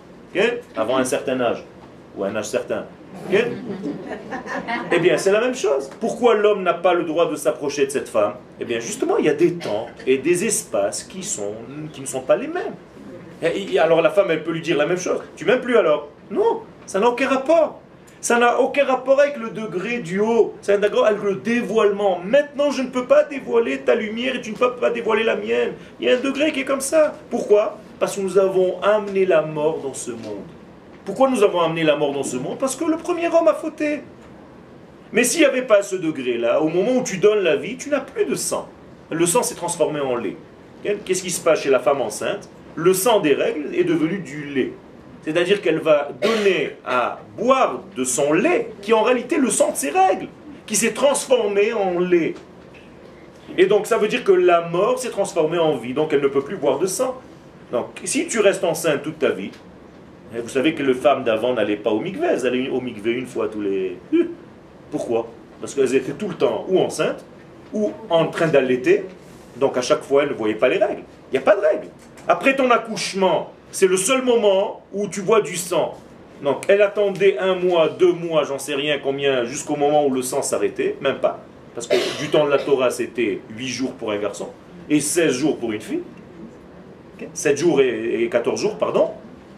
avant 0.77 0.99
un 0.99 1.05
certain 1.05 1.41
âge, 1.41 1.65
ou 2.17 2.25
un 2.25 2.37
âge 2.37 2.47
certain. 2.47 2.85
eh 4.93 4.99
bien, 4.99 5.17
c'est 5.17 5.33
la 5.33 5.41
même 5.41 5.55
chose. 5.55 5.89
Pourquoi 6.01 6.35
l'homme 6.35 6.63
n'a 6.63 6.75
pas 6.75 6.93
le 6.93 7.05
droit 7.05 7.31
de 7.31 7.37
s'approcher 7.37 7.87
de 7.87 7.91
cette 7.91 8.09
femme? 8.09 8.35
Eh 8.61 8.65
bien, 8.65 8.79
justement, 8.79 9.17
il 9.17 9.25
y 9.25 9.29
a 9.29 9.35
des 9.35 9.55
temps 9.55 9.87
et 10.07 10.19
des 10.19 10.45
espaces 10.45 11.03
qui, 11.03 11.23
sont, 11.23 11.55
qui 11.93 12.03
ne 12.03 12.07
sont 12.07 12.21
pas 12.21 12.37
les 12.37 12.49
mêmes. 12.49 12.75
Et 13.43 13.79
alors 13.79 14.03
la 14.03 14.11
femme, 14.11 14.31
elle 14.31 14.43
peut 14.43 14.53
lui 14.53 14.61
dire 14.63 14.77
la 14.77 14.87
même 14.87 14.99
chose. 14.99 15.21
Tu 15.37 15.45
m'aimes 15.45 15.61
plus 15.61 15.77
alors? 15.77 16.09
Non, 16.31 16.63
ça 16.87 17.01
n'a 17.01 17.09
aucun 17.09 17.29
rapport. 17.29 17.81
Ça 18.21 18.39
n'a 18.39 18.61
aucun 18.61 18.85
rapport 18.85 19.21
avec 19.21 19.37
le 19.37 19.51
degré 19.51 19.99
du 19.99 20.21
haut, 20.21 20.55
c'est 20.63 20.81
d'accord 20.81 21.07
avec 21.07 21.23
le 21.23 21.37
dévoilement. 21.37 22.19
Maintenant, 22.25 22.71
je 22.71 22.83
ne 22.83 22.89
peux 22.89 23.07
pas 23.07 23.25
dévoiler 23.25 23.79
ta 23.79 23.95
lumière 23.95 24.37
et 24.37 24.41
tu 24.41 24.51
ne 24.51 24.57
peux 24.57 24.73
pas 24.73 24.91
dévoiler 24.91 25.23
la 25.23 25.37
mienne. 25.37 25.75
Il 26.01 26.09
y 26.09 26.11
a 26.11 26.17
un 26.17 26.21
degré 26.21 26.51
qui 26.51 26.61
est 26.61 26.65
comme 26.65 26.81
ça. 26.81 27.15
Pourquoi? 27.31 27.79
Parce 28.01 28.17
que 28.17 28.21
nous 28.21 28.39
avons 28.39 28.81
amené 28.83 29.27
la 29.27 29.43
mort 29.43 29.79
dans 29.83 29.95
ce 29.95 30.11
monde. 30.11 30.45
Pourquoi 31.05 31.31
nous 31.31 31.43
avons 31.43 31.61
amené 31.61 31.85
la 31.85 31.95
mort 31.95 32.13
dans 32.13 32.25
ce 32.25 32.37
monde? 32.37 32.59
Parce 32.59 32.75
que 32.75 32.85
le 32.85 32.97
premier 32.97 33.29
homme 33.29 33.49
a 33.49 33.55
fauté. 33.55 34.01
Mais 35.13 35.23
s'il 35.23 35.41
n'y 35.41 35.47
avait 35.47 35.63
pas 35.63 35.83
ce 35.83 35.95
degré-là, 35.95 36.61
au 36.61 36.69
moment 36.69 36.97
où 36.97 37.05
tu 37.05 37.19
donnes 37.19 37.45
la 37.45 37.57
vie, 37.57 37.77
tu 37.77 37.91
n'as 37.91 38.01
plus 38.01 38.25
de 38.25 38.35
sang. 38.35 38.69
Le 39.11 39.25
sang 39.25 39.43
s'est 39.45 39.55
transformé 39.55 40.01
en 40.01 40.17
lait. 40.17 40.37
Qu'est-ce 41.05 41.23
qui 41.23 41.31
se 41.31 41.41
passe 41.41 41.63
chez 41.63 41.71
la 41.71 41.79
femme 41.79 42.01
enceinte? 42.01 42.49
Le 42.75 42.93
sang 42.93 43.21
des 43.21 43.35
règles 43.35 43.75
est 43.75 43.85
devenu 43.85 44.19
du 44.19 44.47
lait. 44.47 44.73
C'est-à-dire 45.27 45.61
qu'elle 45.61 45.81
va 45.81 46.11
donner 46.23 46.77
à 46.87 47.19
boire 47.37 47.81
de 47.97 48.05
son 48.05 48.33
lait, 48.33 48.71
qui 48.81 48.93
est 48.93 48.95
en 48.95 49.03
réalité 49.03 49.39
le 49.39 49.51
sang 49.51 49.73
de 49.73 49.77
ses 49.77 49.91
règles, 49.91 50.29
qui 50.67 50.77
s'est 50.77 50.93
transformé 50.93 51.73
en 51.73 51.99
lait. 51.99 52.35
Et 53.59 53.67
donc 53.67 53.89
ça 53.89 53.99
veut 53.99 54.07
dire 54.07 54.23
que 54.23 54.31
la 54.31 54.69
mort 54.69 55.01
s'est 55.01 55.11
transformée 55.11 55.59
en 55.59 55.77
vie, 55.77 55.95
donc 55.95 56.13
elle 56.13 56.21
ne 56.21 56.29
peut 56.29 56.43
plus 56.43 56.57
boire 56.57 56.79
de 56.79 56.87
sang. 56.87 57.21
Donc 57.73 57.87
si 58.05 58.29
tu 58.29 58.39
restes 58.39 58.63
enceinte 58.63 59.03
toute 59.03 59.19
ta 59.19 59.31
vie, 59.31 59.51
et 60.33 60.41
vous 60.41 60.49
savez 60.49 60.75
que 60.77 60.83
les 60.85 60.95
femmes 60.95 61.25
d'avant 61.25 61.55
n'allaient 61.55 61.75
pas 61.75 61.91
au 61.91 61.99
mikveh, 61.99 62.29
elles 62.31 62.47
allaient 62.47 62.69
au 62.69 62.81
mikveh 62.81 63.11
une 63.13 63.27
fois 63.27 63.49
tous 63.49 63.61
les... 63.61 63.99
Pourquoi? 64.93 65.27
Parce 65.61 65.75
qu'elles 65.75 65.97
étaient 65.97 66.13
tout 66.13 66.29
le 66.29 66.37
temps 66.37 66.67
ou 66.69 66.79
enceintes, 66.79 67.25
ou 67.73 67.93
en 68.11 68.29
train 68.29 68.47
d'allaiter, 68.47 69.07
donc 69.57 69.77
à 69.77 69.83
chaque 69.83 70.03
fois 70.03 70.23
elles 70.23 70.29
ne 70.29 70.35
voyaient 70.35 70.55
pas 70.55 70.69
les 70.69 70.79
règles. 70.79 71.03
Il 71.33 71.33
n'y 71.33 71.39
a 71.39 71.43
pas 71.43 71.57
de 71.57 71.63
règles. 71.63 71.89
Après 72.29 72.55
ton 72.55 72.71
accouchement, 72.71 73.53
c'est 73.77 73.89
le 73.89 73.99
seul 73.99 74.23
moment 74.23 74.81
où 74.95 75.07
tu 75.07 75.21
vois 75.21 75.43
du 75.43 75.55
sang. 75.55 75.99
Donc 76.43 76.65
elle 76.67 76.81
attendait 76.81 77.37
un 77.37 77.55
mois, 77.55 77.91
deux 77.91 78.13
mois, 78.13 78.43
j'en 78.43 78.59
sais 78.59 78.75
rien 78.75 78.99
combien, 78.99 79.45
jusqu'au 79.45 79.77
moment 79.77 80.07
où 80.07 80.11
le 80.11 80.23
sang 80.23 80.41
s'arrêtait, 80.41 80.97
même 81.03 81.19
pas. 81.19 81.45
Parce 81.75 81.87
que 81.87 81.97
du 82.19 82.31
temps 82.31 82.47
de 82.47 82.51
la 82.51 82.57
Torah, 82.57 82.91
c'était 82.91 83.39
8 83.55 83.69
jours 83.69 83.93
pour 83.93 84.13
un 84.13 84.19
garçon 84.19 84.49
et 84.89 84.99
16 84.99 85.31
jours 85.31 85.59
pour 85.59 85.73
une 85.73 85.83
fille. 85.83 86.01
7 87.35 87.59
jours 87.59 87.83
et, 87.83 88.27
14 88.33 88.59
jours, 88.59 88.79
pardon. 88.79 89.11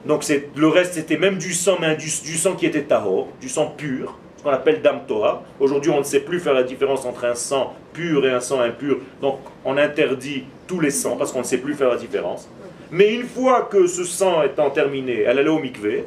Donc 0.04 0.24
le 0.56 0.66
reste, 0.66 0.94
c'était 0.94 1.16
même 1.16 1.38
du 1.38 1.52
sang, 1.52 1.76
mais 1.80 1.94
du, 1.94 2.08
sang 2.08 2.56
qui 2.56 2.66
était 2.66 2.82
tahor, 2.82 3.28
du 3.40 3.48
sang 3.48 3.72
pur, 3.76 4.18
ce 4.36 4.42
qu'on 4.42 4.50
appelle 4.50 4.82
dam 4.82 5.02
Torah. 5.06 5.44
Aujourd'hui, 5.60 5.92
on 5.92 5.98
ne 5.98 6.02
sait 6.02 6.20
plus 6.20 6.40
faire 6.40 6.54
la 6.54 6.64
différence 6.64 7.06
entre 7.06 7.24
un 7.24 7.36
sang 7.36 7.72
pur 7.92 8.26
et 8.26 8.32
un 8.32 8.40
sang 8.40 8.58
impur. 8.58 8.98
Donc 9.22 9.38
on 9.64 9.76
interdit 9.76 10.42
tous 10.66 10.80
les 10.80 10.90
sangs 10.90 11.16
parce 11.16 11.30
qu'on 11.30 11.40
ne 11.40 11.44
sait 11.44 11.58
plus 11.58 11.74
faire 11.74 11.90
la 11.90 11.96
différence. 11.98 12.48
Mais 12.90 13.14
une 13.14 13.26
fois 13.26 13.68
que 13.70 13.86
ce 13.86 14.04
sang 14.04 14.42
étant 14.42 14.70
terminé, 14.70 15.20
elle 15.20 15.38
allait 15.38 15.48
au 15.48 15.58
mikvé 15.58 16.04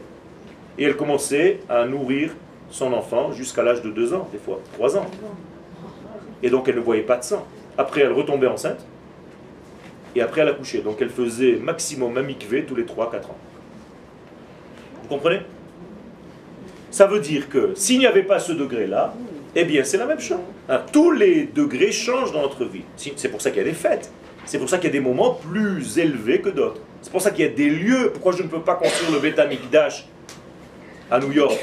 et 0.77 0.83
elle 0.83 0.95
commençait 0.95 1.59
à 1.69 1.85
nourrir 1.85 2.31
son 2.71 2.93
enfant 2.93 3.31
jusqu'à 3.33 3.61
l'âge 3.61 3.81
de 3.81 3.91
2 3.91 4.13
ans, 4.13 4.27
des 4.31 4.39
fois 4.39 4.59
3 4.73 4.97
ans. 4.97 5.05
Et 6.41 6.49
donc 6.49 6.67
elle 6.67 6.75
ne 6.75 6.81
voyait 6.81 7.03
pas 7.03 7.17
de 7.17 7.23
sang. 7.23 7.45
Après, 7.77 8.01
elle 8.01 8.13
retombait 8.13 8.47
enceinte 8.47 8.83
et 10.15 10.21
après 10.21 10.41
elle 10.41 10.49
accouchait. 10.49 10.79
Donc 10.79 10.97
elle 11.01 11.09
faisait 11.09 11.57
maximum 11.57 12.17
un 12.17 12.23
mikvé 12.23 12.63
tous 12.63 12.75
les 12.75 12.83
3-4 12.83 13.25
ans. 13.25 13.37
Vous 15.03 15.07
comprenez? 15.07 15.41
Ça 16.89 17.05
veut 17.05 17.19
dire 17.19 17.47
que 17.47 17.73
s'il 17.75 17.99
n'y 17.99 18.07
avait 18.07 18.23
pas 18.23 18.39
ce 18.39 18.53
degré-là, 18.53 19.13
eh 19.55 19.65
bien 19.65 19.83
c'est 19.83 19.97
la 19.97 20.05
même 20.05 20.19
chose. 20.19 20.39
Hein, 20.67 20.81
tous 20.91 21.11
les 21.11 21.43
degrés 21.43 21.91
changent 21.91 22.31
dans 22.31 22.41
notre 22.41 22.65
vie. 22.65 22.83
C'est 22.95 23.29
pour 23.29 23.41
ça 23.41 23.51
qu'il 23.51 23.59
y 23.59 23.61
a 23.61 23.69
des 23.69 23.73
fêtes. 23.73 24.11
C'est 24.45 24.57
pour 24.57 24.69
ça 24.69 24.77
qu'il 24.77 24.87
y 24.87 24.89
a 24.89 24.93
des 24.93 24.99
moments 24.99 25.33
plus 25.33 25.97
élevés 25.97 26.41
que 26.41 26.49
d'autres. 26.49 26.81
C'est 27.01 27.11
pour 27.11 27.21
ça 27.21 27.31
qu'il 27.31 27.45
y 27.45 27.47
a 27.47 27.51
des 27.51 27.69
lieux. 27.69 28.11
Pourquoi 28.13 28.33
je 28.33 28.43
ne 28.43 28.47
peux 28.47 28.61
pas 28.61 28.75
construire 28.75 29.11
le 29.11 29.19
Beth 29.19 29.39
Amikdash 29.39 30.05
à 31.09 31.19
New 31.19 31.31
York 31.31 31.57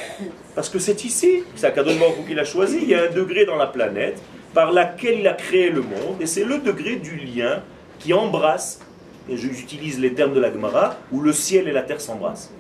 Parce 0.54 0.68
que 0.68 0.78
c'est 0.78 1.04
ici, 1.04 1.44
c'est 1.54 1.66
à 1.66 1.70
Kadosh 1.70 1.96
qu'il 2.26 2.38
a 2.38 2.44
choisi. 2.44 2.78
Il 2.82 2.88
y 2.88 2.94
a 2.94 3.04
un 3.04 3.10
degré 3.10 3.44
dans 3.44 3.56
la 3.56 3.66
planète 3.66 4.20
par 4.54 4.72
laquelle 4.72 5.20
il 5.20 5.28
a 5.28 5.34
créé 5.34 5.70
le 5.70 5.82
monde, 5.82 6.16
et 6.20 6.26
c'est 6.26 6.44
le 6.44 6.58
degré 6.58 6.96
du 6.96 7.16
lien 7.16 7.62
qui 7.98 8.12
embrasse, 8.12 8.80
et 9.28 9.36
j'utilise 9.36 10.00
les 10.00 10.14
termes 10.14 10.32
de 10.32 10.40
la 10.40 10.52
Gemara, 10.52 10.96
où 11.12 11.20
le 11.20 11.32
ciel 11.32 11.68
et 11.68 11.72
la 11.72 11.82
terre 11.82 12.00
s'embrassent. 12.00 12.52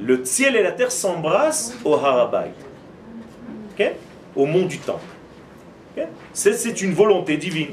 Le 0.00 0.24
ciel 0.24 0.54
et 0.56 0.62
la 0.62 0.72
terre 0.72 0.92
s'embrassent 0.92 1.76
au 1.84 1.94
Harabait, 1.94 2.52
au 4.34 4.46
mont 4.46 4.66
du 4.66 4.78
Temple. 4.78 5.00
C'est 6.34 6.82
une 6.82 6.92
volonté 6.92 7.38
divine. 7.38 7.70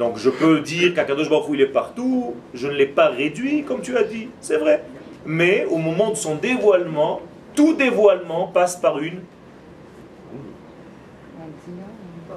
Donc 0.00 0.16
je 0.16 0.30
peux 0.30 0.60
dire 0.60 0.94
qu'Akadosh 0.94 1.28
Baruch 1.28 1.50
il 1.52 1.60
est 1.60 1.66
partout, 1.66 2.34
je 2.54 2.68
ne 2.68 2.72
l'ai 2.72 2.86
pas 2.86 3.08
réduit 3.08 3.64
comme 3.64 3.82
tu 3.82 3.98
as 3.98 4.02
dit, 4.02 4.28
c'est 4.40 4.56
vrai. 4.56 4.82
Mais 5.26 5.66
au 5.66 5.76
moment 5.76 6.08
de 6.08 6.14
son 6.14 6.36
dévoilement, 6.36 7.20
tout 7.54 7.74
dévoilement 7.74 8.46
passe 8.46 8.76
par 8.76 8.98
une 8.98 9.20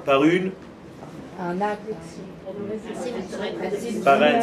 par 0.04 0.22
une 0.24 0.50
par 1.38 1.48
un 4.22 4.36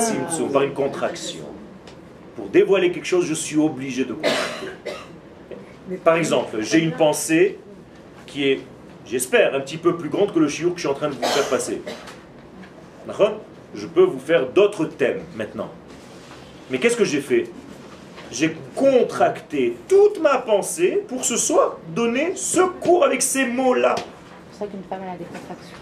par 0.52 0.64
une 0.64 0.74
contraction. 0.74 1.46
Pour 2.36 2.48
dévoiler 2.48 2.92
quelque 2.92 3.06
chose, 3.06 3.26
je 3.28 3.36
suis 3.36 3.58
obligé 3.58 4.04
de 4.04 4.14
contracter. 4.14 4.66
Par 6.04 6.16
exemple, 6.16 6.58
j'ai 6.62 6.80
une 6.80 6.94
pensée 6.94 7.60
qui 8.26 8.48
est 8.48 8.62
j'espère, 9.06 9.54
un 9.54 9.60
petit 9.60 9.78
peu 9.78 9.96
plus 9.96 10.10
grande 10.10 10.34
que 10.34 10.40
le 10.40 10.48
chiour 10.48 10.72
que 10.74 10.78
je 10.78 10.88
suis 10.88 10.90
en 10.90 10.96
train 10.96 11.10
de 11.10 11.14
vous 11.14 11.22
faire 11.22 11.48
passer. 11.50 11.84
Je 13.74 13.88
peux 13.88 14.04
vous 14.04 14.20
faire 14.20 14.47
d'autres 14.47 14.86
thèmes 14.86 15.22
maintenant. 15.36 15.70
Mais 16.70 16.78
qu'est-ce 16.80 16.97
que 16.97 17.06
j'ai 17.06 17.22
fait? 17.22 17.45
J'ai 18.32 18.56
contracté 18.76 19.76
toute 19.88 20.22
ma 20.22 20.38
pensée 20.38 21.04
pour 21.08 21.26
ce 21.26 21.36
soir 21.36 21.78
donner 21.89 22.34
ce 22.36 22.62
cours 22.62 23.04
avec 23.04 23.22
ces 23.22 23.45
mots-là. 23.45 23.95
C'est 23.95 24.04
pour 24.04 24.60
ça 24.60 24.66
qu'une 24.68 24.84
femme 24.89 25.02
a 25.14 25.18
des 25.18 25.26
contractions. 25.26 25.78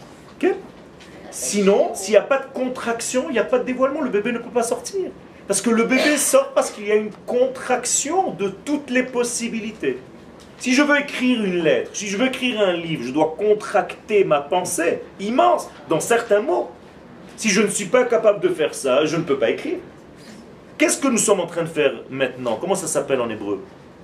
Sinon, 1.31 1.91
s'il 1.93 2.13
n'y 2.13 2.17
a 2.17 2.21
pas 2.21 2.39
de 2.39 2.51
contraction, 2.53 3.25
il 3.29 3.33
n'y 3.33 3.39
a 3.39 3.43
pas 3.43 3.59
de 3.59 3.63
dévoilement, 3.63 4.01
le 4.01 4.09
bébé 4.09 4.31
ne 4.31 4.39
peut 4.39 4.49
pas 4.49 4.63
sortir. 4.63 5.11
Parce 5.47 5.61
que 5.61 5.69
le 5.69 5.83
bébé 5.83 6.17
sort 6.17 6.53
parce 6.53 6.71
qu'il 6.71 6.87
y 6.87 6.91
a 6.91 6.95
une 6.95 7.11
contraction 7.27 8.31
de 8.31 8.49
toutes 8.49 8.89
les 8.89 9.03
possibilités. 9.03 9.99
Si 10.57 10.73
je 10.73 10.81
veux 10.81 10.99
écrire 10.99 11.43
une 11.43 11.63
lettre, 11.63 11.91
si 11.93 12.07
je 12.07 12.17
veux 12.17 12.27
écrire 12.27 12.59
un 12.61 12.73
livre, 12.73 13.03
je 13.05 13.11
dois 13.11 13.35
contracter 13.37 14.23
ma 14.23 14.41
pensée 14.41 15.01
immense 15.19 15.69
dans 15.87 15.99
certains 15.99 16.41
mots. 16.41 16.69
Si 17.39 17.47
je 17.47 17.61
ne 17.61 17.69
suis 17.69 17.85
pas 17.85 18.03
capable 18.03 18.41
de 18.41 18.49
faire 18.49 18.75
ça, 18.75 19.05
je 19.05 19.15
ne 19.15 19.21
peux 19.21 19.37
pas 19.37 19.49
écrire. 19.49 19.77
Qu'est-ce 20.77 20.97
que 20.97 21.07
nous 21.07 21.17
sommes 21.17 21.39
en 21.39 21.45
train 21.45 21.61
de 21.61 21.69
faire 21.69 21.93
maintenant? 22.09 22.57
Comment 22.59 22.75
ça 22.75 22.85
s'appelle 22.85 23.21
en 23.21 23.29
hébreu? 23.29 23.63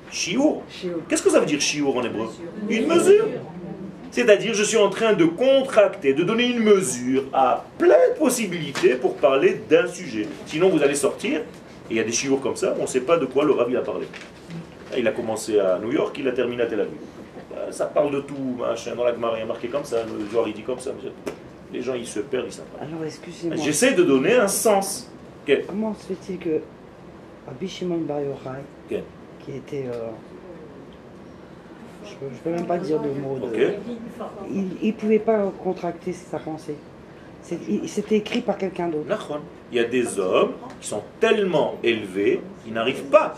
Shiur. 0.09 0.61
Qu'est-ce 1.09 1.21
que 1.21 1.29
ça 1.29 1.41
veut 1.41 1.45
dire 1.45 1.59
shiur 1.59 1.97
en 1.97 2.01
hébreu? 2.01 2.29
Une 2.69 2.87
mesure. 2.87 3.25
C'est-à-dire, 4.11 4.53
je 4.53 4.63
suis 4.63 4.77
en 4.77 4.89
train 4.89 5.11
de 5.11 5.25
contracter, 5.25 6.13
de 6.13 6.23
donner 6.23 6.45
une 6.45 6.63
mesure 6.63 7.25
à 7.33 7.65
plein 7.77 8.13
de 8.13 8.17
possibilités 8.17 8.95
pour 8.95 9.17
parler 9.17 9.61
d'un 9.69 9.87
sujet. 9.87 10.29
Sinon, 10.45 10.69
vous 10.69 10.81
allez 10.81 10.95
sortir, 10.95 11.39
et 11.39 11.43
il 11.89 11.97
y 11.97 11.99
a 11.99 12.05
des 12.05 12.13
chiours 12.13 12.39
comme 12.39 12.55
ça, 12.55 12.73
on 12.79 12.83
ne 12.83 12.87
sait 12.87 13.01
pas 13.01 13.17
de 13.17 13.25
quoi 13.25 13.43
le 13.43 13.51
rabbi 13.51 13.75
a 13.75 13.81
parlé. 13.81 14.07
Il 14.97 15.05
a 15.09 15.11
commencé 15.11 15.59
à 15.59 15.77
New 15.83 15.91
York, 15.91 16.15
il 16.17 16.27
a 16.29 16.31
terminé 16.31 16.63
à 16.63 16.67
Tel 16.67 16.79
Aviv. 16.79 16.93
Euh, 17.57 17.69
ça 17.69 17.87
parle 17.87 18.11
de 18.11 18.21
tout, 18.21 18.55
machin, 18.57 18.95
dans 18.95 19.03
la 19.03 19.13
Gemara, 19.13 19.35
il 19.35 19.41
y 19.41 19.43
a 19.43 19.45
marqué 19.45 19.67
comme 19.67 19.83
ça, 19.83 19.97
le 20.05 20.47
il 20.47 20.53
dit 20.53 20.63
comme 20.63 20.79
ça. 20.79 20.91
Les 21.75 21.81
gens, 21.81 21.93
ils 21.93 22.07
se 22.07 22.21
perdent, 22.21 22.47
ils 22.49 22.57
pas. 22.57 22.85
Alors, 22.85 23.03
excusez-moi. 23.03 23.57
J'essaie 23.57 23.93
de 23.93 24.03
donner 24.03 24.35
un 24.35 24.47
sens. 24.47 25.11
Comment 25.67 25.93
se 25.93 26.05
fait-il 26.05 26.37
que 26.37 26.61
Rabbi 27.45 27.67
Shimon 27.67 27.97
Bar 27.97 28.21
Yochai, 28.21 29.03
qui 29.39 29.51
était... 29.51 29.85
Euh, 29.93 30.07
je 32.05 32.25
ne 32.25 32.29
peux, 32.43 32.49
même 32.51 32.65
pas 32.65 32.77
dire 32.77 32.99
de 33.01 33.09
mots. 33.09 33.37
Il 34.49 34.87
ne 34.87 34.91
pouvait 34.93 35.19
pas 35.19 35.51
contracter 35.61 36.13
sa 36.13 36.39
pensée. 36.39 36.75
C'était 37.43 38.15
écrit 38.15 38.41
par 38.41 38.57
quelqu'un 38.57 38.87
d'autre. 38.87 39.41
Il 39.71 39.77
y 39.77 39.81
a 39.81 39.83
des 39.83 40.17
hommes 40.17 40.53
qui 40.79 40.87
sont 40.87 41.03
tellement 41.19 41.75
élevés 41.83 42.39
qu'ils 42.63 42.73
n'arrivent 42.73 43.09
pas 43.09 43.35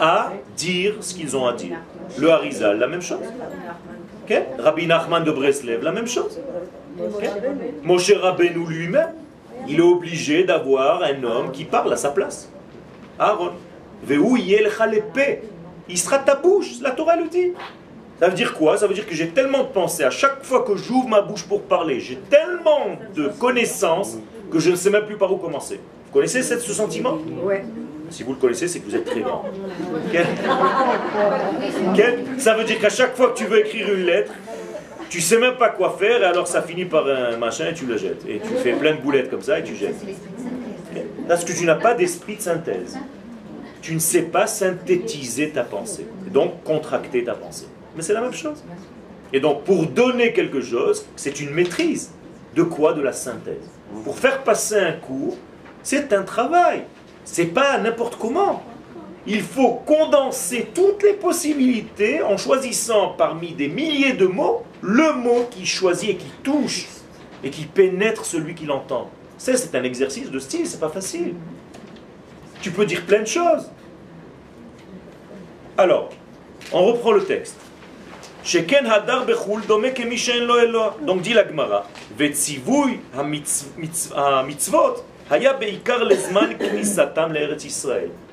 à 0.00 0.32
dire 0.56 0.96
ce 1.00 1.14
qu'ils 1.14 1.36
ont 1.36 1.46
à 1.46 1.52
dire. 1.52 1.76
Le 2.18 2.28
Harizal, 2.30 2.78
la 2.80 2.88
même 2.88 3.02
chose. 3.02 3.20
Rabbi 4.58 4.86
Nachman 4.86 5.22
de 5.22 5.30
Breslev, 5.30 5.82
la 5.82 5.92
même 5.92 6.08
chose. 6.08 6.40
Moshe 7.82 8.12
Rabbeinu 8.12 8.66
lui-même, 8.66 9.14
il 9.68 9.78
est 9.78 9.82
obligé 9.82 10.44
d'avoir 10.44 11.02
un 11.02 11.22
homme 11.22 11.50
qui 11.52 11.64
parle 11.64 11.92
à 11.92 11.96
sa 11.96 12.10
place. 12.10 12.50
Aaron. 13.18 13.52
Il 15.88 15.98
sera 15.98 16.18
ta 16.18 16.34
bouche, 16.34 16.80
la 16.80 16.90
Torah 16.90 17.16
le 17.16 17.28
dit. 17.28 17.52
Ça 18.18 18.28
veut 18.28 18.34
dire 18.34 18.54
quoi? 18.54 18.76
Ça 18.76 18.86
veut 18.86 18.94
dire 18.94 19.06
que 19.06 19.14
j'ai 19.14 19.28
tellement 19.28 19.64
de 19.64 19.68
pensées, 19.68 20.04
à 20.04 20.10
chaque 20.10 20.44
fois 20.44 20.62
que 20.62 20.76
j'ouvre 20.76 21.08
ma 21.08 21.20
bouche 21.20 21.44
pour 21.44 21.62
parler, 21.62 22.00
j'ai 22.00 22.16
tellement 22.30 22.96
de 23.14 23.28
connaissances 23.28 24.18
que 24.50 24.58
je 24.58 24.70
ne 24.70 24.76
sais 24.76 24.90
même 24.90 25.06
plus 25.06 25.16
par 25.16 25.32
où 25.32 25.36
commencer. 25.36 25.80
Vous 26.06 26.12
connaissez 26.12 26.42
ce 26.42 26.58
sentiment? 26.72 27.18
Oui. 27.44 27.56
Si 28.10 28.22
vous 28.22 28.32
le 28.32 28.38
connaissez, 28.38 28.68
c'est 28.68 28.80
que 28.80 28.86
vous 28.86 28.94
êtes 28.94 29.06
très 29.06 29.20
grand. 29.20 29.44
Ça 32.38 32.54
veut 32.54 32.64
dire 32.64 32.78
qu'à 32.78 32.90
chaque 32.90 33.16
fois 33.16 33.30
que 33.30 33.38
tu 33.38 33.44
veux 33.46 33.60
écrire 33.60 33.92
une 33.94 34.04
lettre, 34.04 34.32
tu 35.12 35.20
sais 35.20 35.36
même 35.36 35.56
pas 35.56 35.68
quoi 35.68 35.94
faire, 35.98 36.22
et 36.22 36.24
alors 36.24 36.48
ça 36.48 36.62
finit 36.62 36.86
par 36.86 37.06
un 37.06 37.36
machin 37.36 37.66
et 37.66 37.74
tu 37.74 37.84
le 37.84 37.98
jettes. 37.98 38.24
Et 38.26 38.40
tu 38.40 38.54
fais 38.62 38.72
plein 38.72 38.94
de 38.94 39.00
boulettes 39.02 39.28
comme 39.28 39.42
ça 39.42 39.58
et 39.58 39.62
tu 39.62 39.76
jettes. 39.76 40.02
Parce 41.28 41.44
que 41.44 41.52
tu 41.52 41.66
n'as 41.66 41.74
pas 41.74 41.92
d'esprit 41.92 42.36
de 42.36 42.40
synthèse. 42.40 42.96
Tu 43.82 43.92
ne 43.92 43.98
sais 43.98 44.22
pas 44.22 44.46
synthétiser 44.46 45.50
ta 45.50 45.64
pensée. 45.64 46.06
donc 46.32 46.64
contracter 46.64 47.24
ta 47.24 47.34
pensée. 47.34 47.66
Mais 47.94 48.00
c'est 48.00 48.14
la 48.14 48.22
même 48.22 48.32
chose. 48.32 48.64
Et 49.34 49.40
donc, 49.40 49.64
pour 49.64 49.84
donner 49.84 50.32
quelque 50.32 50.62
chose, 50.62 51.04
c'est 51.14 51.40
une 51.40 51.50
maîtrise. 51.50 52.10
De 52.54 52.62
quoi 52.62 52.94
De 52.94 53.02
la 53.02 53.12
synthèse? 53.12 53.68
Pour 54.04 54.18
faire 54.18 54.42
passer 54.42 54.76
un 54.76 54.92
cours, 54.92 55.36
c'est 55.82 56.14
un 56.14 56.22
travail. 56.22 56.84
C'est 57.26 57.52
pas 57.52 57.76
n'importe 57.76 58.16
comment. 58.16 58.62
Il 59.26 59.42
faut 59.42 59.74
condenser 59.86 60.68
toutes 60.74 61.02
les 61.02 61.12
possibilités 61.12 62.22
en 62.22 62.36
choisissant 62.36 63.10
parmi 63.10 63.52
des 63.52 63.68
milliers 63.68 64.14
de 64.14 64.26
mots 64.26 64.64
le 64.80 65.12
mot 65.12 65.46
qui 65.50 65.64
choisit 65.64 66.10
et 66.10 66.16
qui 66.16 66.30
touche 66.42 66.88
et 67.44 67.50
qui 67.50 67.64
pénètre 67.64 68.24
celui 68.24 68.54
qui 68.54 68.66
l'entend. 68.66 69.10
C'est 69.38 69.74
un 69.74 69.84
exercice 69.84 70.30
de 70.30 70.38
style, 70.38 70.66
c'est 70.66 70.80
pas 70.80 70.88
facile. 70.88 71.34
Tu 72.60 72.70
peux 72.70 72.84
dire 72.84 73.04
plein 73.06 73.20
de 73.20 73.26
choses. 73.26 73.70
Alors, 75.76 76.10
on 76.72 76.84
reprend 76.84 77.12
le 77.12 77.24
texte. 77.24 77.56
Donc 81.06 81.22
dit 81.22 81.32
la 81.32 81.46
Gemara. 81.48 81.86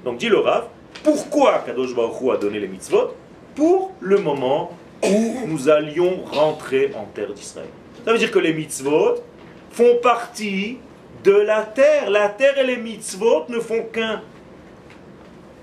Donc 0.03 0.17
dit 0.17 0.29
le 0.29 0.39
Rav, 0.39 0.67
pourquoi 1.03 1.63
Kadosh 1.65 1.95
Baruch 1.95 2.21
Hu 2.21 2.31
a 2.31 2.37
donné 2.37 2.59
les 2.59 2.67
mitzvot 2.67 3.15
Pour 3.55 3.91
le 3.99 4.17
moment 4.17 4.71
où 5.03 5.47
nous 5.47 5.69
allions 5.69 6.23
rentrer 6.25 6.91
en 6.95 7.05
terre 7.05 7.33
d'Israël. 7.33 7.69
Ça 8.05 8.11
veut 8.11 8.17
dire 8.17 8.31
que 8.31 8.39
les 8.39 8.53
mitzvot 8.53 9.15
font 9.71 9.97
partie 10.01 10.77
de 11.23 11.31
la 11.31 11.61
terre. 11.63 12.09
La 12.09 12.29
terre 12.29 12.57
et 12.57 12.65
les 12.65 12.77
mitzvot 12.77 13.45
ne 13.49 13.59
font 13.59 13.83
qu'un. 13.91 14.21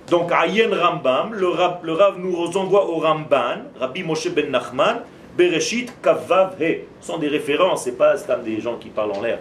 Donc, 0.09 0.31
Ayen 0.31 0.71
Rambam, 0.73 1.35
le 1.35 1.49
Rav, 1.49 1.81
le 1.83 1.97
nous 2.19 2.57
envoie 2.57 2.89
au 2.89 2.99
Ramban, 2.99 3.65
Rabbi 3.81 4.05
Moshe 4.05 4.29
ben 4.31 4.51
Nachman, 4.51 5.01
Bereshit 5.37 5.93
Kavav 6.01 6.63
He. 6.63 6.85
Ce 7.01 7.09
sont 7.09 7.19
des 7.19 7.29
références, 7.29 7.85
c'est 7.85 7.99
pas 7.99 8.15
des 8.45 8.61
gens 8.61 8.77
qui 8.77 8.89
parlent 8.89 9.13
en 9.13 9.21
l'air. 9.21 9.39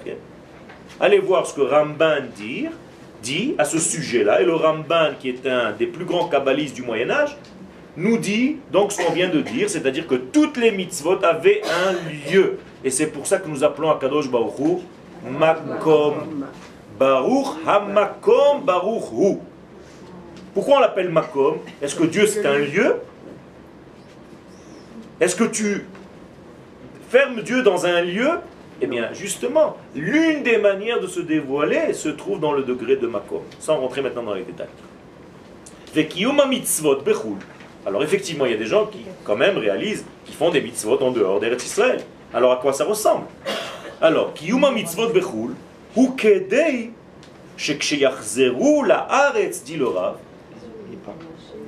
Allez 0.99 1.19
voir 1.19 1.45
ce 1.45 1.53
que 1.53 1.61
Ramban 1.61 2.21
dit, 2.35 2.67
dit 3.25 3.55
à 3.57 3.65
ce 3.65 3.79
sujet-là. 3.79 4.41
Et 4.41 4.45
le 4.45 4.55
Ramban, 4.55 5.15
qui 5.19 5.29
est 5.29 5.45
un 5.47 5.71
des 5.71 5.87
plus 5.87 6.05
grands 6.05 6.27
kabbalistes 6.27 6.75
du 6.75 6.83
Moyen-Âge, 6.83 7.35
nous 7.97 8.17
dit 8.17 8.57
donc 8.71 8.91
ce 8.91 9.01
qu'on 9.01 9.13
vient 9.13 9.29
de 9.29 9.41
dire, 9.41 9.69
c'est-à-dire 9.69 10.05
que 10.05 10.15
toutes 10.15 10.57
les 10.57 10.71
mitzvot 10.71 11.19
avaient 11.23 11.61
un 11.85 11.91
lieu. 12.31 12.59
Et 12.83 12.91
c'est 12.91 13.07
pour 13.07 13.25
ça 13.25 13.37
que 13.39 13.49
nous 13.49 13.63
appelons 13.63 13.89
à 13.89 13.97
Kadosh 13.99 14.29
Baruch 14.29 14.81
Makom. 15.39 16.13
Baruch 16.99 17.47
Hamakom 17.67 18.63
Baruch 18.63 19.11
Hu. 19.11 19.37
Pourquoi 20.53 20.77
on 20.77 20.79
l'appelle 20.79 21.09
Makom? 21.09 21.55
Est-ce 21.81 21.95
que 21.95 22.05
Dieu 22.05 22.25
c'est 22.27 22.45
un 22.45 22.59
lieu? 22.59 22.95
Est-ce 25.19 25.35
que 25.35 25.45
tu 25.45 25.85
fermes 27.09 27.41
Dieu 27.41 27.63
dans 27.63 27.85
un 27.85 28.01
lieu? 28.01 28.29
Eh 28.81 28.87
bien, 28.87 29.13
justement, 29.13 29.77
l'une 29.95 30.43
des 30.43 30.57
manières 30.57 30.99
de 30.99 31.07
se 31.07 31.21
dévoiler 31.21 31.93
se 31.93 32.09
trouve 32.09 32.39
dans 32.39 32.51
le 32.51 32.63
degré 32.63 32.97
de 32.97 33.07
Makom, 33.07 33.43
sans 33.59 33.77
rentrer 33.77 34.01
maintenant 34.01 34.23
dans 34.23 34.33
les 34.33 34.43
détails. 34.43 34.67
Alors 37.85 38.03
effectivement, 38.03 38.45
il 38.45 38.51
y 38.51 38.55
a 38.55 38.57
des 38.57 38.65
gens 38.65 38.87
qui 38.87 39.05
quand 39.23 39.37
même 39.37 39.57
réalisent 39.57 40.03
qu'ils 40.25 40.35
font 40.35 40.49
des 40.49 40.59
mitzvot 40.59 41.01
en 41.01 41.11
dehors 41.11 41.39
d'Eretz 41.39 41.63
Israël. 41.65 42.01
Alors 42.33 42.51
à 42.51 42.57
quoi 42.57 42.73
ça 42.73 42.83
ressemble? 42.83 43.27
Alors, 44.01 44.33
kiyuma 44.33 44.71
mitzvot 44.71 45.09
bechul, 45.13 45.55
hu 45.95 46.09
kedei, 46.17 46.91
la 48.85 49.07
haaretz, 49.09 49.63
dit 49.63 49.77
le 49.77 49.87
Rav, 49.87 50.17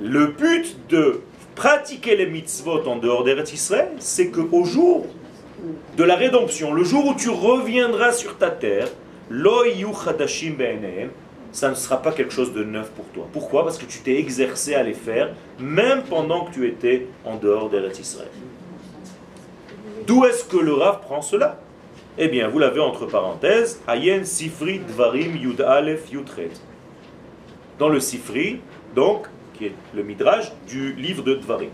le 0.02 0.26
but 0.26 0.76
de 0.90 1.22
pratiquer 1.54 2.16
les 2.16 2.26
mitzvot 2.26 2.86
en 2.86 2.96
dehors 2.96 3.24
d'Eretz 3.24 3.52
Israël, 3.54 3.92
c'est 3.98 4.28
qu'au 4.28 4.64
jour 4.64 5.06
de 5.96 6.04
la 6.04 6.16
rédemption, 6.16 6.72
le 6.72 6.84
jour 6.84 7.06
où 7.06 7.14
tu 7.14 7.30
reviendras 7.30 8.12
sur 8.12 8.36
ta 8.36 8.50
terre, 8.50 8.88
ça 11.52 11.70
ne 11.70 11.74
sera 11.74 12.02
pas 12.02 12.12
quelque 12.12 12.32
chose 12.32 12.52
de 12.52 12.62
neuf 12.62 12.90
pour 12.90 13.06
toi. 13.06 13.26
Pourquoi? 13.32 13.64
Parce 13.64 13.78
que 13.78 13.86
tu 13.86 14.00
t'es 14.00 14.18
exercé 14.18 14.74
à 14.74 14.82
les 14.82 14.94
faire, 14.94 15.34
même 15.58 16.02
pendant 16.02 16.44
que 16.44 16.54
tu 16.54 16.68
étais 16.68 17.06
en 17.24 17.36
dehors 17.36 17.68
d'Eretz 17.70 17.98
Israël. 17.98 18.28
D'où 20.06 20.24
est-ce 20.24 20.44
que 20.44 20.56
le 20.56 20.72
Rav 20.72 21.00
prend 21.00 21.20
cela? 21.20 21.58
Eh 22.16 22.28
bien, 22.28 22.48
vous 22.48 22.58
l'avez 22.58 22.80
entre 22.80 23.06
parenthèses, 23.06 23.80
Ayen 23.86 24.24
Sifri 24.24 24.80
Dvarim 24.80 25.36
Yud 25.36 25.60
Aleph 25.60 26.10
Yudret. 26.10 26.50
Dans 27.78 27.88
le 27.88 28.00
Sifri, 28.00 28.60
donc, 28.94 29.26
qui 29.54 29.66
est 29.66 29.74
le 29.94 30.02
Midrash 30.02 30.50
du 30.66 30.94
livre 30.94 31.22
de 31.22 31.34
Dvarim. 31.34 31.70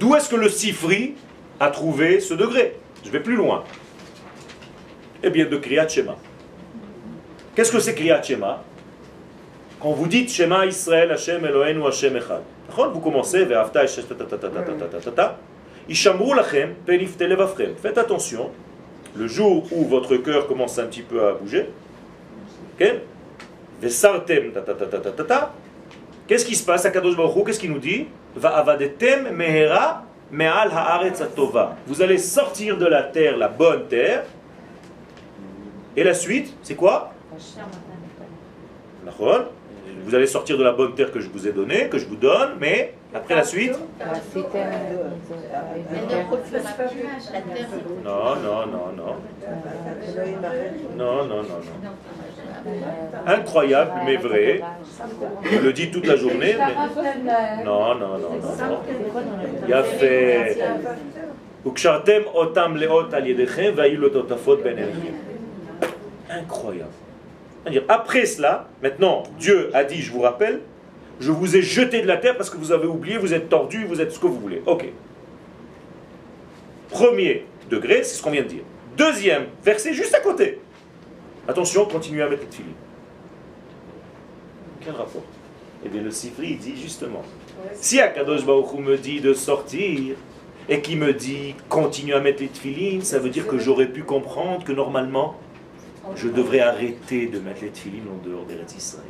D'où 0.00 0.14
est-ce 0.14 0.28
que 0.28 0.36
le 0.36 0.48
Sifri 0.48 1.14
a 1.60 1.70
trouvé 1.70 2.20
ce 2.20 2.34
degré 2.34 2.76
Je 3.04 3.10
vais 3.10 3.20
plus 3.20 3.36
loin. 3.36 3.64
Eh 5.22 5.30
bien, 5.30 5.46
de 5.46 5.56
Kriyat 5.56 5.88
Shema. 5.88 6.16
Qu'est-ce 7.54 7.72
que 7.72 7.78
c'est 7.78 7.94
Kriyat 7.94 8.22
Shema 8.22 8.62
Quand 9.80 9.92
vous 9.92 10.06
dites 10.06 10.30
Shema 10.30 10.66
Israël, 10.66 11.10
Hashem 11.10 11.44
Eloheinu, 11.44 11.86
Hashem 11.86 12.16
Echad. 12.16 12.42
Vous 12.92 13.00
commencez, 13.00 13.46
Faites 17.82 17.98
attention, 17.98 18.50
le 19.14 19.26
jour 19.26 19.66
où 19.70 19.84
votre 19.84 20.16
cœur 20.16 20.46
commence 20.46 20.78
un 20.78 20.86
petit 20.86 21.02
peu 21.02 21.26
à 21.26 21.32
bouger, 21.34 21.68
Qu'est-ce 26.26 26.44
qui 26.44 26.54
se 26.56 26.64
passe 26.64 26.84
à 26.84 26.90
Kadosh 26.90 27.16
Baruch 27.16 27.46
Qu'est-ce 27.46 27.60
qu'il 27.60 27.70
nous 27.70 27.78
dit 27.78 28.06
Vous 31.86 32.02
allez 32.02 32.18
sortir 32.18 32.76
de 32.76 32.86
la 32.86 33.02
terre, 33.02 33.36
la 33.36 33.48
bonne 33.48 33.86
terre. 33.86 34.24
Et 35.96 36.02
la 36.02 36.14
suite, 36.14 36.54
c'est 36.62 36.74
quoi? 36.74 37.12
Vous 40.04 40.14
allez 40.14 40.26
sortir 40.26 40.58
de 40.58 40.64
la 40.64 40.72
bonne 40.72 40.94
terre 40.94 41.12
que 41.12 41.20
je 41.20 41.28
vous 41.30 41.46
ai 41.46 41.52
donnée, 41.52 41.88
que 41.88 41.98
je 41.98 42.06
vous 42.06 42.16
donne, 42.16 42.56
mais 42.58 42.94
après 43.14 43.36
la 43.36 43.44
suite? 43.44 43.78
Non, 48.04 48.36
non, 48.36 48.66
non. 48.66 49.16
Non, 50.96 51.24
non, 51.24 51.42
non, 51.42 51.42
non. 51.42 51.90
Incroyable, 53.26 53.92
mais 54.04 54.16
vrai. 54.16 54.60
Je 55.42 55.58
le 55.58 55.72
dis 55.72 55.90
toute 55.90 56.06
la 56.06 56.16
journée. 56.16 56.56
Mais... 56.56 57.64
Non, 57.64 57.94
non, 57.94 58.18
non, 58.18 58.30
non. 58.40 58.78
Il 59.66 59.74
a 59.74 59.82
fait. 59.82 60.58
Incroyable. 66.30 66.90
Après 67.88 68.26
cela, 68.26 68.68
maintenant, 68.82 69.22
Dieu 69.38 69.70
a 69.72 69.84
dit, 69.84 70.02
je 70.02 70.12
vous 70.12 70.20
rappelle, 70.20 70.60
je 71.20 71.30
vous 71.30 71.56
ai 71.56 71.62
jeté 71.62 72.02
de 72.02 72.06
la 72.06 72.18
terre 72.18 72.36
parce 72.36 72.50
que 72.50 72.58
vous 72.58 72.72
avez 72.72 72.86
oublié, 72.86 73.16
vous 73.16 73.32
êtes 73.32 73.48
tordu, 73.48 73.86
vous 73.86 74.00
êtes 74.00 74.12
ce 74.12 74.18
que 74.18 74.26
vous 74.26 74.38
voulez. 74.38 74.62
Ok. 74.66 74.86
Premier 76.90 77.46
degré, 77.70 78.02
c'est 78.02 78.16
ce 78.16 78.22
qu'on 78.22 78.30
vient 78.30 78.42
de 78.42 78.48
dire. 78.48 78.62
Deuxième 78.96 79.46
verset, 79.64 79.94
juste 79.94 80.14
à 80.14 80.20
côté. 80.20 80.60
Attention, 81.46 81.84
continuez 81.86 82.22
à 82.22 82.28
mettre 82.28 82.44
les 82.44 82.56
filets. 82.56 82.68
Quel 84.80 84.94
rapport? 84.94 85.22
Eh 85.84 85.88
bien, 85.88 86.02
le 86.02 86.10
Sifri 86.10 86.56
dit 86.56 86.76
justement 86.80 87.22
si 87.74 88.00
Akadosh 88.00 88.44
Baruch 88.44 88.72
me 88.78 88.96
dit 88.96 89.20
de 89.20 89.34
sortir 89.34 90.16
et 90.68 90.80
qui 90.80 90.96
me 90.96 91.12
dit 91.12 91.54
continue 91.68 92.14
à 92.14 92.20
mettre 92.20 92.40
les 92.42 92.48
tefilines, 92.48 93.02
ça 93.02 93.18
veut 93.18 93.30
dire 93.30 93.46
que 93.46 93.58
j'aurais 93.58 93.88
pu 93.88 94.02
comprendre 94.02 94.64
que 94.64 94.72
normalement 94.72 95.36
je 96.16 96.28
devrais 96.28 96.60
arrêter 96.60 97.26
de 97.26 97.38
mettre 97.38 97.62
les 97.62 97.70
tefilines 97.70 98.08
en 98.08 98.26
dehors 98.26 98.44
des 98.44 98.54
Israël. 98.76 99.04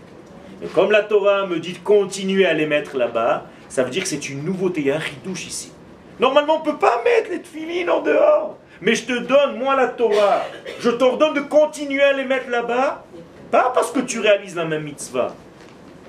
Mais 0.61 0.69
comme 0.69 0.91
la 0.91 1.03
Torah 1.03 1.47
me 1.47 1.59
dit 1.59 1.73
de 1.73 1.79
continuer 1.79 2.47
à 2.47 2.55
les 2.55 2.67
mettre 2.67 2.97
là-bas, 2.97 3.47
ça 3.69 3.83
veut 3.83 3.91
dire 3.91 4.03
que 4.03 4.09
c'est 4.09 4.29
une 4.29 4.45
nouveauté, 4.45 4.81
il 4.81 4.87
y 4.87 4.91
a 4.91 4.97
un 4.97 4.99
ridouche 4.99 5.47
ici. 5.47 5.73
Normalement, 6.21 6.57
on 6.57 6.61
ne 6.61 6.73
peut 6.73 6.79
pas 6.79 7.03
mettre 7.03 7.31
les 7.31 7.41
tefilines 7.41 7.91
en 7.91 8.01
dehors. 8.01 8.57
Mais 8.85 8.95
je 8.95 9.07
te 9.07 9.19
donne, 9.19 9.59
moi, 9.59 9.77
la 9.77 9.89
Torah, 9.89 10.43
je 10.79 10.91
t'ordonne 10.91 11.33
de 11.33 11.41
continuer 11.41 12.03
à 12.03 12.13
les 12.13 12.25
mettre 12.25 12.51
là-bas, 12.51 13.03
pas 13.51 13.73
parce 13.75 13.91
que 13.91 14.01
tu 14.01 14.21
réalises 14.21 14.57
la 14.57 14.67
même 14.67 14.83
mitzvah, 14.85 15.35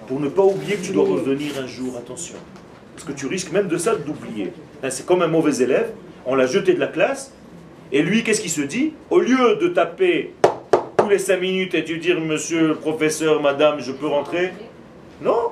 pour 0.07 0.19
ne 0.19 0.28
pas 0.28 0.43
oublier 0.43 0.76
que 0.76 0.84
tu 0.84 0.91
dois 0.91 1.05
revenir 1.05 1.53
un 1.57 1.67
jour, 1.67 1.95
attention. 1.97 2.36
Parce 2.93 3.07
que 3.07 3.13
tu 3.13 3.28
risques 3.28 3.53
même 3.53 3.69
de 3.69 3.78
ça 3.78 3.95
d'oublier. 3.95 4.51
C'est 4.89 5.05
comme 5.05 5.21
un 5.21 5.28
mauvais 5.28 5.63
élève, 5.63 5.91
on 6.26 6.36
l'a 6.36 6.47
jeté 6.47 6.73
de 6.73 6.80
la 6.82 6.88
classe, 6.88 7.34
et 7.93 8.01
lui, 8.01 8.23
qu'est-ce 8.23 8.41
qu'il 8.41 8.51
se 8.51 8.61
dit? 8.61 8.91
Au 9.09 9.19
lieu 9.19 9.55
de 9.55 9.69
taper 9.69 10.34
les 11.09 11.19
cinq 11.19 11.39
minutes 11.39 11.76
et 11.76 11.86
tu 11.86 11.97
dire, 11.97 12.19
monsieur 12.19 12.67
le 12.67 12.76
professeur, 12.76 13.41
madame, 13.41 13.80
je 13.80 13.93
peux 13.93 14.07
rentrer 14.07 14.51
Non. 15.21 15.51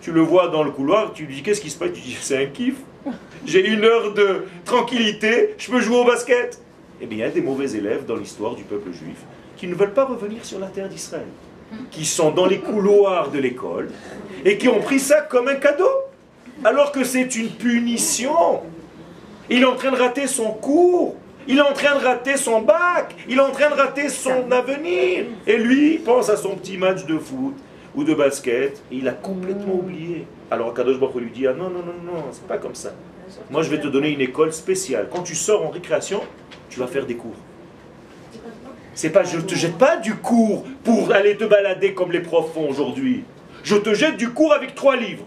Tu 0.00 0.12
le 0.12 0.20
vois 0.20 0.48
dans 0.48 0.62
le 0.62 0.70
couloir, 0.70 1.12
tu 1.12 1.24
lui 1.24 1.36
dis, 1.36 1.42
qu'est-ce 1.42 1.60
qui 1.60 1.70
se 1.70 1.78
passe? 1.78 1.92
Tu 1.92 2.00
dis, 2.00 2.16
c'est 2.20 2.42
un 2.42 2.46
kiff. 2.46 2.76
J'ai 3.44 3.66
une 3.66 3.84
heure 3.84 4.14
de 4.14 4.46
tranquillité, 4.64 5.54
je 5.58 5.70
peux 5.70 5.80
jouer 5.80 5.98
au 5.98 6.04
basket. 6.04 6.60
Eh 7.00 7.06
bien, 7.06 7.18
il 7.18 7.20
y 7.20 7.24
a 7.24 7.30
des 7.30 7.40
mauvais 7.40 7.70
élèves 7.72 8.04
dans 8.06 8.16
l'histoire 8.16 8.54
du 8.54 8.62
peuple 8.62 8.92
juif 8.92 9.16
qui 9.56 9.66
ne 9.66 9.74
veulent 9.74 9.94
pas 9.94 10.04
revenir 10.04 10.44
sur 10.44 10.58
la 10.58 10.66
terre 10.68 10.88
d'Israël, 10.88 11.26
qui 11.90 12.04
sont 12.04 12.30
dans 12.30 12.46
les 12.46 12.58
couloirs 12.58 13.30
de 13.30 13.38
l'école 13.38 13.90
et 14.44 14.58
qui 14.58 14.68
ont 14.68 14.80
pris 14.80 14.98
ça 14.98 15.20
comme 15.22 15.48
un 15.48 15.56
cadeau, 15.56 15.90
alors 16.64 16.92
que 16.92 17.04
c'est 17.04 17.36
une 17.36 17.50
punition. 17.50 18.60
Il 19.48 19.62
est 19.62 19.66
en 19.66 19.76
train 19.76 19.90
de 19.90 19.96
rater 19.96 20.26
son 20.26 20.52
cours. 20.52 21.16
Il 21.48 21.56
est 21.56 21.62
en 21.62 21.72
train 21.72 21.98
de 21.98 22.04
rater 22.04 22.36
son 22.36 22.60
bac, 22.60 23.14
il 23.26 23.38
est 23.38 23.40
en 23.40 23.50
train 23.50 23.70
de 23.70 23.74
rater 23.74 24.08
son 24.10 24.52
avenir. 24.52 25.24
Et 25.46 25.56
lui, 25.56 25.96
pense 25.98 26.28
à 26.28 26.36
son 26.36 26.54
petit 26.54 26.76
match 26.76 27.06
de 27.06 27.18
foot 27.18 27.54
ou 27.94 28.04
de 28.04 28.14
basket, 28.14 28.82
et 28.90 28.96
il 28.96 29.08
a 29.08 29.12
complètement 29.12 29.74
oublié. 29.74 30.26
Alors 30.50 30.72
Kadosh 30.74 30.98
Baruch 30.98 31.16
lui 31.16 31.30
dit 31.30 31.46
ah 31.46 31.52
non, 31.52 31.70
non, 31.70 31.82
non, 31.84 32.12
non, 32.12 32.24
c'est 32.32 32.46
pas 32.46 32.58
comme 32.58 32.74
ça. 32.74 32.92
Moi, 33.50 33.62
je 33.62 33.70
vais 33.70 33.80
te 33.80 33.86
donner 33.86 34.10
une 34.10 34.20
école 34.20 34.52
spéciale. 34.52 35.08
Quand 35.10 35.22
tu 35.22 35.34
sors 35.34 35.64
en 35.64 35.70
récréation, 35.70 36.20
tu 36.68 36.80
vas 36.80 36.86
faire 36.86 37.06
des 37.06 37.14
cours. 37.14 37.36
C'est 38.94 39.10
pas, 39.10 39.24
je 39.24 39.38
te 39.38 39.54
jette 39.54 39.78
pas 39.78 39.96
du 39.96 40.14
cours 40.16 40.64
pour 40.84 41.12
aller 41.12 41.36
te 41.36 41.44
balader 41.44 41.94
comme 41.94 42.12
les 42.12 42.20
profs 42.20 42.52
font 42.52 42.68
aujourd'hui. 42.68 43.24
Je 43.62 43.76
te 43.76 43.94
jette 43.94 44.16
du 44.16 44.30
cours 44.30 44.52
avec 44.52 44.74
trois 44.74 44.96
livres. 44.96 45.24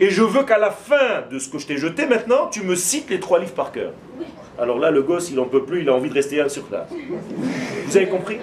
Et 0.00 0.10
je 0.10 0.22
veux 0.22 0.42
qu'à 0.42 0.58
la 0.58 0.70
fin 0.70 1.22
de 1.30 1.38
ce 1.38 1.48
que 1.48 1.58
je 1.58 1.66
t'ai 1.66 1.76
jeté 1.76 2.06
maintenant, 2.06 2.48
tu 2.50 2.62
me 2.62 2.74
cites 2.74 3.10
les 3.10 3.20
trois 3.20 3.38
livres 3.38 3.54
par 3.54 3.70
cœur. 3.70 3.92
Alors 4.58 4.78
là, 4.78 4.90
le 4.90 5.02
gosse, 5.02 5.30
il 5.30 5.36
n'en 5.36 5.46
peut 5.46 5.64
plus, 5.64 5.82
il 5.82 5.88
a 5.88 5.94
envie 5.94 6.08
de 6.08 6.14
rester 6.14 6.46
sur 6.48 6.64
place. 6.64 6.88
Vous 7.86 7.96
avez 7.96 8.08
compris? 8.08 8.38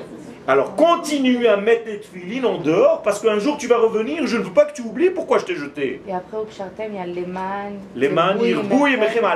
Alors 0.52 0.76
continuez 0.76 1.47
à 1.47 1.56
mettre 1.56 1.84
les 1.86 1.99
tefilines 1.99 2.45
en 2.45 2.58
dehors, 2.58 3.02
parce 3.04 3.22
qu'un 3.22 3.39
jour 3.39 3.56
tu 3.56 3.68
vas 3.68 3.78
revenir, 3.78 4.28
je 4.28 4.36
ne 4.36 4.43
veux 4.43 4.52
pas 4.52 4.66
que 4.66 4.74
tu 4.74 4.82
oublies 4.82 5.10
pourquoi 5.10 5.38
je 5.39 5.45
t'ai 5.45 5.56
jeté. 5.56 6.02
Et 6.06 6.14
après, 6.14 6.36
au 6.36 6.43
Kshartem, 6.43 6.91
il 6.91 6.97
y 6.97 6.99
a 6.99 7.06
les 7.06 7.26
man. 7.26 7.80
Les 7.95 8.10
man, 8.10 8.38
irbouy, 8.41 8.97
mechem 8.97 9.24
à 9.24 9.36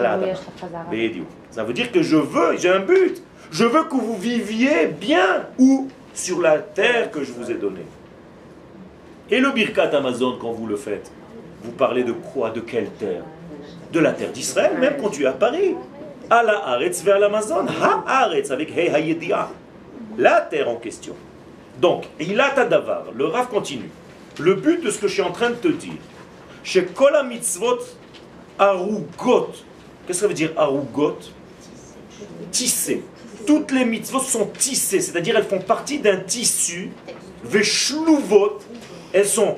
la 0.00 0.18
Ça 1.52 1.62
veut 1.62 1.72
dire 1.72 1.92
que 1.92 2.02
je 2.02 2.16
veux, 2.16 2.56
j'ai 2.56 2.70
un 2.70 2.80
but. 2.80 3.22
Je 3.52 3.64
veux 3.64 3.84
que 3.84 3.94
vous 3.94 4.16
viviez 4.16 4.88
bien 4.88 5.46
ou 5.60 5.86
sur 6.12 6.40
la 6.40 6.58
terre 6.58 7.12
que 7.12 7.22
je 7.22 7.30
vous 7.30 7.48
ai 7.52 7.54
donnée. 7.54 7.86
Et 9.30 9.38
le 9.38 9.52
Birkat 9.52 9.96
Amazon, 9.96 10.38
quand 10.40 10.50
vous 10.50 10.66
le 10.66 10.74
faites, 10.74 11.12
vous 11.62 11.70
parlez 11.70 12.02
de 12.02 12.10
quoi 12.10 12.50
De 12.50 12.58
quelle 12.58 12.90
terre? 12.98 13.22
De 13.92 14.00
la 14.00 14.10
terre 14.10 14.32
d'Israël, 14.32 14.76
même 14.76 14.94
quand 15.00 15.10
tu 15.10 15.22
es 15.22 15.26
à 15.26 15.32
Paris. 15.32 15.76
À 16.28 16.42
la 16.42 16.58
Haaretz 16.66 17.00
vers 17.04 17.20
l'Amazon, 17.20 17.66
Ha-Haaretz 17.68 18.50
avec 18.50 18.76
Hey 18.76 18.88
Hayedia. 18.88 19.50
La 20.18 20.40
terre 20.40 20.68
en 20.68 20.76
question. 20.76 21.14
Donc, 21.80 22.04
il 22.20 22.40
a 22.40 22.50
davar. 22.64 23.06
Le 23.14 23.26
Rav 23.26 23.48
continue. 23.48 23.90
Le 24.38 24.54
but 24.54 24.82
de 24.82 24.90
ce 24.90 24.98
que 24.98 25.08
je 25.08 25.14
suis 25.14 25.22
en 25.22 25.32
train 25.32 25.50
de 25.50 25.56
te 25.56 25.68
dire, 25.68 25.98
chez 26.62 26.84
Kol 26.86 27.14
mitzvot 27.26 27.80
arugot. 28.58 29.48
Qu'est-ce 30.06 30.06
que 30.06 30.12
ça 30.14 30.26
veut 30.28 30.34
dire 30.34 30.52
arugot? 30.56 31.18
Tissé. 32.50 33.02
Toutes 33.46 33.72
les 33.72 33.84
mitzvot 33.84 34.20
sont 34.20 34.46
tissées, 34.46 35.00
c'est-à-dire 35.00 35.36
elles 35.36 35.44
font 35.44 35.60
partie 35.60 35.98
d'un 35.98 36.18
tissu. 36.18 36.90
Veshluvot, 37.44 38.58
elles 39.12 39.26
sont 39.26 39.56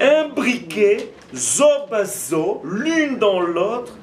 imbriquées 0.00 1.12
zo 1.34 2.62
l'une 2.64 3.18
dans 3.18 3.40
l'autre, 3.40 3.98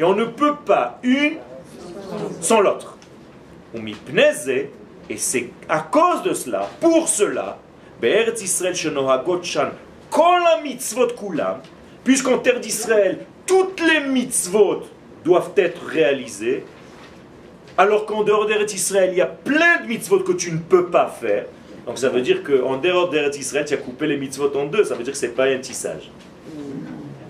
et 0.00 0.04
on 0.04 0.14
ne 0.14 0.24
peut 0.24 0.56
pas 0.64 0.98
une 1.02 1.34
sans 2.40 2.60
l'autre. 2.60 2.96
Et 3.74 5.16
c'est 5.16 5.50
à 5.68 5.80
cause 5.80 6.22
de 6.22 6.32
cela, 6.32 6.68
pour 6.80 7.06
cela, 7.06 7.58
puisqu'en 12.02 12.38
terre 12.38 12.60
d'Israël, 12.60 13.18
toutes 13.46 13.80
les 13.80 14.00
mitzvot 14.00 14.84
doivent 15.22 15.52
être 15.56 15.84
réalisées, 15.86 16.64
alors 17.76 18.06
qu'en 18.06 18.24
dehors 18.24 18.46
d'Eretz 18.46 18.72
Israël, 18.72 19.10
il 19.12 19.18
y 19.18 19.20
a 19.20 19.26
plein 19.26 19.82
de 19.82 19.86
mitzvot 19.86 20.20
que 20.20 20.32
tu 20.32 20.50
ne 20.50 20.58
peux 20.58 20.86
pas 20.86 21.08
faire, 21.08 21.44
donc 21.86 21.98
ça 21.98 22.08
veut 22.08 22.22
dire 22.22 22.42
qu'en 22.42 22.76
dehors 22.78 23.10
d'Eretz 23.10 23.36
Israël, 23.38 23.64
tu 23.66 23.74
as 23.74 23.78
coupé 23.78 24.06
les 24.06 24.16
mitzvot 24.16 24.56
en 24.56 24.66
deux. 24.66 24.84
Ça 24.84 24.94
veut 24.94 25.02
dire 25.02 25.12
que 25.12 25.18
ce 25.18 25.26
n'est 25.26 25.32
pas 25.32 25.46
un 25.46 25.58
tissage. 25.58 26.10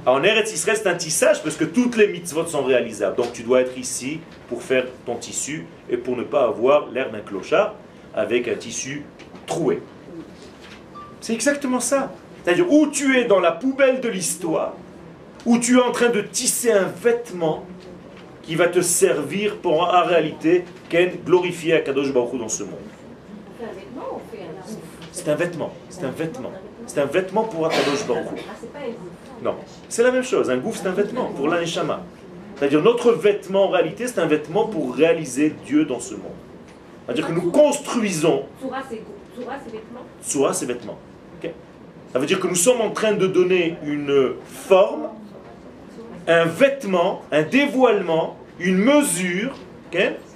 En 0.07 0.23
Eretz 0.23 0.53
Israël, 0.53 0.79
c'est 0.83 0.89
un 0.89 0.95
tissage 0.95 1.43
parce 1.43 1.57
que 1.57 1.65
toutes 1.65 1.97
les 1.97 2.09
mitzvot 2.09 2.47
sont 2.47 2.65
réalisables. 2.65 3.17
Donc 3.17 3.33
tu 3.33 3.43
dois 3.43 3.61
être 3.61 3.77
ici 3.77 4.21
pour 4.49 4.63
faire 4.63 4.87
ton 5.05 5.17
tissu 5.17 5.67
et 5.91 5.99
pour 5.99 6.17
ne 6.17 6.23
pas 6.23 6.45
avoir 6.45 6.89
l'air 6.89 7.11
d'un 7.11 7.21
clochard 7.21 7.75
avec 8.15 8.49
un 8.49 8.55
tissu 8.55 9.05
troué. 9.47 9.83
C'est 11.21 11.35
exactement 11.35 11.81
ça. 11.81 12.13
C'est-à-dire 12.43 12.73
où 12.73 12.87
tu 12.87 13.19
es 13.19 13.25
dans 13.27 13.41
la 13.41 13.53
poubelle 13.53 14.01
de 14.01 14.09
l'histoire, 14.09 14.73
où 15.45 15.59
tu 15.59 15.77
es 15.77 15.83
en 15.83 15.93
train 15.93 16.09
de 16.09 16.23
tisser 16.23 16.73
un 16.73 16.87
vêtement 16.87 17.67
qui 18.43 18.55
va 18.55 18.69
te 18.69 18.81
servir 18.81 19.59
pour 19.59 19.83
en 19.83 20.05
réalité 20.05 20.65
glorifier 21.27 21.75
Akadosh 21.75 22.13
Baruch 22.13 22.33
Hu 22.33 22.39
dans 22.39 22.49
ce 22.49 22.63
monde. 22.63 22.73
C'est 23.59 23.65
un 23.69 23.75
vêtement. 23.75 24.23
C'est 25.11 25.29
un 25.29 25.35
vêtement. 25.35 25.73
C'est 25.91 26.05
un 26.05 26.11
vêtement 26.11 26.53
pour 27.51 27.67
Akadosh 27.67 28.07
Baruch 28.07 28.45
Non, 29.43 29.55
c'est 29.89 30.03
la 30.03 30.11
même 30.11 30.25
chose. 30.25 30.51
Un 30.51 30.59
gouffre, 30.59 30.81
c'est 30.83 30.89
un 30.89 30.93
vêtement 30.93 31.27
pour 31.27 31.49
l'aneshama. 31.49 32.03
C'est-à-dire 32.57 32.83
notre 32.83 33.13
vêtement, 33.13 33.65
en 33.65 33.69
réalité, 33.71 34.07
c'est 34.07 34.21
un 34.21 34.27
vêtement 34.27 34.67
pour 34.67 34.95
réaliser 34.95 35.55
Dieu 35.65 35.85
dans 35.85 36.01
ce 36.01 36.15
monde. 36.15 36.33
C'est-à-dire 37.07 37.27
que 37.27 37.33
nous 37.33 37.51
construisons. 37.51 38.45
Soura, 38.61 38.83
c'est 38.89 39.03
c'est 40.53 40.67
vêtements. 40.67 40.99
Ça 42.13 42.19
veut 42.19 42.27
dire 42.27 42.41
que 42.41 42.49
nous 42.49 42.57
sommes 42.57 42.81
en 42.81 42.91
train 42.91 43.13
de 43.13 43.27
donner 43.27 43.77
une 43.85 44.33
forme, 44.45 45.09
un 46.27 46.45
vêtement, 46.45 47.23
un 47.31 47.43
dévoilement, 47.43 48.37
une 48.59 48.79
mesure, 48.79 49.53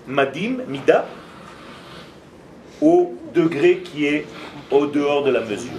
madim, 0.07 0.59
mida, 0.69 1.07
au 2.81 3.15
degré 3.35 3.79
qui 3.79 4.07
est 4.07 4.25
au 4.71 4.87
dehors 4.87 5.25
de 5.25 5.31
la 5.31 5.41
mesure. 5.41 5.73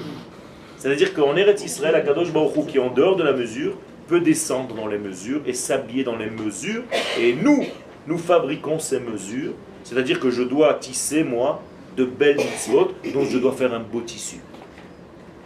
C'est-à-dire 0.86 1.16
qu'en 1.16 1.36
Eretz 1.36 1.64
Israël, 1.64 1.96
Akadosh 1.96 2.32
Baruch 2.32 2.68
qui 2.68 2.78
est 2.78 2.80
en 2.80 2.92
dehors 2.92 3.16
de 3.16 3.24
la 3.24 3.34
mesure, 3.34 3.76
peut 4.08 4.20
descendre 4.20 4.76
dans 4.76 4.86
les 4.86 5.00
mesures 5.00 5.42
et 5.48 5.54
s'habiller 5.54 6.04
dans 6.04 6.16
les 6.16 6.30
mesures. 6.30 6.84
Et 7.20 7.34
nous, 7.34 7.64
nous 8.06 8.20
fabriquons 8.20 8.78
ces 8.78 9.00
mesures. 9.00 9.54
C'est-à-dire 9.84 10.20
que 10.20 10.30
je 10.30 10.44
dois 10.44 10.76
tisser, 10.76 11.24
moi, 11.24 11.64
de 11.98 12.06
belles 12.06 12.38
mitzvot 12.38 12.92
dont 13.16 13.26
je 13.26 13.40
dois 13.40 13.54
faire 13.54 13.74
un 13.74 13.80
beau 13.80 14.02
tissu. 14.02 14.36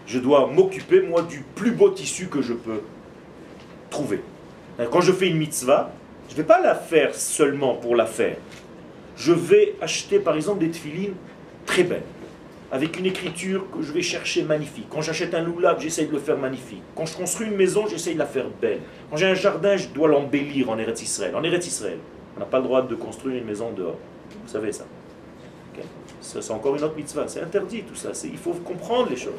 Je 0.05 0.19
dois 0.19 0.47
m'occuper, 0.47 0.99
moi, 1.03 1.21
du 1.21 1.45
plus 1.55 1.71
beau 1.71 1.89
tissu 1.89 2.27
que 2.27 2.41
je 2.41 2.51
peux 2.51 2.81
trouver. 3.89 4.19
Quand 4.91 4.99
je 4.99 5.13
fais 5.13 5.29
une 5.29 5.37
mitzvah, 5.37 5.93
je 6.27 6.33
ne 6.33 6.37
vais 6.39 6.47
pas 6.47 6.59
la 6.59 6.75
faire 6.75 7.15
seulement 7.15 7.75
pour 7.75 7.95
la 7.95 8.07
faire. 8.07 8.35
Je 9.15 9.31
vais 9.31 9.75
acheter, 9.79 10.19
par 10.19 10.35
exemple, 10.35 10.59
des 10.59 10.69
tefilines 10.71 11.15
très 11.65 11.83
belles 11.83 12.03
avec 12.71 12.99
une 12.99 13.05
écriture 13.05 13.65
que 13.71 13.81
je 13.81 13.91
vais 13.91 14.01
chercher 14.01 14.43
magnifique. 14.43 14.87
Quand 14.89 15.01
j'achète 15.01 15.33
un 15.33 15.41
loulab, 15.41 15.79
j'essaye 15.79 16.07
de 16.07 16.11
le 16.11 16.19
faire 16.19 16.37
magnifique. 16.37 16.83
Quand 16.95 17.05
je 17.05 17.15
construis 17.15 17.47
une 17.47 17.55
maison, 17.55 17.87
j'essaye 17.87 18.13
de 18.13 18.19
la 18.19 18.25
faire 18.25 18.45
belle. 18.61 18.81
Quand 19.09 19.17
j'ai 19.17 19.25
un 19.25 19.33
jardin, 19.33 19.75
je 19.75 19.87
dois 19.87 20.07
l'embellir 20.07 20.69
en 20.69 20.77
Eretz 20.77 21.01
Israël. 21.01 21.35
En 21.35 21.43
Eretz 21.43 21.65
Israël, 21.65 21.97
on 22.35 22.39
n'a 22.39 22.45
pas 22.45 22.57
le 22.57 22.63
droit 22.63 22.81
de 22.81 22.95
construire 22.95 23.37
une 23.37 23.45
maison 23.45 23.71
dehors. 23.71 23.97
Vous 24.43 24.51
savez 24.51 24.71
ça. 24.71 24.85
Ça, 26.21 26.41
c'est 26.41 26.51
encore 26.51 26.75
une 26.75 26.83
autre 26.83 26.95
mitzvah. 26.95 27.27
C'est 27.27 27.41
interdit 27.41 27.83
tout 27.83 27.95
ça. 27.95 28.09
Il 28.25 28.37
faut 28.37 28.51
comprendre 28.51 29.09
les 29.09 29.15
choses. 29.15 29.33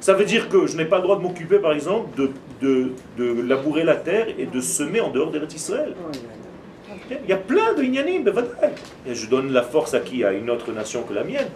Ça 0.00 0.14
veut 0.14 0.24
dire 0.24 0.48
que 0.48 0.66
je 0.66 0.76
n'ai 0.76 0.84
pas 0.84 0.96
le 0.96 1.02
droit 1.04 1.16
de 1.16 1.22
m'occuper, 1.22 1.58
par 1.58 1.72
exemple, 1.72 2.08
de, 2.16 2.30
de, 2.60 2.92
de, 3.16 3.42
labourer 3.42 3.84
la 3.84 3.96
terre 3.96 4.26
et 4.38 4.46
de 4.46 4.60
semer 4.60 5.00
en 5.00 5.10
dehors 5.10 5.30
d'Eretz 5.30 5.54
Israël. 5.54 5.94
Il 7.10 7.28
y 7.28 7.32
a 7.32 7.36
plein 7.36 7.74
de 7.74 7.82
inyanim, 7.82 8.24
Et 9.06 9.14
je 9.14 9.28
donne 9.28 9.52
la 9.52 9.62
force 9.62 9.94
à 9.94 10.00
qui? 10.00 10.24
À 10.24 10.32
une 10.32 10.50
autre 10.50 10.72
nation 10.72 11.02
que 11.02 11.14
la 11.14 11.24
mienne. 11.24 11.48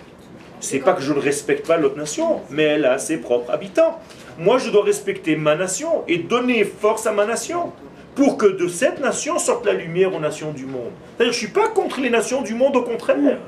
C'est 0.60 0.80
pas 0.80 0.92
que 0.92 1.02
je 1.02 1.12
ne 1.12 1.18
respecte 1.18 1.66
pas 1.66 1.76
l'autre 1.76 1.96
nation, 1.96 2.40
mais 2.50 2.64
elle 2.64 2.84
a 2.84 2.98
ses 2.98 3.18
propres 3.18 3.50
habitants. 3.50 3.98
Moi, 4.38 4.58
je 4.58 4.70
dois 4.70 4.84
respecter 4.84 5.36
ma 5.36 5.54
nation 5.54 6.04
et 6.08 6.18
donner 6.18 6.64
force 6.64 7.06
à 7.06 7.12
ma 7.12 7.26
nation 7.26 7.72
pour 8.14 8.36
que 8.36 8.46
de 8.46 8.66
cette 8.66 9.00
nation 9.00 9.38
sorte 9.38 9.64
la 9.64 9.72
lumière 9.72 10.14
aux 10.14 10.20
nations 10.20 10.52
du 10.52 10.66
monde. 10.66 10.90
C'est-à-dire, 11.16 11.32
je 11.32 11.38
ne 11.38 11.46
suis 11.46 11.54
pas 11.54 11.68
contre 11.68 12.00
les 12.00 12.10
nations 12.10 12.42
du 12.42 12.54
monde, 12.54 12.74
au 12.76 12.82
contraire. 12.82 13.38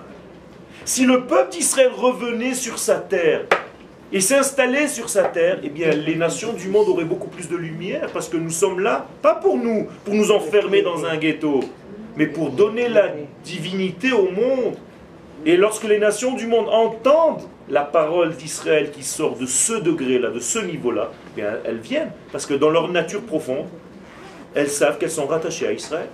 Si 0.85 1.05
le 1.05 1.25
peuple 1.25 1.51
d'Israël 1.51 1.91
revenait 1.93 2.55
sur 2.55 2.79
sa 2.79 2.97
terre 2.97 3.43
et 4.13 4.21
s'installait 4.21 4.87
sur 4.87 5.09
sa 5.09 5.25
terre, 5.25 5.59
eh 5.63 5.69
bien, 5.69 5.91
les 5.91 6.15
nations 6.15 6.53
du 6.53 6.69
monde 6.69 6.89
auraient 6.89 7.05
beaucoup 7.05 7.29
plus 7.29 7.49
de 7.49 7.57
lumière 7.57 8.09
parce 8.13 8.29
que 8.29 8.37
nous 8.37 8.51
sommes 8.51 8.81
là, 8.81 9.07
pas 9.23 9.35
pour 9.35 9.57
nous, 9.57 9.89
pour 10.05 10.15
nous 10.15 10.31
enfermer 10.31 10.83
dans 10.83 11.05
un 11.05 11.17
ghetto, 11.17 11.61
mais 12.17 12.27
pour 12.27 12.51
donner 12.51 12.89
la 12.89 13.09
divinité 13.45 14.13
au 14.13 14.31
monde 14.31 14.77
et 15.47 15.57
lorsque 15.57 15.85
les 15.85 15.99
nations 15.99 16.35
du 16.35 16.47
monde 16.47 16.69
entendent 16.69 17.43
la 17.69 17.83
parole 17.83 18.35
d'Israël 18.35 18.91
qui 18.91 19.03
sort 19.03 19.37
de 19.37 19.47
ce 19.47 19.73
degré-là, 19.75 20.31
de 20.31 20.41
ce 20.41 20.59
niveau-là, 20.59 21.11
eh 21.39 21.43
elles 21.65 21.79
viennent. 21.79 22.13
Parce 22.33 22.45
que 22.45 22.55
dans 22.55 22.69
leur 22.69 22.89
nature 22.89 23.23
profonde, 23.23 23.67
elles 24.55 24.69
savent 24.69 24.99
qu'elles 24.99 25.11
sont 25.11 25.27
rattachées 25.27 25.69
à 25.69 25.73
Israël. 25.73 26.09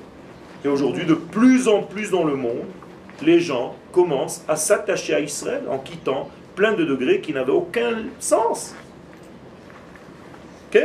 Et 0.65 0.69
aujourd'hui, 0.69 1.05
de 1.07 1.15
plus 1.15 1.67
en 1.67 1.83
plus 1.83 2.11
dans 2.11 2.25
le 2.25 2.37
monde, 2.37 2.67
les 3.23 3.41
gens 3.41 3.75
commencent 3.93 4.45
à 4.47 4.57
s'attacher 4.57 5.15
à 5.15 5.21
Israël 5.21 5.63
en 5.71 5.79
quittant 5.79 6.29
plein 6.55 6.73
de 6.73 6.85
degrés 6.85 7.21
qui 7.21 7.33
n'avaient 7.33 7.53
aucun 7.53 8.05
sens. 8.21 8.75
Ok? 10.69 10.83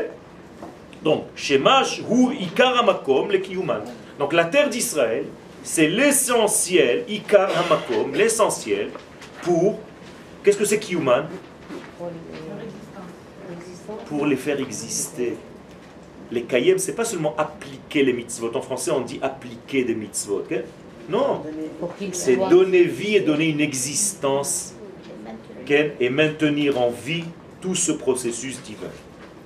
Donc, 1.04 1.26
Shemash 1.36 2.02
hu 2.10 2.34
ikaramakom 2.39 3.32
le 3.32 3.39
kiyuman. 3.39 3.82
Donc 4.20 4.34
la 4.34 4.46
terre 4.46 4.70
d'Israël, 4.70 5.26
c'est 5.64 5.88
l'essentiel, 5.88 7.03
Ikar 7.07 7.49
Hamakom, 7.57 8.14
l'essentiel 8.14 8.89
pour. 9.43 9.80
Qu'est-ce 10.43 10.57
que 10.57 10.66
c'est 10.66 10.80
Kiyuman 10.80 11.28
Pour 14.07 14.26
les 14.26 14.36
faire 14.36 14.59
exister. 14.59 15.38
Les 16.32 16.43
Kayem, 16.43 16.80
c'est 16.80 16.95
pas 16.95 17.05
seulement 17.05 17.36
appliquer 17.38 18.03
les 18.03 18.14
mitzvot. 18.14 18.55
En 18.55 18.62
français, 18.62 18.89
on 18.91 19.01
dit 19.01 19.20
appliquer 19.22 19.84
des 19.84 19.93
mitzvot. 19.93 20.43
non, 21.09 21.43
c'est 22.14 22.38
donner 22.38 22.84
vie 22.84 23.18
et 23.18 23.20
donner 23.20 23.49
une 23.49 23.62
existence 23.62 24.74
et 25.99 26.09
maintenir 26.09 26.80
en 26.80 26.89
vie 26.89 27.24
tout 27.62 27.76
ce 27.76 27.91
processus 27.91 28.62
divin. 28.62 28.89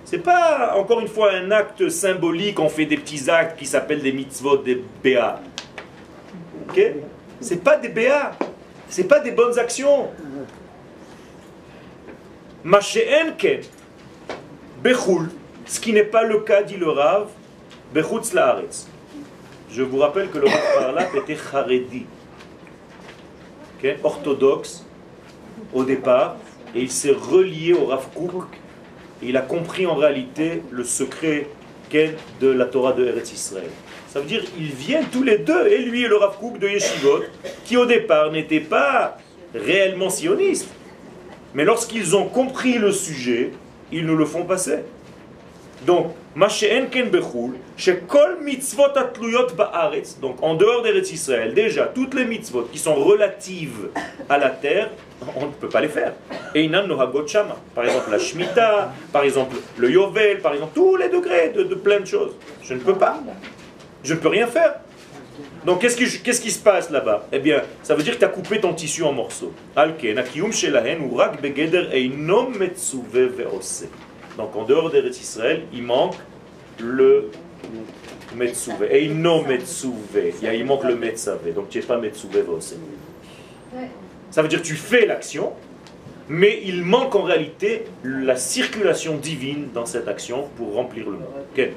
C'est 0.06 0.20
pas, 0.20 0.76
encore 0.78 1.00
une 1.00 1.08
fois, 1.08 1.34
un 1.34 1.52
acte 1.52 1.90
symbolique, 1.90 2.60
on 2.60 2.70
fait 2.70 2.86
des 2.86 2.98
petits 2.98 3.30
actes 3.30 3.58
qui 3.58 3.66
s'appellent 3.66 4.02
des 4.02 4.12
mitzvot, 4.12 4.58
des 4.58 4.82
béats. 5.04 5.42
Ok 6.70 6.82
C'est 7.40 7.64
pas 7.64 7.78
des 7.78 7.90
BA. 7.90 8.32
C'est 8.90 9.06
pas 9.06 9.20
des 9.20 9.32
bonnes 9.32 9.58
actions. 9.58 10.10
Machéenke, 12.64 13.62
Bechoul, 14.82 15.30
ce 15.66 15.80
qui 15.80 15.94
n'est 15.94 16.04
pas 16.04 16.24
le 16.24 16.40
cas, 16.40 16.64
dit 16.64 16.78
le 16.78 16.90
Rav. 16.90 17.30
Je 19.72 19.82
vous 19.84 19.98
rappelle 19.98 20.30
que 20.30 20.38
le 20.40 20.48
Rav 20.48 20.62
Parlap 20.80 21.16
était 21.16 21.38
Haredi, 21.54 22.06
orthodoxe 24.04 24.86
au 25.74 25.84
départ, 25.84 26.38
et 26.74 26.82
il 26.82 26.92
s'est 26.92 27.12
relié 27.12 27.74
au 27.74 27.86
Rav 27.86 28.08
Kouk, 28.16 28.46
et 29.22 29.28
il 29.28 29.38
a 29.38 29.42
compris 29.42 29.86
en 29.86 29.96
réalité 29.96 30.64
le 30.72 30.84
secret 30.84 31.48
de 32.42 32.48
la 32.50 32.66
Torah 32.66 32.94
de 32.94 33.06
Eretz 33.06 33.32
Israël. 33.32 33.70
Ça 34.16 34.22
veut 34.22 34.28
dire 34.28 34.46
ils 34.58 34.72
viennent 34.72 35.08
tous 35.12 35.24
les 35.24 35.40
deux, 35.40 35.68
et 35.68 35.80
lui 35.80 36.06
et 36.06 36.08
le 36.08 36.16
Rav 36.16 36.38
Kook 36.40 36.58
de 36.58 36.70
Yeshivot, 36.70 37.24
qui 37.66 37.76
au 37.76 37.86
départ 37.86 38.32
n'étaient 38.32 38.62
pas 38.62 39.18
réellement 39.54 40.10
sionistes. 40.10 40.70
Mais 41.54 41.66
lorsqu'ils 41.66 42.16
ont 42.16 42.30
compris 42.30 42.78
le 42.78 42.94
sujet, 42.94 43.52
ils 43.92 44.06
nous 44.06 44.16
le 44.16 44.24
font 44.24 44.46
passer. 44.46 44.86
Donc, 45.86 46.14
donc 50.22 50.38
en 50.42 50.56
dehors 50.56 50.82
d'Eretz 50.82 51.12
Israël, 51.12 51.54
déjà, 51.54 51.84
toutes 51.88 52.14
les 52.14 52.24
mitzvot 52.24 52.70
qui 52.72 52.80
sont 52.80 52.96
relatives 52.96 53.90
à 54.30 54.38
la 54.38 54.50
terre, 54.50 54.92
on 55.36 55.48
ne 55.48 55.52
peut 55.52 55.68
pas 55.68 55.82
les 55.82 55.90
faire. 55.90 56.14
Par 57.76 57.84
exemple, 57.84 58.12
la 58.12 58.20
Shemitah, 58.20 58.94
par 59.12 59.24
exemple, 59.24 59.58
le 59.78 59.92
Yovel, 59.92 60.40
par 60.40 60.54
exemple, 60.54 60.72
tous 60.74 60.96
les 60.96 61.10
degrés 61.10 61.50
de, 61.50 61.64
de 61.64 61.76
plein 61.76 62.00
de 62.00 62.06
choses. 62.06 62.32
Je 62.64 62.76
ne 62.76 62.80
peux 62.80 62.96
pas. 62.96 63.20
Je 64.06 64.14
ne 64.14 64.20
peux 64.20 64.30
rien 64.30 64.48
faire. 64.48 64.76
Donc 65.66 65.82
qu'est-ce 65.82 65.98
qui, 66.42 66.52
se 66.52 66.60
passe 66.60 66.92
là-bas? 66.92 67.28
Eh 67.32 67.40
bien, 67.40 67.64
ça 67.82 67.96
veut 67.96 68.04
dire 68.04 68.14
que 68.14 68.20
tu 68.20 68.26
as 68.26 68.30
coupé 68.30 68.60
ton 68.62 68.74
tissu 68.74 69.02
en 69.04 69.12
morceaux. 69.12 69.52
Donc 74.38 74.56
en 74.56 74.64
dehors 74.64 74.92
d'Eretz 74.92 75.20
Israël, 75.20 75.64
il 75.74 75.84
manque 75.84 76.16
le 76.80 77.32
Metsuve. 78.36 78.88
Et 78.92 79.08
Metsuve. 79.08 80.34
Il 80.44 80.66
manque 80.66 80.84
le 80.84 80.96
Metsuve. 80.96 81.54
Donc 81.56 81.70
tu 81.70 81.80
n'es 81.80 81.84
pas 81.84 81.98
Metsuve. 81.98 82.44
Ça 84.30 84.42
veut 84.44 84.48
dire 84.48 84.62
que 84.62 84.68
tu 84.68 84.76
fais 84.76 85.08
l'action, 85.08 85.54
mais 86.30 86.62
il 86.64 86.84
manque 86.84 87.16
en 87.16 87.24
réalité 87.24 87.86
la 88.04 88.36
circulation 88.36 89.18
divine 89.18 89.70
dans 89.74 89.88
cette 89.88 90.08
action 90.08 90.48
pour 90.58 90.76
remplir 90.76 91.06
le 91.10 91.18
monde. 91.18 91.72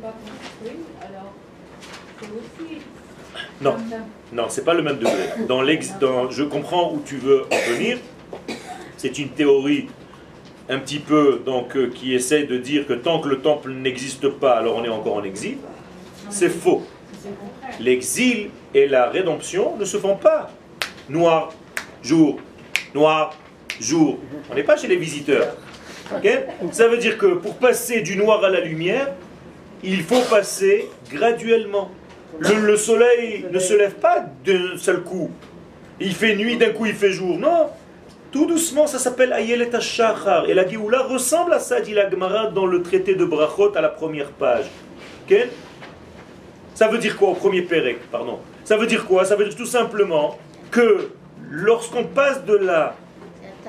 Pas 0.00 0.14
alors 1.06 1.32
aussi... 2.22 2.78
Non, 3.60 3.76
non, 4.32 4.46
c'est 4.48 4.64
pas 4.64 4.74
le 4.74 4.82
même 4.82 4.98
degré. 4.98 5.46
Dans 5.48 5.62
dans, 6.00 6.30
je 6.30 6.44
comprends 6.44 6.92
où 6.92 7.02
tu 7.04 7.16
veux 7.16 7.44
en 7.50 7.72
venir. 7.72 7.98
C'est 8.96 9.18
une 9.18 9.30
théorie 9.30 9.88
un 10.68 10.78
petit 10.78 10.98
peu 10.98 11.42
donc 11.44 11.76
euh, 11.76 11.90
qui 11.92 12.14
essaie 12.14 12.44
de 12.44 12.56
dire 12.56 12.86
que 12.86 12.92
tant 12.92 13.20
que 13.20 13.28
le 13.28 13.40
temple 13.40 13.70
n'existe 13.72 14.28
pas, 14.28 14.52
alors 14.58 14.76
on 14.76 14.84
est 14.84 14.88
encore 14.88 15.16
en 15.16 15.24
exil. 15.24 15.58
C'est 16.30 16.48
faux. 16.48 16.82
L'exil 17.80 18.50
et 18.74 18.86
la 18.86 19.08
rédemption 19.08 19.76
ne 19.76 19.84
se 19.84 19.96
font 19.96 20.16
pas 20.16 20.50
noir, 21.08 21.52
jour, 22.02 22.38
noir, 22.94 23.34
jour. 23.80 24.18
On 24.50 24.54
n'est 24.54 24.62
pas 24.62 24.76
chez 24.76 24.88
les 24.88 24.96
visiteurs. 24.96 25.56
Ça 26.72 26.88
veut 26.88 26.98
dire 26.98 27.18
que 27.18 27.26
pour 27.34 27.56
passer 27.56 28.02
du 28.02 28.16
noir 28.16 28.44
à 28.44 28.50
la 28.50 28.60
lumière, 28.60 29.08
il 29.82 30.02
faut 30.02 30.20
passer 30.30 30.88
graduellement. 31.10 31.90
Le, 32.38 32.76
soleil 32.76 33.46
ne 33.50 33.58
se 33.58 33.74
lève 33.74 33.94
pas 33.94 34.24
d'un 34.44 34.76
seul 34.76 35.02
coup. 35.02 35.30
Il 36.00 36.14
fait 36.14 36.34
nuit, 36.34 36.56
d'un 36.56 36.70
coup 36.70 36.86
il 36.86 36.94
fait 36.94 37.12
jour. 37.12 37.38
Non. 37.38 37.68
Tout 38.30 38.46
doucement, 38.46 38.86
ça 38.86 38.98
s'appelle 38.98 39.32
Ayelet 39.32 39.70
Shachar. 39.78 40.48
Et 40.48 40.54
la 40.54 40.66
Géoula 40.66 41.02
ressemble 41.02 41.52
à 41.52 41.58
ça, 41.58 41.80
dit 41.80 41.92
la 41.92 42.08
Gemara 42.08 42.46
dans 42.46 42.64
le 42.64 42.82
traité 42.82 43.14
de 43.14 43.24
Brachot 43.24 43.76
à 43.76 43.80
la 43.82 43.90
première 43.90 44.30
page. 44.30 44.64
Ça 46.74 46.88
veut 46.88 46.98
dire 46.98 47.16
quoi 47.16 47.30
au 47.30 47.34
premier 47.34 47.62
Pérec 47.62 47.98
Pardon? 48.10 48.38
Ça 48.64 48.76
veut 48.76 48.86
dire 48.86 49.04
quoi? 49.06 49.24
Ça 49.24 49.36
veut 49.36 49.44
dire 49.44 49.56
tout 49.56 49.66
simplement 49.66 50.38
que 50.70 51.10
lorsqu'on 51.50 52.04
passe 52.04 52.44
de 52.44 52.56
la 52.56 52.96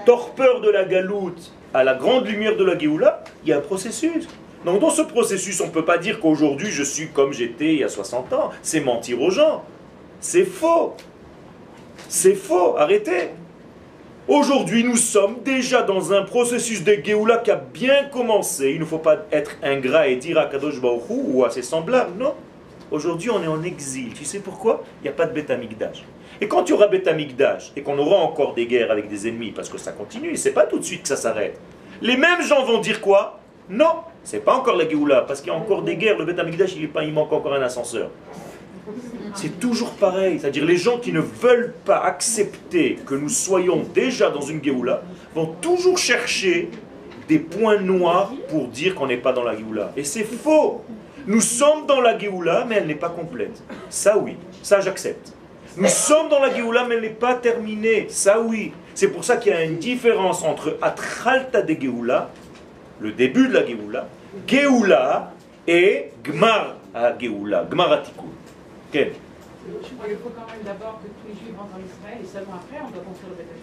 torpeur 0.05 0.61
de 0.61 0.69
la 0.69 0.85
galoute 0.85 1.51
à 1.73 1.83
la 1.83 1.95
grande 1.95 2.27
lumière 2.27 2.55
de 2.55 2.63
la 2.63 2.77
Géoula, 2.77 3.23
il 3.43 3.49
y 3.49 3.53
a 3.53 3.57
un 3.57 3.61
processus. 3.61 4.27
Donc 4.65 4.79
dans 4.79 4.89
ce 4.89 5.01
processus, 5.01 5.59
on 5.61 5.67
ne 5.67 5.71
peut 5.71 5.85
pas 5.85 5.97
dire 5.97 6.19
qu'aujourd'hui 6.19 6.71
je 6.71 6.83
suis 6.83 7.09
comme 7.09 7.33
j'étais 7.33 7.73
il 7.73 7.79
y 7.79 7.83
a 7.83 7.89
60 7.89 8.33
ans. 8.33 8.49
C'est 8.61 8.81
mentir 8.81 9.21
aux 9.21 9.31
gens. 9.31 9.63
C'est 10.19 10.45
faux. 10.45 10.95
C'est 12.07 12.35
faux. 12.35 12.77
Arrêtez. 12.77 13.31
Aujourd'hui, 14.25 14.85
nous 14.85 14.95
sommes 14.95 15.41
déjà 15.43 15.81
dans 15.81 16.13
un 16.13 16.23
processus 16.23 16.81
de 16.81 16.93
Géoula 17.03 17.39
qui 17.39 17.51
a 17.51 17.57
bien 17.57 18.05
commencé. 18.05 18.71
Il 18.71 18.79
ne 18.79 18.85
faut 18.85 18.99
pas 18.99 19.25
être 19.33 19.57
ingrat 19.61 20.07
et 20.07 20.15
dire 20.15 20.37
à 20.37 20.45
Kadosh 20.45 20.75
ou 21.09 21.43
à 21.43 21.49
ses 21.49 21.61
semblables. 21.61 22.17
Non. 22.17 22.33
Aujourd'hui, 22.89 23.29
on 23.31 23.43
est 23.43 23.47
en 23.47 23.61
exil. 23.63 24.13
Tu 24.13 24.23
sais 24.23 24.39
pourquoi? 24.39 24.83
Il 25.01 25.03
n'y 25.03 25.09
a 25.09 25.13
pas 25.13 25.25
de 25.25 25.33
Betamikdash. 25.33 26.05
Et 26.39 26.47
quand 26.47 26.63
il 26.69 26.69
y 26.69 26.73
aura 26.73 26.87
Betamikdash 26.87 27.73
et 27.75 27.81
qu'on 27.81 27.97
aura 27.97 28.15
encore 28.15 28.53
des 28.53 28.65
guerres 28.65 28.91
avec 28.91 29.09
des 29.09 29.27
ennemis, 29.27 29.51
parce 29.51 29.67
que 29.67 29.77
ça 29.77 29.91
continue, 29.91 30.37
c'est 30.37 30.53
pas 30.53 30.67
tout 30.67 30.79
de 30.79 30.85
suite 30.85 31.01
que 31.01 31.07
ça 31.09 31.17
s'arrête. 31.17 31.59
Les 32.01 32.15
mêmes 32.15 32.41
gens 32.41 32.63
vont 32.63 32.79
dire 32.79 33.01
quoi? 33.01 33.41
Non, 33.69 34.03
c'est 34.23 34.39
pas 34.39 34.55
encore 34.55 34.77
la 34.77 34.87
Géoula, 34.87 35.21
parce 35.21 35.41
qu'il 35.41 35.51
y 35.51 35.55
a 35.55 35.57
encore 35.57 35.81
des 35.81 35.95
guerres. 35.95 36.17
Le 36.17 36.25
Betamikdash, 36.25 36.75
il, 36.75 36.89
pas, 36.89 37.03
il 37.03 37.13
manque 37.13 37.31
encore 37.33 37.53
un 37.53 37.61
ascenseur. 37.61 38.09
C'est 39.35 39.59
toujours 39.59 39.91
pareil. 39.91 40.39
C'est-à-dire 40.39 40.65
les 40.65 40.77
gens 40.77 40.97
qui 40.99 41.11
ne 41.11 41.21
veulent 41.21 41.73
pas 41.85 41.99
accepter 41.99 42.99
que 43.05 43.15
nous 43.15 43.29
soyons 43.29 43.83
déjà 43.93 44.29
dans 44.29 44.41
une 44.41 44.63
Géoula 44.63 45.01
vont 45.33 45.47
toujours 45.61 45.97
chercher 45.97 46.69
des 47.27 47.39
points 47.39 47.79
noirs 47.79 48.31
pour 48.49 48.67
dire 48.67 48.95
qu'on 48.95 49.07
n'est 49.07 49.17
pas 49.17 49.33
dans 49.33 49.43
la 49.43 49.55
Géoula. 49.55 49.91
Et 49.97 50.03
c'est 50.03 50.23
faux. 50.23 50.83
Nous 51.25 51.41
sommes 51.41 51.85
dans 51.87 52.01
la 52.01 52.17
Géoula, 52.17 52.65
mais 52.67 52.75
elle 52.75 52.87
n'est 52.87 52.95
pas 52.95 53.09
complète. 53.09 53.63
Ça 53.89 54.17
oui, 54.17 54.35
ça 54.61 54.81
j'accepte. 54.81 55.33
Nous 55.77 55.87
sommes 55.87 56.29
dans 56.29 56.39
la 56.39 56.53
Géoula, 56.53 56.85
mais 56.87 56.95
elle 56.95 57.01
n'est 57.01 57.09
pas 57.09 57.33
terminée. 57.33 58.07
Ça 58.09 58.39
oui. 58.39 58.73
C'est 58.93 59.07
pour 59.07 59.23
ça 59.23 59.37
qu'il 59.37 59.51
y 59.51 59.55
a 59.55 59.63
une 59.63 59.77
différence 59.77 60.43
entre 60.43 60.77
Atralta 60.81 61.61
de 61.61 61.73
Géoula, 61.73 62.29
le 63.03 63.11
début 63.11 63.49
de 63.49 63.53
la 63.53 63.65
Géoula, 63.67 64.07
Géoula 64.47 65.33
et 65.67 66.11
Gmar 66.23 66.75
à 66.95 67.17
Géoula, 67.19 67.65
Gmar 67.69 67.91
Atikun. 67.91 68.23
Quel 68.91 69.11
il 69.65 70.17
faut 70.17 70.31
quand 70.35 70.45
même 70.51 70.63
d'abord 70.65 70.99
que 71.01 71.07
tous 71.07 71.27
les 71.27 71.33
Juifs 71.33 71.57
rentrent 71.57 71.75
en 71.75 71.79
Israël 71.79 72.19
et 72.21 72.27
seulement 72.27 72.55
après 72.55 72.83
on 72.85 72.91
doit 72.91 73.03
construire 73.03 73.31
le 73.31 73.43
Beth 73.43 73.55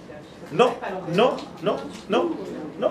Non, 0.52 0.72
non, 1.14 1.36
non, 1.62 1.76
non, 2.08 2.30
non. 2.78 2.88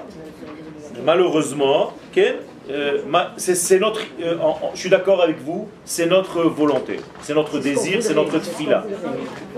Malheureusement, 1.04 1.94
Ken, 2.12 2.36
euh, 2.70 3.02
c'est 3.38 3.80
notre, 3.80 4.02
euh, 4.22 4.38
je 4.76 4.80
suis 4.80 4.92
d'accord 4.92 5.24
avec 5.24 5.40
vous, 5.40 5.70
c'est 5.86 6.06
notre 6.06 6.44
volonté, 6.44 7.00
c'est 7.22 7.34
notre 7.34 7.58
désir, 7.58 8.04
c'est 8.04 8.14
notre 8.14 8.40
fila. 8.40 8.86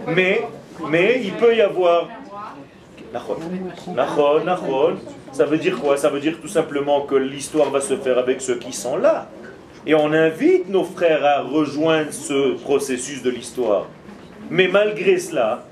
Mais, 0.08 0.48
mais 0.90 1.22
il 1.22 1.34
peut 1.34 1.54
y 1.54 1.62
avoir. 1.62 2.08
Nachon, 3.14 3.36
nachon, 3.94 4.96
ça 5.32 5.46
veut 5.46 5.58
dire 5.58 5.80
quoi? 5.80 5.98
Ça 5.98 6.10
veut 6.10 6.20
dire 6.20 6.38
tout 6.42 6.48
simplement 6.48 7.02
que 7.02 7.16
l'histoire 7.16 7.70
va 7.70 7.82
se 7.82 7.96
faire 7.96 8.18
avec 8.18 8.42
ceux 8.42 8.56
qui 8.56 8.74
sont 8.74 8.98
là. 8.98 9.30
Et 9.88 9.96
on 9.96 10.12
invite 10.14 10.70
nos 10.70 10.84
frères 10.84 11.26
à 11.26 11.42
rejoindre 11.42 12.12
ce 12.12 12.56
processus 12.62 13.24
de 13.24 13.30
l'histoire. 13.30 13.88
Mais 14.50 14.68
malgré 14.68 15.18
cela, 15.18 15.66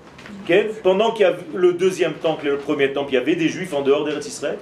pendant 0.83 1.11
qu'il 1.11 1.25
y 1.25 1.29
a 1.29 1.33
le 1.53 1.73
deuxième 1.73 2.13
temple 2.13 2.47
et 2.47 2.49
le 2.49 2.57
premier 2.57 2.91
temple, 2.91 3.11
il 3.11 3.15
y 3.15 3.17
avait 3.17 3.35
des 3.35 3.49
juifs 3.49 3.73
en 3.73 3.81
dehors 3.81 4.05
d'Eretz 4.05 4.25
Israël? 4.25 4.57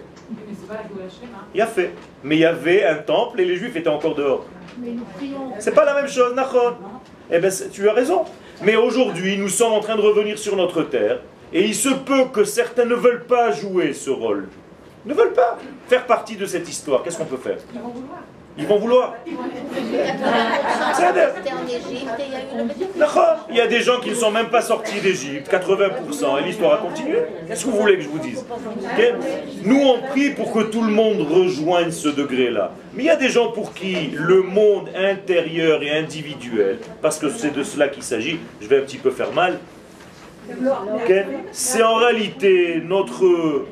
Il 1.54 1.58
y 1.58 1.62
a 1.62 1.68
fait. 1.68 1.92
Mais 2.24 2.36
il 2.36 2.40
y 2.40 2.46
avait 2.46 2.84
un 2.84 2.96
temple 2.96 3.40
et 3.40 3.46
les 3.46 3.56
juifs 3.56 3.76
étaient 3.76 3.88
encore 3.88 4.16
dehors. 4.16 4.46
C'est 5.60 5.74
pas 5.74 5.86
la 5.86 5.94
même 5.94 6.10
chose, 6.10 6.34
Nachon. 6.36 6.76
Eh 7.32 7.40
bien, 7.40 7.50
tu 7.72 7.88
as 7.88 7.94
raison. 7.94 8.26
Mais 8.64 8.76
aujourd'hui, 8.76 9.38
nous 9.38 9.50
sommes 9.50 9.74
en 9.74 9.80
train 9.80 9.96
de 9.96 10.02
revenir 10.02 10.38
sur 10.38 10.56
notre 10.58 10.84
terre. 10.84 11.20
Et 11.54 11.64
il 11.64 11.76
se 11.76 11.90
peut 11.90 12.26
que 12.34 12.44
certains 12.44 12.86
ne 12.86 12.96
veulent 12.96 13.26
pas 13.26 13.52
jouer 13.52 13.94
ce 13.94 14.10
rôle. 14.10 14.50
Ne 15.08 15.14
veulent 15.14 15.34
pas 15.34 15.58
faire 15.88 16.06
partie 16.06 16.36
de 16.36 16.46
cette 16.46 16.68
histoire. 16.70 17.02
Qu'est-ce 17.02 17.18
qu'on 17.18 17.26
peut 17.26 17.38
faire 17.38 17.58
ils 18.60 18.66
vont 18.66 18.80
vouloir. 18.80 19.14
Il 23.50 23.56
y 23.56 23.62
a 23.62 23.68
des 23.68 23.82
gens 23.82 24.00
qui 24.00 24.10
ne 24.10 24.16
sont 24.16 24.32
même 24.32 24.50
pas 24.50 24.62
sortis 24.62 25.00
d'Égypte, 25.00 25.52
80%, 25.52 26.40
et 26.40 26.44
l'histoire 26.44 26.74
a 26.74 26.78
continué. 26.78 27.18
Qu'est-ce 27.48 27.66
que 27.66 27.70
vous 27.70 27.78
voulez 27.78 27.98
que 27.98 28.02
je 28.02 28.10
vous 28.10 28.18
dise 28.20 28.44
Nous, 29.64 29.80
on 29.80 30.02
prie 30.08 30.32
pour 30.32 30.52
que 30.52 30.64
tout 30.64 30.82
le 30.82 30.92
monde 30.92 31.22
rejoigne 31.22 31.92
ce 31.92 32.10
degré-là. 32.10 32.72
Mais 32.96 33.04
il 33.04 33.06
y 33.06 33.12
a 33.12 33.16
des 33.16 33.30
gens 33.30 33.52
pour 33.52 33.76
qui 33.76 34.10
le 34.14 34.42
monde 34.42 34.90
intérieur 34.96 35.84
et 35.84 35.92
individuel, 35.92 36.80
parce 37.02 37.20
que 37.20 37.30
c'est 37.30 37.54
de 37.54 37.62
cela 37.64 37.90
qu'il 37.90 38.04
s'agit, 38.04 38.40
je 38.60 38.68
vais 38.68 38.80
un 38.80 38.82
petit 38.82 38.98
peu 38.98 39.12
faire 39.12 39.34
mal, 39.34 39.60
c'est 41.52 41.84
en 41.84 41.96
réalité 41.96 42.82
notre 42.84 43.66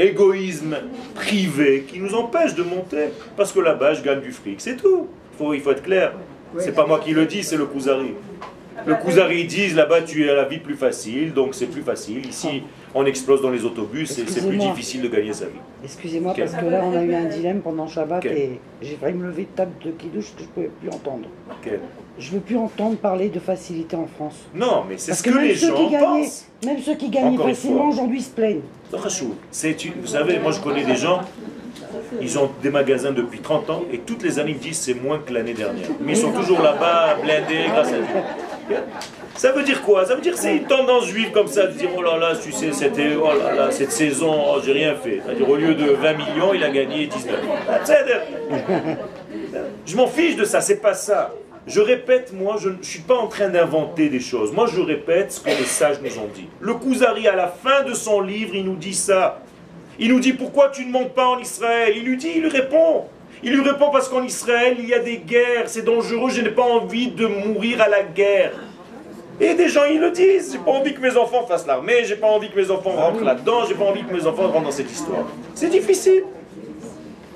égoïsme 0.00 0.76
privé 1.14 1.84
qui 1.86 1.98
nous 2.00 2.14
empêche 2.14 2.54
de 2.54 2.62
monter. 2.62 3.10
Parce 3.36 3.52
que 3.52 3.60
là-bas, 3.60 3.94
je 3.94 4.02
gagne 4.02 4.20
du 4.20 4.32
fric, 4.32 4.60
c'est 4.60 4.76
tout. 4.76 5.08
Faut, 5.38 5.54
il 5.54 5.60
faut 5.60 5.70
être 5.70 5.82
clair. 5.82 6.12
C'est 6.58 6.74
pas 6.74 6.86
moi 6.86 6.98
qui 6.98 7.12
le 7.12 7.26
dis, 7.26 7.42
c'est 7.42 7.56
le 7.56 7.66
Kuzari. 7.66 8.14
Le 8.86 8.94
Kuzari 8.94 9.44
disent 9.44 9.74
là-bas 9.74 10.02
tu 10.02 10.24
es 10.24 10.30
à 10.30 10.34
la 10.34 10.44
vie 10.44 10.58
plus 10.58 10.74
facile, 10.74 11.32
donc 11.32 11.54
c'est 11.54 11.66
plus 11.66 11.82
facile. 11.82 12.26
Ici, 12.26 12.62
on 12.94 13.04
explose 13.04 13.42
dans 13.42 13.50
les 13.50 13.64
autobus 13.64 14.18
et 14.18 14.24
c'est 14.26 14.46
plus 14.46 14.56
difficile 14.56 15.02
de 15.02 15.08
gagner 15.08 15.32
sa 15.32 15.46
vie. 15.46 15.60
Excusez-moi 15.84 16.34
parce 16.36 16.54
que 16.54 16.64
là 16.64 16.82
on 16.84 16.96
a 16.96 17.02
eu 17.02 17.14
un 17.14 17.26
dilemme 17.26 17.60
pendant 17.60 17.86
Shabbat 17.86 18.24
et 18.24 18.58
j'ai 18.82 18.96
failli 18.96 19.16
me 19.16 19.26
lever 19.26 19.42
de 19.42 19.56
table 19.56 19.72
de 19.84 19.90
Kiddush 19.90 20.34
que 20.34 20.42
je 20.42 20.44
ne 20.44 20.48
pouvais 20.48 20.70
plus 20.80 20.88
entendre. 20.88 21.28
Je 22.20 22.28
ne 22.28 22.34
veux 22.34 22.40
plus 22.40 22.58
entendre 22.58 22.96
parler 22.96 23.30
de 23.30 23.40
facilité 23.40 23.96
en 23.96 24.06
France. 24.06 24.34
Non, 24.54 24.84
mais 24.86 24.98
c'est 24.98 25.14
ce 25.14 25.22
que, 25.22 25.30
les 25.30 25.54
gens 25.54 25.74
pensent. 25.88 26.44
Même 26.66 26.78
ceux 26.80 26.94
qui 26.94 27.08
gagnaient 27.08 27.38
facilement 27.38 27.88
aujourd'hui 27.88 28.20
se 28.20 28.30
plaignent. 28.30 28.60
Vous 28.92 30.06
savez, 30.06 30.38
moi 30.38 30.52
je 30.52 30.60
connais 30.60 30.84
des 30.84 30.96
gens, 30.96 31.20
ils 32.20 32.38
ont 32.38 32.50
des 32.62 32.68
magasins 32.68 33.12
depuis 33.12 33.38
30 33.38 33.70
ans 33.70 33.82
et 33.90 33.98
toutes 33.98 34.22
les 34.22 34.38
années 34.38 34.50
ils 34.50 34.58
disent 34.58 34.78
c'est 34.78 34.94
moins 34.94 35.18
que 35.18 35.32
l'année 35.32 35.54
dernière. 35.54 35.88
Mais 36.00 36.12
ils 36.12 36.18
sont 36.18 36.32
toujours 36.32 36.60
là-bas, 36.60 37.16
blindés 37.22 37.68
grâce 37.72 37.88
à 37.88 37.98
Dieu. 37.98 38.76
Ça 39.34 39.52
veut 39.52 39.62
dire 39.62 39.80
quoi? 39.80 40.04
Ça 40.04 40.14
veut 40.14 40.20
dire 40.20 40.34
que 40.34 40.38
c'est 40.38 40.58
une 40.58 40.64
tendance 40.64 41.06
juive 41.06 41.30
comme 41.30 41.46
ça, 41.46 41.68
de 41.68 41.72
dire 41.72 41.88
oh 41.96 42.02
là 42.02 42.18
là, 42.18 42.36
tu 42.36 42.52
sais, 42.52 42.72
c'était, 42.72 43.16
oh 43.16 43.30
là 43.32 43.54
là, 43.54 43.70
cette 43.70 43.92
saison, 43.92 44.34
oh, 44.46 44.60
j'ai 44.62 44.72
rien 44.72 44.94
fait. 44.94 45.22
C'est-à-dire 45.24 45.48
au 45.48 45.56
lieu 45.56 45.74
de 45.74 45.86
20 45.92 46.12
millions, 46.12 46.52
il 46.52 46.62
a 46.62 46.68
gagné 46.68 47.06
19. 47.06 47.36
Je 49.86 49.96
m'en 49.96 50.06
fiche 50.06 50.36
de 50.36 50.44
ça, 50.44 50.60
c'est 50.60 50.82
pas 50.82 50.92
ça. 50.92 51.32
Je 51.66 51.80
répète, 51.80 52.32
moi, 52.32 52.56
je 52.58 52.70
ne 52.70 52.82
suis 52.82 53.00
pas 53.00 53.16
en 53.16 53.26
train 53.26 53.48
d'inventer 53.48 54.08
des 54.08 54.20
choses. 54.20 54.52
Moi, 54.52 54.66
je 54.66 54.80
répète 54.80 55.32
ce 55.32 55.40
que 55.40 55.50
les 55.50 55.64
sages 55.64 56.00
nous 56.02 56.18
ont 56.18 56.28
dit. 56.34 56.48
Le 56.60 56.74
Kuzari, 56.74 57.28
à 57.28 57.36
la 57.36 57.48
fin 57.48 57.82
de 57.82 57.92
son 57.92 58.20
livre, 58.20 58.54
il 58.54 58.64
nous 58.64 58.76
dit 58.76 58.94
ça. 58.94 59.42
Il 59.98 60.08
nous 60.08 60.20
dit 60.20 60.32
pourquoi 60.32 60.70
tu 60.70 60.86
ne 60.86 60.90
montes 60.90 61.12
pas 61.12 61.26
en 61.26 61.38
Israël? 61.38 61.92
Il 61.96 62.04
lui 62.04 62.16
dit, 62.16 62.32
il 62.36 62.42
lui 62.42 62.48
répond. 62.48 63.04
Il 63.42 63.52
lui 63.52 63.62
répond 63.62 63.90
parce 63.90 64.08
qu'en 64.08 64.22
Israël, 64.22 64.76
il 64.78 64.88
y 64.88 64.94
a 64.94 64.98
des 64.98 65.18
guerres, 65.18 65.64
c'est 65.66 65.84
dangereux, 65.84 66.30
je 66.30 66.40
n'ai 66.40 66.50
pas 66.50 66.62
envie 66.62 67.08
de 67.08 67.26
mourir 67.26 67.80
à 67.82 67.88
la 67.88 68.02
guerre. 68.02 68.52
Et 69.38 69.54
des 69.54 69.68
gens, 69.68 69.84
ils 69.84 70.00
le 70.00 70.10
disent. 70.10 70.52
J'ai 70.52 70.58
pas 70.58 70.70
envie 70.70 70.94
que 70.94 71.00
mes 71.00 71.16
enfants 71.16 71.46
fassent 71.46 71.66
l'armée, 71.66 72.04
j'ai 72.04 72.16
pas 72.16 72.26
envie 72.26 72.50
que 72.50 72.56
mes 72.58 72.70
enfants 72.70 72.92
rentrent 72.92 73.24
là-dedans, 73.24 73.64
j'ai 73.66 73.74
pas 73.74 73.84
envie 73.84 74.02
que 74.02 74.12
mes 74.12 74.26
enfants 74.26 74.48
rentrent 74.48 74.64
dans 74.64 74.70
cette 74.70 74.90
histoire. 74.90 75.24
C'est 75.54 75.70
difficile. 75.70 76.24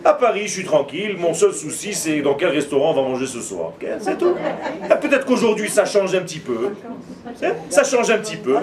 À 0.04 0.12
Paris, 0.12 0.42
je 0.44 0.52
suis 0.52 0.64
tranquille. 0.64 1.16
Mon 1.18 1.32
seul 1.32 1.54
souci, 1.54 1.94
c'est 1.94 2.20
dans 2.20 2.34
quel 2.34 2.50
restaurant 2.50 2.90
on 2.90 2.94
va 2.94 3.02
manger 3.02 3.26
ce 3.26 3.40
soir. 3.40 3.72
c'est 4.00 4.18
tout. 4.18 4.34
Peut-être 5.00 5.24
qu'aujourd'hui, 5.24 5.70
ça 5.70 5.86
change 5.86 6.14
un 6.14 6.20
petit 6.20 6.40
peu. 6.40 6.72
Ça 7.70 7.84
change 7.84 8.10
un 8.10 8.18
petit 8.18 8.36
peu. 8.36 8.56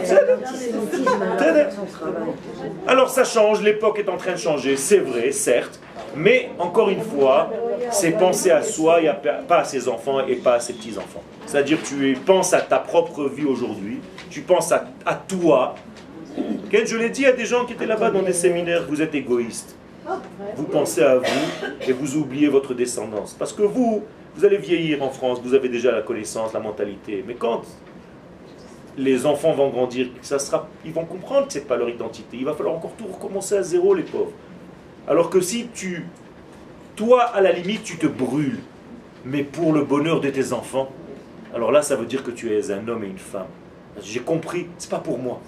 Alors, 2.87 3.09
ça 3.09 3.23
change. 3.23 3.61
L'époque 3.63 3.97
est 3.99 4.09
en 4.09 4.17
train 4.17 4.33
de 4.33 4.37
changer. 4.37 4.77
C'est 4.77 4.99
vrai, 4.99 5.31
certes. 5.31 5.79
Mais, 6.15 6.49
encore 6.59 6.89
une 6.89 7.01
fois, 7.01 7.49
c'est 7.89 8.11
penser 8.11 8.51
à 8.51 8.61
soi 8.61 9.01
et 9.01 9.09
pas 9.47 9.59
à 9.59 9.63
ses 9.63 9.87
enfants 9.87 10.19
et 10.27 10.35
pas 10.35 10.55
à 10.55 10.59
ses 10.59 10.73
petits-enfants. 10.73 11.23
C'est-à-dire, 11.47 11.79
tu 11.83 12.15
penses 12.23 12.53
à 12.53 12.61
ta 12.61 12.77
propre 12.77 13.27
vie 13.27 13.45
aujourd'hui. 13.45 13.99
Tu 14.29 14.41
penses 14.41 14.71
à, 14.71 14.85
à 15.07 15.15
toi. 15.15 15.73
Je 16.71 16.95
l'ai 16.97 17.09
dit 17.09 17.25
à 17.25 17.31
des 17.31 17.45
gens 17.45 17.65
qui 17.65 17.73
étaient 17.73 17.87
là-bas 17.87 18.11
dans 18.11 18.21
des 18.21 18.33
séminaires, 18.33 18.83
vous 18.87 19.01
êtes 19.01 19.15
égoïste. 19.15 19.75
Vous 20.55 20.63
pensez 20.63 21.01
à 21.01 21.17
vous 21.17 21.25
et 21.87 21.91
vous 21.91 22.17
oubliez 22.17 22.47
votre 22.47 22.73
descendance. 22.73 23.33
Parce 23.33 23.53
que 23.53 23.61
vous, 23.61 24.03
vous 24.35 24.45
allez 24.45 24.57
vieillir 24.57 25.03
en 25.03 25.09
France, 25.09 25.39
vous 25.43 25.53
avez 25.53 25.69
déjà 25.69 25.91
la 25.91 26.01
connaissance, 26.01 26.53
la 26.53 26.59
mentalité. 26.59 27.23
Mais 27.27 27.35
quand 27.35 27.61
les 28.97 29.25
enfants 29.25 29.53
vont 29.53 29.69
grandir, 29.69 30.07
ça 30.21 30.39
sera, 30.39 30.67
ils 30.85 30.91
vont 30.91 31.05
comprendre 31.05 31.47
que 31.47 31.53
ce 31.53 31.59
n'est 31.59 31.65
pas 31.65 31.77
leur 31.77 31.89
identité. 31.89 32.37
Il 32.37 32.45
va 32.45 32.53
falloir 32.53 32.75
encore 32.75 32.93
tout 32.97 33.07
recommencer 33.07 33.55
à 33.55 33.63
zéro, 33.63 33.93
les 33.93 34.03
pauvres. 34.03 34.31
Alors 35.07 35.29
que 35.29 35.41
si 35.41 35.67
tu, 35.73 36.05
toi, 36.95 37.23
à 37.23 37.41
la 37.41 37.51
limite, 37.51 37.83
tu 37.83 37.97
te 37.97 38.07
brûles, 38.07 38.59
mais 39.25 39.43
pour 39.43 39.73
le 39.73 39.83
bonheur 39.83 40.19
de 40.19 40.29
tes 40.29 40.53
enfants, 40.53 40.89
alors 41.53 41.71
là, 41.71 41.81
ça 41.81 41.95
veut 41.95 42.05
dire 42.05 42.23
que 42.23 42.31
tu 42.31 42.53
es 42.53 42.71
un 42.71 42.87
homme 42.87 43.03
et 43.03 43.07
une 43.07 43.17
femme. 43.17 43.47
J'ai 44.01 44.21
compris, 44.21 44.67
c'est 44.77 44.89
pas 44.89 44.99
pour 44.99 45.19
moi. 45.19 45.41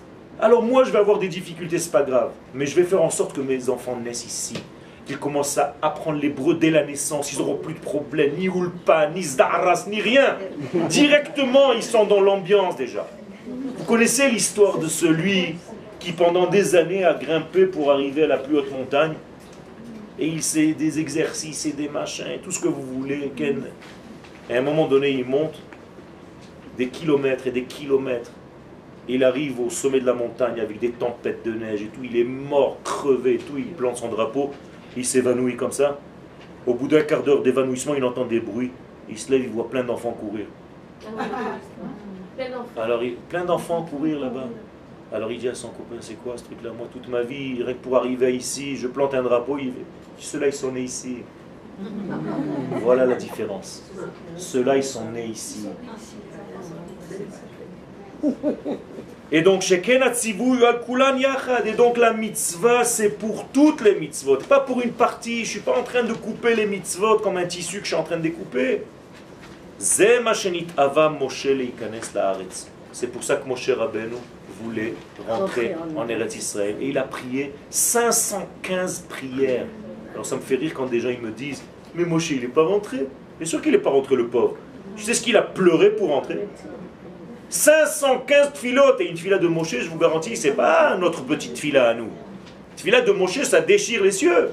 Alors 0.43 0.61
moi, 0.61 0.83
je 0.83 0.91
vais 0.91 0.99
avoir 0.99 1.19
des 1.19 1.29
difficultés, 1.29 1.79
c'est 1.79 1.89
pas 1.89 2.03
grave. 2.03 2.31
Mais 2.53 2.65
je 2.65 2.75
vais 2.75 2.83
faire 2.83 3.01
en 3.01 3.09
sorte 3.09 3.33
que 3.33 3.39
mes 3.39 3.69
enfants 3.69 3.95
naissent 3.95 4.25
ici. 4.25 4.61
Qu'ils 5.05 5.17
commencent 5.17 5.57
à 5.57 5.77
apprendre 5.81 6.19
l'hébreu 6.19 6.55
dès 6.55 6.69
la 6.69 6.83
naissance. 6.83 7.31
Ils 7.31 7.39
n'auront 7.39 7.55
plus 7.55 7.75
de 7.75 7.79
problème, 7.79 8.33
ni 8.37 8.47
ulpa, 8.47 9.09
ni 9.09 9.23
zdaras, 9.23 9.85
ni 9.87 10.01
rien. 10.01 10.35
Directement, 10.89 11.71
ils 11.71 11.81
sont 11.81 12.03
dans 12.03 12.19
l'ambiance 12.19 12.75
déjà. 12.75 13.07
Vous 13.47 13.85
connaissez 13.85 14.29
l'histoire 14.29 14.79
de 14.79 14.87
celui 14.87 15.55
qui 15.97 16.11
pendant 16.11 16.47
des 16.47 16.75
années 16.75 17.05
a 17.05 17.13
grimpé 17.13 17.65
pour 17.65 17.93
arriver 17.93 18.23
à 18.23 18.27
la 18.27 18.37
plus 18.37 18.57
haute 18.57 18.71
montagne? 18.73 19.13
Et 20.19 20.27
il 20.27 20.43
sait 20.43 20.73
des 20.73 20.99
exercices 20.99 21.65
et 21.67 21.71
des 21.71 21.87
machins, 21.87 22.25
tout 22.43 22.51
ce 22.51 22.59
que 22.59 22.67
vous 22.67 22.83
voulez. 22.99 23.31
Et 24.49 24.53
à 24.53 24.59
un 24.59 24.61
moment 24.61 24.89
donné, 24.89 25.09
il 25.09 25.23
monte 25.23 25.57
des 26.77 26.89
kilomètres 26.89 27.47
et 27.47 27.51
des 27.51 27.63
kilomètres. 27.63 28.31
Il 29.09 29.23
arrive 29.23 29.59
au 29.59 29.69
sommet 29.69 29.99
de 29.99 30.05
la 30.05 30.13
montagne 30.13 30.59
avec 30.59 30.79
des 30.79 30.91
tempêtes 30.91 31.45
de 31.45 31.51
neige 31.51 31.81
et 31.81 31.87
tout. 31.87 32.01
Il 32.03 32.15
est 32.15 32.23
mort, 32.23 32.77
crevé 32.83 33.35
et 33.35 33.37
tout. 33.37 33.57
Il 33.57 33.65
plante 33.65 33.97
son 33.97 34.07
drapeau. 34.07 34.51
Il 34.95 35.05
s'évanouit 35.05 35.57
comme 35.57 35.71
ça. 35.71 35.99
Au 36.65 36.73
bout 36.73 36.87
d'un 36.87 37.01
quart 37.01 37.23
d'heure 37.23 37.41
d'évanouissement, 37.41 37.95
il 37.95 38.03
entend 38.03 38.25
des 38.25 38.39
bruits. 38.39 38.71
Il 39.09 39.17
se 39.17 39.31
lève, 39.31 39.41
il 39.43 39.49
voit 39.49 39.69
plein 39.69 39.83
d'enfants 39.83 40.11
courir. 40.11 40.45
Alors, 42.77 43.03
il, 43.03 43.15
plein 43.15 43.43
d'enfants 43.43 43.83
courir 43.83 44.19
là-bas. 44.19 44.47
Alors 45.11 45.31
il 45.31 45.37
dit 45.37 45.47
à 45.47 45.53
son 45.53 45.67
copain, 45.67 45.97
c'est 45.99 46.15
quoi 46.15 46.35
ce 46.37 46.43
truc-là? 46.45 46.71
Moi, 46.75 46.87
toute 46.91 47.07
ma 47.07 47.21
vie, 47.21 47.57
que 47.57 47.71
pour 47.73 47.97
arriver 47.97 48.35
ici, 48.35 48.75
je 48.75 48.87
plante 48.87 49.13
un 49.13 49.21
drapeau, 49.21 49.59
ceux-là, 50.17 50.47
ils 50.47 50.53
sont 50.53 50.71
nés 50.71 50.81
ici. 50.81 51.17
Voilà 52.81 53.05
la 53.05 53.15
différence. 53.15 53.83
Ceux-là, 54.37 54.77
ils 54.77 54.83
sont 54.83 55.11
nés 55.11 55.27
ici. 55.27 55.67
Et 59.31 59.41
donc, 59.41 59.63
Et 59.71 61.71
donc, 61.71 61.97
la 61.97 62.13
mitzvah, 62.13 62.83
c'est 62.83 63.09
pour 63.09 63.47
toutes 63.47 63.81
les 63.81 63.95
mitzvot, 63.95 64.37
pas 64.37 64.59
pour 64.59 64.81
une 64.81 64.91
partie. 64.91 65.37
Je 65.37 65.41
ne 65.41 65.45
suis 65.45 65.59
pas 65.59 65.77
en 65.77 65.83
train 65.83 66.03
de 66.03 66.13
couper 66.13 66.55
les 66.55 66.65
mitzvot 66.65 67.19
comme 67.19 67.37
un 67.37 67.45
tissu 67.45 67.77
que 67.77 67.83
je 67.83 67.87
suis 67.87 67.95
en 67.95 68.03
train 68.03 68.17
de 68.17 68.21
découper. 68.21 68.83
C'est 69.79 70.19
pour 73.07 73.23
ça 73.23 73.35
que 73.37 73.47
Moshe 73.47 73.69
Rabbeinu 73.69 74.15
voulait 74.61 74.93
rentrer 75.27 75.75
en 75.95 76.07
Eretz 76.07 76.35
Israël. 76.35 76.75
Et 76.79 76.89
il 76.89 76.97
a 76.97 77.03
prié 77.03 77.53
515 77.69 79.05
prières. 79.09 79.65
Alors 80.13 80.25
ça 80.25 80.35
me 80.35 80.41
fait 80.41 80.55
rire 80.55 80.73
quand 80.75 80.85
des 80.85 80.99
gens 80.99 81.09
ils 81.09 81.21
me 81.21 81.31
disent 81.31 81.63
Mais 81.95 82.05
Moshe, 82.05 82.31
il 82.31 82.41
n'est 82.41 82.47
pas 82.47 82.63
rentré. 82.63 83.07
Bien 83.39 83.47
sûr 83.47 83.61
qu'il 83.61 83.71
n'est 83.71 83.79
pas 83.79 83.89
rentré, 83.89 84.15
le 84.15 84.27
pauvre. 84.27 84.55
Tu 84.95 85.03
sais 85.03 85.15
ce 85.15 85.21
qu'il 85.21 85.35
a 85.37 85.41
pleuré 85.41 85.89
pour 85.89 86.09
rentrer 86.09 86.47
515 87.53 88.53
filotes 88.55 88.99
et 88.99 89.07
une 89.07 89.15
fila 89.15 89.37
de 89.37 89.47
Moshe, 89.47 89.77
je 89.79 89.87
vous 89.87 89.99
garantis, 89.99 90.35
c'est 90.35 90.53
pas 90.53 90.97
notre 90.97 91.23
petite 91.23 91.55
fila 91.55 91.89
à 91.89 91.93
nous. 91.93 92.09
Fila 92.77 93.01
de 93.01 93.11
Moshe, 93.11 93.43
ça 93.43 93.61
déchire 93.61 94.01
les 94.03 94.11
cieux. 94.11 94.49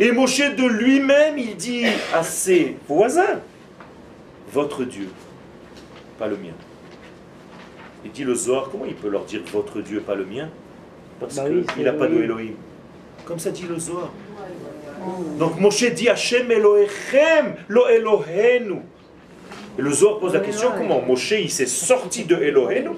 Et 0.00 0.10
Moshe 0.10 0.40
de 0.40 0.66
lui-même, 0.66 1.38
il 1.38 1.56
dit 1.56 1.84
à 2.12 2.24
ses 2.24 2.76
voisins 2.88 3.40
Votre 4.52 4.82
Dieu, 4.82 5.08
pas 6.18 6.26
le 6.26 6.36
mien. 6.36 6.52
Il 8.04 8.10
dit 8.10 8.24
le 8.24 8.34
Zohar, 8.34 8.68
comment 8.72 8.84
il 8.84 8.96
peut 8.96 9.08
leur 9.08 9.24
dire 9.24 9.42
votre 9.52 9.80
Dieu, 9.80 10.00
pas 10.00 10.16
le 10.16 10.24
mien? 10.24 10.48
Parce 11.20 11.36
bah 11.36 11.44
qu'il 11.74 11.84
n'a 11.84 11.92
pas 11.92 12.08
de 12.08 12.22
Elohim. 12.24 12.54
Comme 13.24 13.38
ça 13.38 13.52
dit 13.52 13.66
le 13.68 13.78
Zohar. 13.78 14.10
Donc 15.38 15.60
Moshe 15.60 15.84
dit 15.94 16.08
Hachem 16.08 16.50
Elohechem, 16.50 17.54
lo 17.68 17.86
Elohenu. 17.86 18.80
Et 19.78 19.82
le 19.82 19.92
Zohar 19.92 20.18
pose 20.18 20.34
la 20.34 20.40
question 20.40 20.68
comment 20.76 21.02
Moshe 21.02 21.32
il 21.32 21.50
s'est 21.50 21.66
sorti 21.66 22.24
de 22.24 22.36
Elohenu 22.36 22.90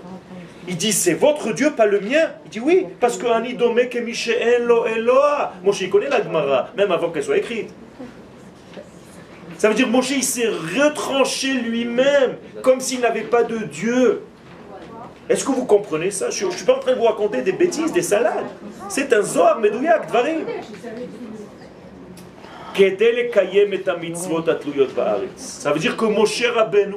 il 0.68 0.76
dit 0.76 0.92
c'est 0.92 1.14
votre 1.14 1.52
Dieu, 1.52 1.70
pas 1.70 1.86
le 1.86 1.98
mien. 2.00 2.30
Il 2.44 2.50
dit 2.50 2.60
oui, 2.60 2.86
parce 3.00 3.16
que 3.16 3.26
Anidome 3.26 3.88
que 3.88 3.98
lo 4.60 4.86
Eloa. 4.86 5.54
Moshe 5.64 5.80
il 5.80 5.88
connaît 5.88 6.10
la 6.10 6.22
Gemara, 6.22 6.68
même 6.76 6.92
avant 6.92 7.10
qu'elle 7.10 7.24
soit 7.24 7.38
écrite. 7.38 7.70
Ça 9.56 9.70
veut 9.70 9.74
dire 9.74 9.88
Moshe 9.88 10.10
il 10.10 10.22
s'est 10.22 10.46
retranché 10.48 11.54
lui-même, 11.54 12.36
comme 12.62 12.80
s'il 12.80 13.00
n'avait 13.00 13.22
pas 13.22 13.44
de 13.44 13.56
Dieu. 13.58 14.22
Est-ce 15.30 15.42
que 15.42 15.52
vous 15.52 15.64
comprenez 15.64 16.10
ça? 16.10 16.28
Je 16.28 16.44
ne 16.44 16.50
suis 16.50 16.66
pas 16.66 16.76
en 16.76 16.80
train 16.80 16.92
de 16.92 16.98
vous 16.98 17.04
raconter 17.04 17.40
des 17.40 17.52
bêtises, 17.52 17.92
des 17.92 18.02
salades. 18.02 18.46
C'est 18.90 19.12
un 19.14 19.22
Zohar 19.22 19.60
Medouyak, 19.60 20.06
Dvarim. 20.08 20.40
Ça 25.36 25.72
veut 25.72 25.78
dire 25.78 25.96
que 25.96 26.04
Moshe 26.04 26.44
Rabbeinu, 26.44 26.96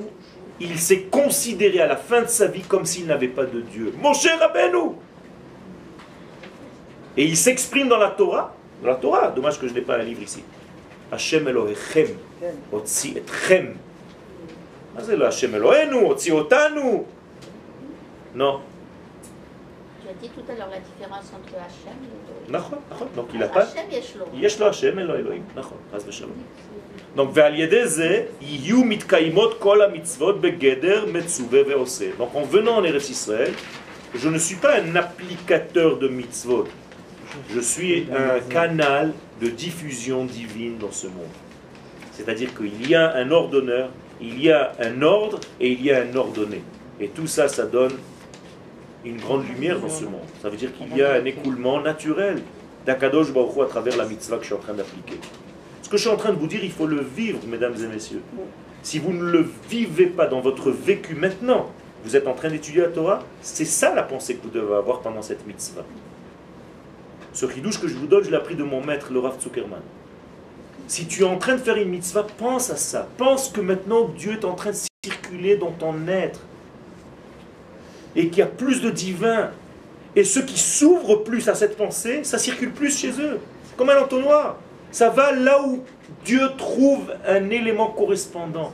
il 0.60 0.78
s'est 0.80 1.02
considéré 1.04 1.82
à 1.82 1.88
la 1.88 1.96
fin 1.96 2.22
de 2.22 2.28
sa 2.28 2.48
vie 2.48 2.62
comme 2.62 2.86
s'il 2.86 3.08
n'avait 3.08 3.28
pas 3.28 3.46
de 3.46 3.62
Dieu. 3.62 3.94
Moshe 4.02 4.28
Rabbeinu 4.40 4.96
Et 7.18 7.26
il 7.26 7.36
s'exprime 7.36 7.88
dans 7.88 7.98
la 7.98 8.10
Torah. 8.10 8.54
Dans 8.82 8.90
la 8.90 8.96
Torah, 8.96 9.30
dommage 9.30 9.60
que 9.60 9.68
je 9.68 9.74
n'ai 9.74 9.82
pas 9.82 9.96
un 9.96 10.04
livre 10.04 10.22
ici. 10.24 10.44
Hashem 11.12 11.48
Elohechem, 11.48 12.08
Otsi 12.72 13.18
Etchem. 13.18 13.76
Hashem 14.98 15.56
Elohenu, 15.56 16.06
Otsi 16.06 16.32
Otanu. 16.32 17.04
Non. 18.34 18.60
Tu 18.62 18.70
as 18.70 18.70
dit 20.22 20.30
tout 20.30 20.43
à 20.51 20.55
l'heure 20.55 20.69
la 20.69 20.80
différence 20.80 21.32
entre 21.34 21.55
Hachem 21.57 21.97
et 22.03 22.49
Elohim. 22.49 22.61
Donc 23.15 23.30
il 23.34 23.39
n'a 23.39 23.47
pas. 23.47 23.61
Hachem, 23.61 23.89
Yeshlo. 23.91 24.26
Yeshlo 24.36 24.65
Hachem 24.67 24.99
et 24.99 25.01
Elohim. 25.01 25.43
Donc, 27.15 27.36
Yiyu 28.41 28.84
mitkaimot 28.86 29.55
kol 29.59 29.89
mitzvot 29.91 30.34
begeder 30.34 31.07
metzuve 31.11 31.63
veose. 31.63 32.15
Donc, 32.17 32.34
en 32.36 32.43
venant 32.43 32.78
en 32.78 32.84
Eretz 32.84 33.09
Israël, 33.09 33.53
je 34.15 34.30
ne 34.30 34.38
suis 34.38 34.55
pas 34.55 34.80
un 34.80 34.95
applicateur 34.95 35.97
de 35.97 36.07
mitzvot. 36.07 36.67
Je 37.49 37.59
suis 37.59 38.07
un 38.13 38.39
canal 38.49 39.13
de 39.41 39.47
diffusion 39.47 40.26
divine 40.26 40.78
dans 40.78 40.91
ce 40.91 41.07
monde. 41.07 41.36
C'est-à-dire 42.11 42.53
qu'il 42.55 42.89
y 42.89 42.95
a 42.95 43.15
un 43.15 43.32
ordonneur, 43.32 43.89
il 44.22 44.41
y 44.41 44.51
a 44.51 44.74
un 44.80 45.01
ordre 45.01 45.39
et 45.59 45.72
il 45.72 45.82
y 45.84 45.91
a 45.91 46.01
un 46.01 46.15
ordonné. 46.15 46.61
Et 46.99 47.07
tout 47.09 47.28
ça, 47.28 47.47
ça 47.47 47.65
donne 47.65 47.93
une 49.06 49.18
grande 49.18 49.47
lumière 49.47 49.80
dans 49.80 49.89
ce 49.89 50.04
monde. 50.04 50.22
Ça 50.41 50.49
veut 50.49 50.58
dire 50.58 50.72
qu'il 50.76 50.95
y 50.95 51.02
a 51.02 51.14
un 51.14 51.26
écoulement 51.26 51.82
naturel 51.82 52.41
d'Akadosh 52.86 53.32
Baruch 53.34 53.60
à 53.62 53.66
travers 53.66 53.97
la 53.97 54.06
mitzvah 54.06 54.38
que 54.38 54.43
je 54.43 54.47
suis 54.47 54.56
en 54.56 54.60
train 54.60 54.74
d'appliquer. 54.74 55.20
Ce 55.82 55.89
que 55.89 55.97
je 55.97 56.02
suis 56.02 56.12
en 56.12 56.18
train 56.18 56.32
de 56.32 56.39
vous 56.39 56.47
dire, 56.47 56.64
il 56.64 56.72
faut 56.72 56.88
le 56.88 57.02
vivre, 57.02 57.39
mesdames 57.47 57.76
et 57.84 57.88
messieurs. 57.88 58.22
Si 58.84 58.99
vous 58.99 59.14
ne 59.14 59.24
le 59.24 59.45
vivez 59.70 60.08
pas 60.08 60.28
dans 60.28 60.41
votre 60.41 60.72
vécu 60.72 61.16
maintenant, 61.16 61.70
vous 62.04 62.16
êtes 62.16 62.28
en 62.28 62.34
train 62.34 62.49
d'étudier 62.49 62.82
la 62.82 62.88
Torah, 62.88 63.24
c'est 63.41 63.66
ça 63.66 63.93
la 63.93 64.04
pensée 64.04 64.36
que 64.36 64.43
vous 64.43 64.49
devez 64.49 64.76
avoir 64.76 65.02
pendant 65.02 65.22
cette 65.22 65.45
mitzvah. 65.45 65.84
Ce 67.34 67.47
chidouche 67.49 67.80
que 67.80 67.88
je 67.88 67.95
vous 67.95 68.08
donne, 68.08 68.24
je 68.24 68.30
l'ai 68.30 68.38
appris 68.38 68.56
de 68.56 68.64
mon 68.64 68.84
maître, 68.84 69.12
le 69.12 69.20
Rav 69.20 69.39
Zuckerman. 69.39 69.82
Si 70.88 71.06
tu 71.06 71.22
es 71.22 71.26
en 71.26 71.38
train 71.38 71.54
de 71.54 71.62
faire 71.62 71.78
une 71.78 71.89
mitzvah, 71.89 72.26
pense 72.38 72.70
à 72.70 72.76
ça. 72.76 73.08
Pense 73.18 73.49
que 73.49 73.62
maintenant 73.62 74.10
Dieu 74.18 74.34
est 74.34 74.45
en 74.45 74.56
train 74.56 74.72
de 74.72 74.78
circuler 75.06 75.56
dans 75.56 75.72
ton 75.72 76.08
être 76.08 76.41
et 78.16 78.30
qu'il 78.30 78.39
y 78.39 78.41
a 78.41 78.47
plus 78.47 78.82
de 78.82 78.89
divin. 78.89 79.51
Et 80.16 80.24
ceux 80.24 80.41
qui 80.41 80.59
s'ouvrent 80.59 81.24
plus 81.24 81.47
à 81.47 81.55
cette 81.55 81.78
pensée, 81.78 82.24
ça 82.24 82.38
circule 82.38 82.72
plus 82.72 82.97
chez 82.97 83.12
eux. 83.20 83.39
Comme 83.78 83.89
un 83.89 84.01
entonnoir. 84.01 84.57
Ça 84.91 85.09
va 85.09 85.32
là 85.32 85.64
où 85.64 85.84
Dieu 86.26 86.41
trouve 86.57 87.14
un 87.26 87.49
élément 87.49 87.88
correspondant. 87.88 88.74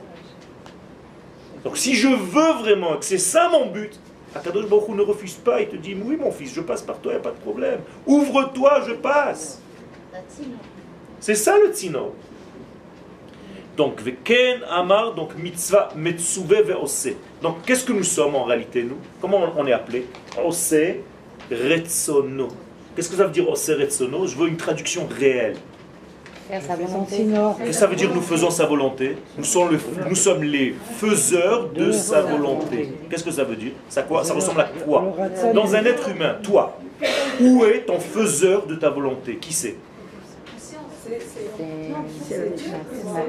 Donc 1.64 1.76
si 1.76 1.94
je 1.94 2.08
veux 2.08 2.52
vraiment 2.62 2.96
que 2.96 3.04
c'est 3.04 3.18
ça 3.18 3.48
mon 3.48 3.66
but, 3.66 3.98
Akadosh 4.34 4.68
Baruch 4.68 4.88
ne 4.88 5.02
refuse 5.02 5.34
pas, 5.34 5.60
il 5.60 5.68
te 5.68 5.76
dit 5.76 5.96
oui 6.02 6.16
mon 6.16 6.30
fils, 6.30 6.52
je 6.54 6.60
passe 6.60 6.82
par 6.82 6.98
toi, 6.98 7.12
il 7.12 7.16
n'y 7.16 7.20
a 7.20 7.22
pas 7.22 7.30
de 7.30 7.40
problème. 7.40 7.80
Ouvre-toi, 8.06 8.82
je 8.86 8.94
passe. 8.94 9.60
C'est 11.20 11.34
ça 11.34 11.56
le 11.58 11.72
tzino. 11.72 12.14
Donc, 13.78 14.02
veken 14.02 14.62
amar, 14.68 15.14
donc 15.14 15.36
mitzvah 15.38 15.90
metsuve 15.94 16.62
veose. 16.66 17.14
Donc, 17.40 17.62
qu'est-ce 17.64 17.84
que 17.84 17.92
nous 17.92 18.02
sommes 18.02 18.34
en 18.34 18.42
réalité, 18.42 18.82
nous? 18.82 18.98
Comment 19.20 19.40
on 19.56 19.66
est 19.68 19.72
appelé? 19.72 20.06
Ose 20.44 20.74
retsono. 21.48 22.48
Qu'est-ce 22.96 23.08
que 23.08 23.16
ça 23.16 23.24
veut 23.24 23.30
dire 23.30 23.48
ose 23.48 23.70
retsono? 23.70 24.26
Je 24.26 24.36
veux 24.36 24.48
une 24.48 24.56
traduction 24.56 25.06
réelle. 25.08 25.54
Qu'est-ce 26.50 27.66
que 27.66 27.72
ça 27.72 27.86
veut 27.86 27.94
dire 27.94 28.12
nous 28.12 28.20
faisons 28.20 28.50
sa 28.50 28.66
volonté? 28.66 29.16
Nous 29.36 29.44
sommes, 29.44 29.70
le, 29.70 29.78
nous 30.08 30.16
sommes 30.16 30.42
les 30.42 30.74
faiseurs 30.96 31.68
de 31.68 31.92
sa 31.92 32.22
volonté. 32.22 32.94
Qu'est-ce 33.08 33.22
que 33.22 33.30
ça 33.30 33.44
veut 33.44 33.54
dire? 33.54 33.72
Ça, 33.88 34.02
quoi, 34.02 34.24
ça 34.24 34.34
ressemble 34.34 34.62
à 34.62 34.70
quoi? 34.84 35.14
Dans 35.54 35.76
un 35.76 35.84
être 35.84 36.08
humain, 36.08 36.36
toi, 36.42 36.76
où 37.40 37.64
est 37.64 37.82
ton 37.82 38.00
faiseur 38.00 38.66
de 38.66 38.74
ta 38.74 38.90
volonté? 38.90 39.36
Qui 39.36 39.52
c'est 39.52 39.76
c'est 41.08 41.87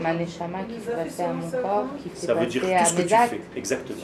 ma 0.02 0.14
neshama 0.14 0.60
qui 0.64 0.80
fait 0.80 0.92
passer 0.92 1.24
à 1.24 1.34
mon 1.34 1.50
corps, 1.50 1.88
qui 2.02 2.10
fait 2.10 2.28
Ça 2.28 2.34
veut 2.34 2.46
dire 2.46 2.62
tout 2.62 2.86
ce 2.86 2.94
que 2.94 3.02
tu 3.02 3.08
fais, 3.08 3.42
exactement. 3.56 3.98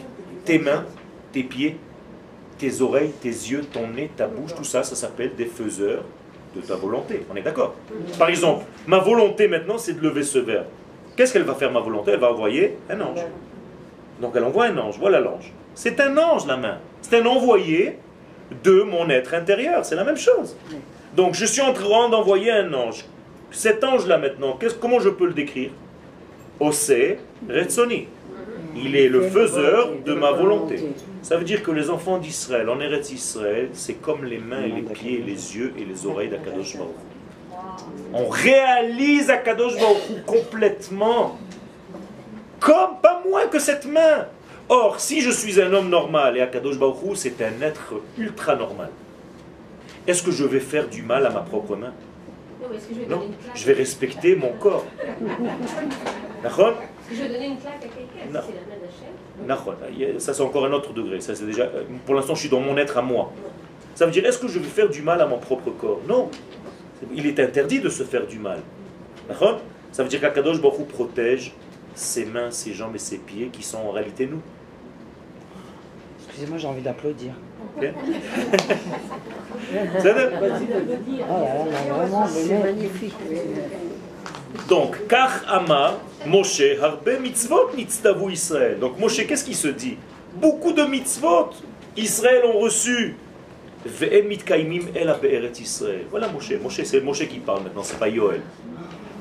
Tes 0.44 0.60
mains, 0.60 0.86
tes 1.32 1.44
pieds, 1.44 1.78
tes 2.58 2.82
oreilles, 2.82 3.12
tes 3.22 3.30
yeux, 3.30 3.64
ton 3.72 3.88
nez, 3.88 4.10
ta 4.16 4.28
bouche, 4.28 4.56
tout 4.56 4.64
ça, 4.64 4.84
ça 4.84 4.96
s'appelle 4.96 5.36
des 5.36 5.46
faiseurs 5.46 6.04
de 6.56 6.62
ta 6.62 6.76
volonté. 6.76 7.26
On 7.32 7.36
est 7.36 7.42
d'accord? 7.42 7.76
Par 8.18 8.30
exemple, 8.30 8.66
ma 8.88 9.00
volonté 9.00 9.48
maintenant, 9.48 9.78
c'est 9.78 9.94
de 9.94 10.02
lever 10.02 10.24
ce 10.24 10.40
verre. 10.40 10.66
Qu'est-ce 11.16 11.34
qu'elle 11.34 11.44
va 11.44 11.56
faire 11.56 11.72
ma 11.72 11.80
volonté? 11.80 12.12
Elle 12.12 12.20
va 12.20 12.32
envoyer 12.32 12.78
un 12.90 13.00
ange. 13.02 13.20
Donc 14.22 14.34
elle 14.36 14.44
envoie 14.44 14.66
un 14.66 14.78
ange, 14.78 14.98
voilà 15.00 15.20
l'ange. 15.20 15.52
C'est 15.74 16.00
un 16.00 16.18
ange 16.18 16.46
la 16.46 16.58
main. 16.58 16.78
C'est 17.02 17.20
un 17.20 17.26
envoyé 17.26 17.98
de 18.64 18.82
mon 18.82 19.10
être 19.10 19.34
intérieur. 19.34 19.84
C'est 19.84 19.96
la 19.96 20.04
même 20.04 20.18
chose. 20.18 20.56
Donc 21.16 21.34
je 21.34 21.46
suis 21.46 21.62
en 21.62 21.74
train 21.74 22.10
d'envoyer 22.10 22.52
un 22.52 22.74
ange. 22.74 23.06
Cet 23.52 23.84
ange-là 23.84 24.18
maintenant, 24.18 24.58
comment 24.80 25.00
je 25.00 25.10
peux 25.10 25.28
le 25.28 25.34
décrire? 25.34 25.72
Ose 26.60 26.94
Retsoni. 27.50 28.08
Il 28.78 28.96
est 28.96 29.08
le 29.08 29.22
faiseur 29.30 29.92
de 30.06 30.14
ma 30.14 30.32
volonté. 30.32 30.84
Ça 31.22 31.38
veut 31.38 31.46
dire 31.46 31.64
que 31.64 31.72
les 31.72 31.90
enfants 31.90 32.18
d'Israël, 32.18 32.70
en 32.70 32.80
Eretz 32.80 33.12
Israël, 33.12 33.70
c'est 33.74 33.96
comme 33.96 34.26
les 34.26 34.38
mains 34.38 34.64
et 34.64 34.72
les 34.72 34.82
pieds, 34.82 35.24
les 35.26 35.56
yeux 35.56 35.74
et 35.78 35.86
les 35.86 36.06
oreilles 36.06 36.28
d'Akadosh 36.28 36.78
Baruch. 36.78 36.92
On 38.14 38.28
réalise 38.28 39.30
Akadosh 39.30 39.76
Baruch 39.76 40.26
complètement, 40.26 41.38
comme 42.60 43.00
pas 43.02 43.24
moins 43.28 43.48
que 43.48 43.60
cette 43.60 43.86
main. 43.86 44.28
Or, 44.68 45.00
si 45.00 45.22
je 45.22 45.30
suis 45.30 45.62
un 45.62 45.72
homme 45.72 45.90
normal 45.90 46.38
et 46.38 46.42
Akadosh 46.42 46.78
Baruch 46.78 47.16
c'est 47.16 47.42
un 47.42 47.62
être 47.62 47.94
ultra 48.18 48.56
normal, 48.56 48.90
est-ce 50.06 50.22
que 50.22 50.32
je 50.32 50.44
vais 50.44 50.60
faire 50.60 50.88
du 50.88 51.02
mal 51.02 51.26
à 51.26 51.30
ma 51.30 51.42
propre 51.42 51.76
main? 51.76 51.94
Non, 53.10 53.24
je 53.54 53.66
vais 53.66 53.74
respecter 53.74 54.36
mon 54.36 54.54
corps. 54.54 54.86
D'accord 56.44 56.76
je 57.12 57.22
vais 57.22 57.28
donner 57.30 57.48
une 57.48 57.58
claque 57.58 57.76
à 57.76 57.88
quelqu'un, 57.88 58.42
c'est 59.38 59.48
la 59.48 59.56
main 59.56 60.20
Ça, 60.20 60.34
c'est 60.34 60.42
encore 60.42 60.66
un 60.66 60.72
autre 60.72 60.92
degré. 60.94 61.20
Ça, 61.22 61.36
c'est 61.36 61.46
déjà, 61.46 61.70
pour 62.06 62.16
l'instant, 62.16 62.34
je 62.34 62.40
suis 62.42 62.50
dans 62.50 62.60
mon 62.60 62.78
être 62.78 62.98
à 62.98 63.02
moi. 63.02 63.32
Ça 63.94 64.06
veut 64.06 64.12
dire, 64.12 64.26
est-ce 64.26 64.40
que 64.40 64.48
je 64.48 64.60
vais 64.60 64.66
faire 64.66 64.90
du 64.90 65.02
mal 65.02 65.22
à 65.22 65.28
mon 65.28 65.38
propre 65.38 65.70
corps? 65.70 66.02
Non. 66.08 66.30
Il 67.14 67.28
est 67.28 67.40
interdit 67.40 67.80
de 67.80 67.90
se 67.90 68.04
faire 68.04 68.26
du 68.26 68.40
mal. 68.40 68.60
D'accord 69.28 69.62
Ça 69.92 70.02
veut 70.04 70.10
dire 70.10 70.20
qu'Akadosh 70.20 70.60
Baruch 70.60 70.88
protège 70.88 71.54
ses 71.94 72.26
mains, 72.26 72.52
ses 72.52 72.74
jambes 72.74 72.96
et 72.96 73.00
ses 73.00 73.18
pieds 73.18 73.50
qui 73.50 73.62
sont 73.62 73.78
en 73.78 73.92
réalité 73.92 74.26
nous. 74.26 74.42
Excusez-moi, 76.28 76.58
j'ai 76.58 76.68
envie 76.68 76.82
d'applaudir. 76.82 77.34
c'est 82.30 82.64
magnifique. 82.64 83.16
Donc, 84.70 85.08
Kach 85.08 85.44
Ama, 85.48 86.00
Moshe, 86.26 86.64
Harbe 86.82 87.20
mitzvot 87.22 87.72
nitztavu 87.76 88.32
Israël. 88.32 88.80
Donc, 88.80 88.98
Moshe, 89.00 89.26
qu'est-ce 89.28 89.44
qu'il 89.46 89.56
se 89.56 89.68
dit? 89.68 89.98
Beaucoup 90.36 90.72
de 90.72 90.84
mitzvot, 90.84 91.50
Israël 91.96 92.44
ont 92.46 92.60
reçu. 92.60 93.16
Israël. 95.60 96.06
Voilà 96.10 96.28
Moshe. 96.30 96.54
Moshe, 96.62 96.84
c'est 96.84 97.02
Moshe 97.02 97.28
qui 97.28 97.38
parle 97.40 97.64
maintenant, 97.64 97.84
c'est 97.84 98.00
pas 98.00 98.10
Yoel. 98.10 98.42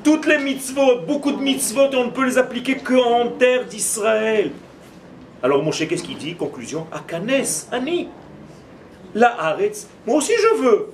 Toutes 0.03 0.26
les 0.26 0.38
mitzvot, 0.38 1.01
beaucoup 1.07 1.32
de 1.32 1.42
mitzvot, 1.42 1.88
on 1.95 2.07
ne 2.07 2.11
peut 2.11 2.24
les 2.24 2.38
appliquer 2.38 2.76
qu'en 2.76 3.28
terre 3.38 3.64
d'Israël. 3.66 4.51
Alors 5.42 5.62
Moshe, 5.62 5.86
qu'est-ce 5.86 6.03
qu'il 6.03 6.16
dit? 6.16 6.34
Conclusion, 6.34 6.86
Akanes, 6.90 7.66
Ani. 7.70 8.09
La 9.15 9.29
Haaretz, 9.29 9.87
moi 10.07 10.17
aussi 10.17 10.33
je 10.37 10.62
veux. 10.62 10.89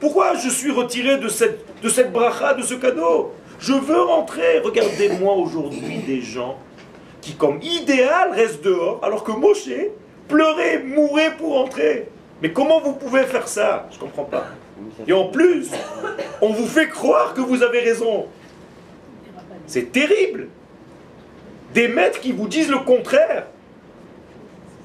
Pourquoi 0.00 0.34
je 0.34 0.48
suis 0.48 0.70
retiré 0.70 1.18
de 1.18 1.28
cette, 1.28 2.12
bracha, 2.12 2.54
de 2.54 2.62
ce 2.62 2.74
cadeau? 2.74 3.32
Je 3.58 3.72
veux 3.72 4.02
rentrer. 4.02 4.60
Regardez-moi 4.60 5.34
aujourd'hui 5.34 5.98
des 6.06 6.20
gens 6.20 6.58
qui, 7.22 7.34
comme 7.34 7.60
idéal, 7.62 8.32
restent 8.32 8.62
dehors, 8.62 9.00
alors 9.02 9.24
que 9.24 9.32
Moshe 9.32 9.70
pleurait, 10.28 10.82
mourait 10.82 11.36
pour 11.36 11.58
entrer. 11.58 12.08
Mais 12.42 12.52
comment 12.52 12.80
vous 12.80 12.92
pouvez 12.92 13.24
faire 13.24 13.48
ça? 13.48 13.88
Je 13.90 13.96
ne 13.96 14.00
comprends 14.00 14.24
pas. 14.24 14.46
Et 15.06 15.12
en 15.12 15.28
plus, 15.28 15.70
on 16.42 16.50
vous 16.50 16.66
fait 16.66 16.88
croire 16.88 17.32
que 17.32 17.40
vous 17.40 17.62
avez 17.62 17.80
raison. 17.80 18.26
C'est 19.66 19.90
terrible. 19.92 20.48
Des 21.72 21.88
maîtres 21.88 22.20
qui 22.20 22.32
vous 22.32 22.48
disent 22.48 22.70
le 22.70 22.78
contraire. 22.78 23.46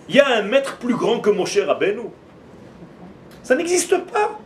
Il 0.07 0.15
y 0.15 0.19
a 0.19 0.27
un 0.27 0.41
maître 0.41 0.77
plus 0.77 0.95
grand 0.95 1.19
que 1.19 1.29
Moshe 1.29 1.57
Rabbeinu. 1.57 2.09
Ça 3.43 3.55
n'existe 3.55 3.97
pas. 3.97 4.39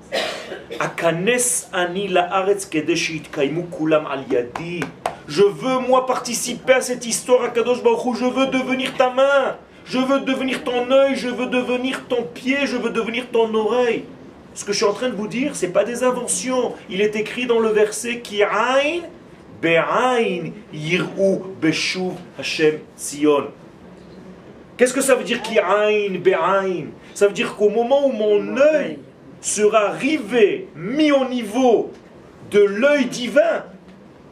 Je 5.28 5.41
veux 5.41 5.80
moi 5.80 6.06
participer 6.06 6.74
à 6.74 6.82
cette 6.82 7.06
histoire 7.06 7.43
à 7.43 7.50
Kadosh 7.50 7.84
Baruch 7.84 8.16
Je 8.18 8.26
veux 8.26 8.48
devenir 8.48 8.96
ta 8.96 9.10
main. 9.10 9.58
Je 9.86 9.98
veux 9.98 10.22
devenir 10.22 10.64
ton 10.64 10.89
œil. 10.91 11.16
Je 11.16 11.28
veux 11.28 11.48
devenir 11.48 12.08
ton 12.08 12.24
pied. 12.24 12.66
Je 12.66 12.78
veux 12.78 12.89
devenir 12.89 13.28
ton 13.32 13.54
oreille. 13.54 14.06
Ce 14.54 14.64
que 14.64 14.72
je 14.72 14.78
suis 14.78 14.86
en 14.86 14.93
train 14.93 15.10
de 15.10 15.16
vous 15.16 15.28
dire, 15.28 15.56
ce 15.56 15.66
n'est 15.66 15.72
pas 15.74 15.84
des 15.84 16.04
inventions. 16.04 16.74
Il 16.89 17.02
est 17.02 17.18
écrit 17.18 17.46
dans 17.46 17.60
le 17.60 17.70
verset 17.70 18.22
qui 18.22 18.41
Hashem 22.39 22.80
Sion. 22.96 23.48
Qu'est-ce 24.78 24.93
que 24.93 25.01
ça 25.01 25.15
veut 25.15 25.23
dire 25.23 25.41
qui 25.41 25.57
aïn 25.57 26.88
Ça 27.13 27.28
veut 27.28 27.34
dire 27.34 27.55
qu'au 27.55 27.69
moment 27.69 28.07
où 28.07 28.11
mon 28.11 28.57
œil 28.57 28.99
sera 29.39 29.91
rivé, 29.91 30.67
mis 30.76 31.11
au 31.11 31.26
niveau 31.26 31.91
de 32.51 32.59
l'œil 32.59 33.05
divin, 33.05 33.63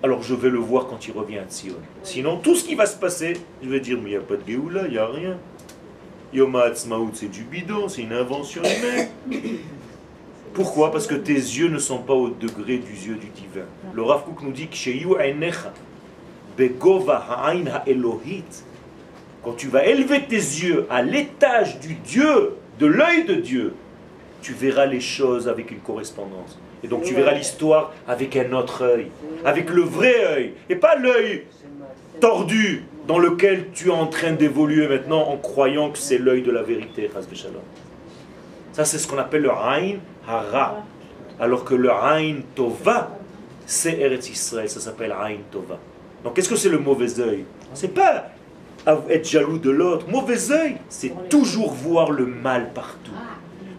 alors 0.01 0.21
je 0.21 0.35
vais 0.35 0.49
le 0.49 0.59
voir 0.59 0.87
quand 0.87 1.07
il 1.07 1.13
revient 1.13 1.37
à 1.37 1.45
Sion. 1.47 1.75
Sinon, 2.03 2.37
tout 2.37 2.55
ce 2.55 2.65
qui 2.65 2.75
va 2.75 2.85
se 2.85 2.97
passer, 2.97 3.33
je 3.63 3.69
vais 3.69 3.79
dire, 3.79 3.97
mais 3.97 4.09
il 4.09 4.13
n'y 4.13 4.17
a 4.17 4.21
pas 4.21 4.35
de 4.35 4.43
Géoula, 4.45 4.81
il 4.85 4.91
n'y 4.91 4.97
a 4.97 5.07
rien. 5.07 5.37
Yom 6.33 6.55
Ha'atzmaut, 6.55 7.11
c'est 7.13 7.31
du 7.31 7.43
bidon, 7.43 7.87
c'est 7.87 8.01
une 8.01 8.11
invention 8.11 8.61
humaine. 8.63 9.07
Pourquoi? 10.53 10.91
Parce 10.91 11.07
que 11.07 11.15
tes 11.15 11.33
yeux 11.33 11.69
ne 11.69 11.79
sont 11.79 11.99
pas 11.99 12.13
au 12.13 12.29
degré 12.29 12.77
du 12.77 12.93
yeux 12.93 13.15
du 13.15 13.27
divin. 13.27 13.65
Le 13.93 14.01
Rav 14.01 14.23
Kook 14.23 14.41
nous 14.43 14.51
dit 14.51 14.67
que 14.67 14.75
quand 19.43 19.53
tu 19.53 19.67
vas 19.67 19.85
élever 19.85 20.23
tes 20.23 20.35
yeux 20.35 20.87
à 20.89 21.01
l'étage 21.01 21.79
du 21.79 21.95
Dieu, 21.95 22.53
de 22.79 22.85
l'œil 22.85 23.25
de 23.25 23.35
Dieu, 23.35 23.73
tu 24.41 24.53
verras 24.53 24.85
les 24.85 24.99
choses 24.99 25.47
avec 25.47 25.71
une 25.71 25.79
correspondance. 25.79 26.59
Et 26.83 26.87
donc 26.87 27.03
tu 27.03 27.13
verras 27.13 27.33
l'histoire 27.33 27.93
avec 28.07 28.35
un 28.35 28.51
autre 28.53 28.83
œil, 28.83 29.07
avec 29.45 29.69
le 29.69 29.81
vrai 29.81 30.25
œil, 30.25 30.53
et 30.69 30.75
pas 30.75 30.95
l'œil 30.95 31.43
tordu 32.19 32.83
dans 33.07 33.19
lequel 33.19 33.67
tu 33.73 33.89
es 33.89 33.91
en 33.91 34.07
train 34.07 34.31
d'évoluer 34.31 34.87
maintenant 34.87 35.27
en 35.29 35.37
croyant 35.37 35.91
que 35.91 35.97
c'est 35.97 36.17
l'œil 36.17 36.41
de 36.41 36.51
la 36.51 36.61
vérité. 36.61 37.09
Ça, 38.71 38.85
c'est 38.85 38.97
ce 38.97 39.07
qu'on 39.07 39.17
appelle 39.17 39.43
le 39.43 39.51
Ain 39.51 39.97
Hara. 40.27 40.83
Alors 41.39 41.65
que 41.65 41.73
le 41.73 41.89
Ain 41.89 42.41
Tova, 42.55 43.17
c'est 43.65 43.99
Eretz 43.99 44.29
Israël, 44.29 44.69
ça 44.69 44.79
s'appelle 44.79 45.11
Ain 45.11 45.37
Tova. 45.51 45.79
Donc, 46.23 46.35
qu'est-ce 46.35 46.49
que 46.49 46.55
c'est 46.55 46.69
le 46.69 46.79
mauvais 46.79 47.19
œil? 47.19 47.45
C'est 47.73 47.93
pas 47.93 48.29
être 49.09 49.29
jaloux 49.29 49.57
de 49.57 49.69
l'autre. 49.69 50.07
Mauvais 50.09 50.51
œil, 50.51 50.77
c'est 50.89 51.13
toujours 51.29 51.71
voir 51.73 52.11
le 52.11 52.25
mal 52.25 52.71
partout. 52.73 53.11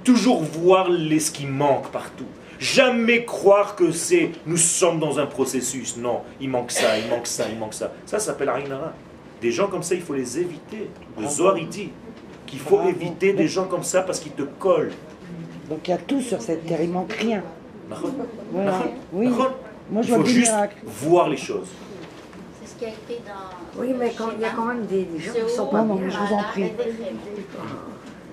Toujours 0.03 0.43
voir 0.43 0.91
les, 0.91 1.21
ce 1.21 1.31
qui 1.31 1.47
manque 1.47 1.89
partout. 1.91 2.27
Jamais 2.59 3.25
croire 3.25 3.75
que 3.75 3.91
c'est 3.91 4.31
nous 4.47 4.57
sommes 4.57 4.99
dans 4.99 5.19
un 5.19 5.27
processus. 5.27 5.97
Non, 5.97 6.21
il 6.41 6.51
manque 6.51 6.71
ça, 6.71 6.99
il 6.99 7.09
manque 7.09 7.27
ça, 7.27 7.45
il 7.51 7.59
manque 7.59 7.75
ça. 7.75 7.93
Ça, 8.07 8.19
s'appelle 8.19 8.49
Ain 8.49 8.71
Hara. 8.71 8.93
Des 9.41 9.51
gens 9.51 9.69
comme 9.69 9.83
ça, 9.83 9.95
il 9.95 10.01
faut 10.01 10.15
les 10.15 10.39
éviter. 10.39 10.89
Le 11.19 11.27
Zohar, 11.27 11.59
il 11.59 11.69
dit 11.69 11.91
qu'il 12.47 12.61
faut 12.61 12.83
éviter 12.89 13.33
des 13.33 13.49
gens 13.49 13.67
comme 13.67 13.83
ça 13.83 14.03
parce 14.03 14.21
qu'ils 14.21 14.33
te 14.33 14.43
collent. 14.43 14.93
Donc 15.69 15.81
il 15.87 15.91
y 15.91 15.95
a 15.95 15.99
tout 15.99 16.21
sur 16.21 16.41
cette 16.41 16.67
terre, 16.67 16.83
il 16.83 16.91
manque 16.91 17.13
rien. 17.13 17.43
Voilà. 18.53 18.83
Oui. 19.13 19.29
Moi, 19.91 20.03
je 20.03 20.09
il 20.09 20.15
faut 20.15 20.25
juste 20.25 20.53
voir 20.87 21.29
les 21.29 21.37
choses. 21.37 21.69
Ce 22.75 22.79
qui 22.79 22.85
a 22.87 22.89
été 22.89 23.23
dans. 23.27 23.81
Oui, 23.81 23.95
mais 23.99 24.13
il 24.37 24.41
y 24.41 24.45
a 24.45 24.51
quand 24.51 24.65
même 24.65 24.87
des, 24.87 25.07
gens 25.19 25.33
qui 25.33 25.43
ne 25.43 25.49
sont 25.49 25.67
pas 25.67 25.83
non, 25.83 26.01
je 26.09 26.17
vous 26.17 26.35
en 26.35 26.43
prie. 26.43 26.73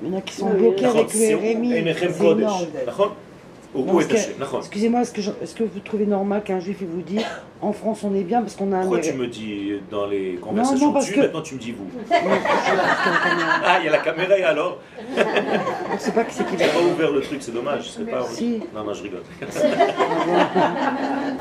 Il 0.01 0.09
y 0.09 0.13
en 0.13 0.17
a 0.17 0.21
qui 0.21 0.33
sont 0.33 0.49
bloqués 0.49 0.85
avec 0.85 1.13
le 1.13 1.35
RMI. 1.35 1.73
Excusez-moi, 4.57 5.01
est-ce 5.01 5.13
que, 5.13 5.21
est 5.21 5.57
que, 5.57 5.63
vous 5.63 5.79
trouvez 5.79 6.05
normal 6.05 6.43
qu'un 6.43 6.59
juif 6.59 6.77
vous 6.81 7.01
dise 7.01 7.23
en 7.61 7.71
France 7.71 8.03
on 8.03 8.13
est 8.13 8.23
bien 8.23 8.41
parce 8.41 8.55
qu'on 8.55 8.73
a 8.73 8.77
un. 8.77 8.81
Pourquoi 8.81 8.99
tu 8.99 9.13
me 9.13 9.27
dis 9.27 9.73
dans 9.89 10.07
les 10.07 10.33
conversations 10.41 10.87
non, 10.87 10.99
non, 10.99 11.05
que... 11.05 11.19
maintenant 11.19 11.41
tu 11.41 11.55
me 11.55 11.59
dis 11.59 11.71
vous 11.71 11.87
Ah, 12.11 13.77
il 13.79 13.85
y 13.85 13.87
a 13.87 13.91
la 13.91 13.99
caméra 13.99 14.37
et 14.37 14.43
alors 14.43 14.79
On 15.15 15.93
ne 15.93 15.99
sait 15.99 16.11
pas 16.11 16.25
qui 16.25 16.35
c'est 16.35 16.45
qui 16.47 16.57
va. 16.57 16.65
pas 16.67 16.81
ouvert 16.81 17.11
le 17.11 17.21
truc, 17.21 17.41
c'est 17.41 17.53
dommage. 17.53 17.91
Pas... 18.09 18.25
Si. 18.25 18.59
Non, 18.75 18.83
non, 18.83 18.93
je 18.93 19.03
rigole. 19.03 19.21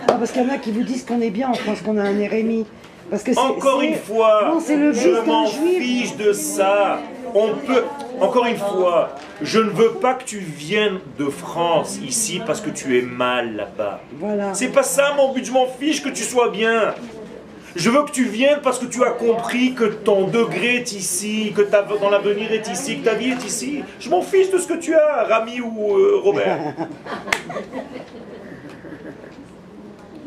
non, 0.08 0.16
parce 0.18 0.30
qu'il 0.30 0.42
y 0.42 0.46
en 0.46 0.50
a 0.50 0.58
qui 0.58 0.70
vous 0.70 0.84
disent 0.84 1.04
qu'on 1.04 1.20
est 1.20 1.30
bien 1.30 1.48
en 1.48 1.54
France, 1.54 1.80
qu'on 1.82 1.98
a 1.98 2.04
un 2.04 2.28
RMI. 2.28 2.64
Parce 3.10 3.22
que 3.24 3.36
Encore 3.36 3.82
une 3.82 3.96
fois, 3.96 4.58
je 4.68 5.26
m'en 5.26 5.46
fiche 5.46 6.16
de 6.16 6.32
ça. 6.32 7.00
On 7.34 7.54
peut, 7.54 7.84
encore 8.20 8.46
une 8.46 8.56
fois, 8.56 9.10
je 9.42 9.58
ne 9.58 9.70
veux 9.70 9.92
pas 9.92 10.14
que 10.14 10.24
tu 10.24 10.38
viennes 10.38 10.98
de 11.18 11.26
France 11.26 11.98
ici 12.04 12.40
parce 12.44 12.60
que 12.60 12.70
tu 12.70 12.98
es 12.98 13.02
mal 13.02 13.56
là-bas. 13.56 14.00
Voilà. 14.18 14.54
C'est 14.54 14.68
pas 14.68 14.82
ça 14.82 15.14
mon 15.16 15.32
but, 15.32 15.44
je 15.44 15.52
m'en 15.52 15.66
fiche 15.66 16.02
que 16.02 16.08
tu 16.08 16.22
sois 16.22 16.50
bien. 16.50 16.94
Je 17.76 17.88
veux 17.88 18.02
que 18.02 18.10
tu 18.10 18.24
viennes 18.24 18.60
parce 18.62 18.80
que 18.80 18.86
tu 18.86 19.04
as 19.04 19.10
compris 19.10 19.74
que 19.74 19.84
ton 19.84 20.26
degré 20.26 20.76
est 20.76 20.92
ici, 20.92 21.52
que 21.54 21.62
ta, 21.62 21.82
dans 21.82 22.10
l'avenir 22.10 22.50
est 22.52 22.68
ici, 22.68 22.98
que 22.98 23.04
ta 23.04 23.14
vie 23.14 23.30
est 23.30 23.44
ici. 23.44 23.84
Je 24.00 24.10
m'en 24.10 24.22
fiche 24.22 24.50
de 24.50 24.58
ce 24.58 24.66
que 24.66 24.74
tu 24.74 24.94
as, 24.94 25.24
Rami 25.28 25.60
ou 25.60 25.96
euh, 25.96 26.20
Robert. 26.22 26.58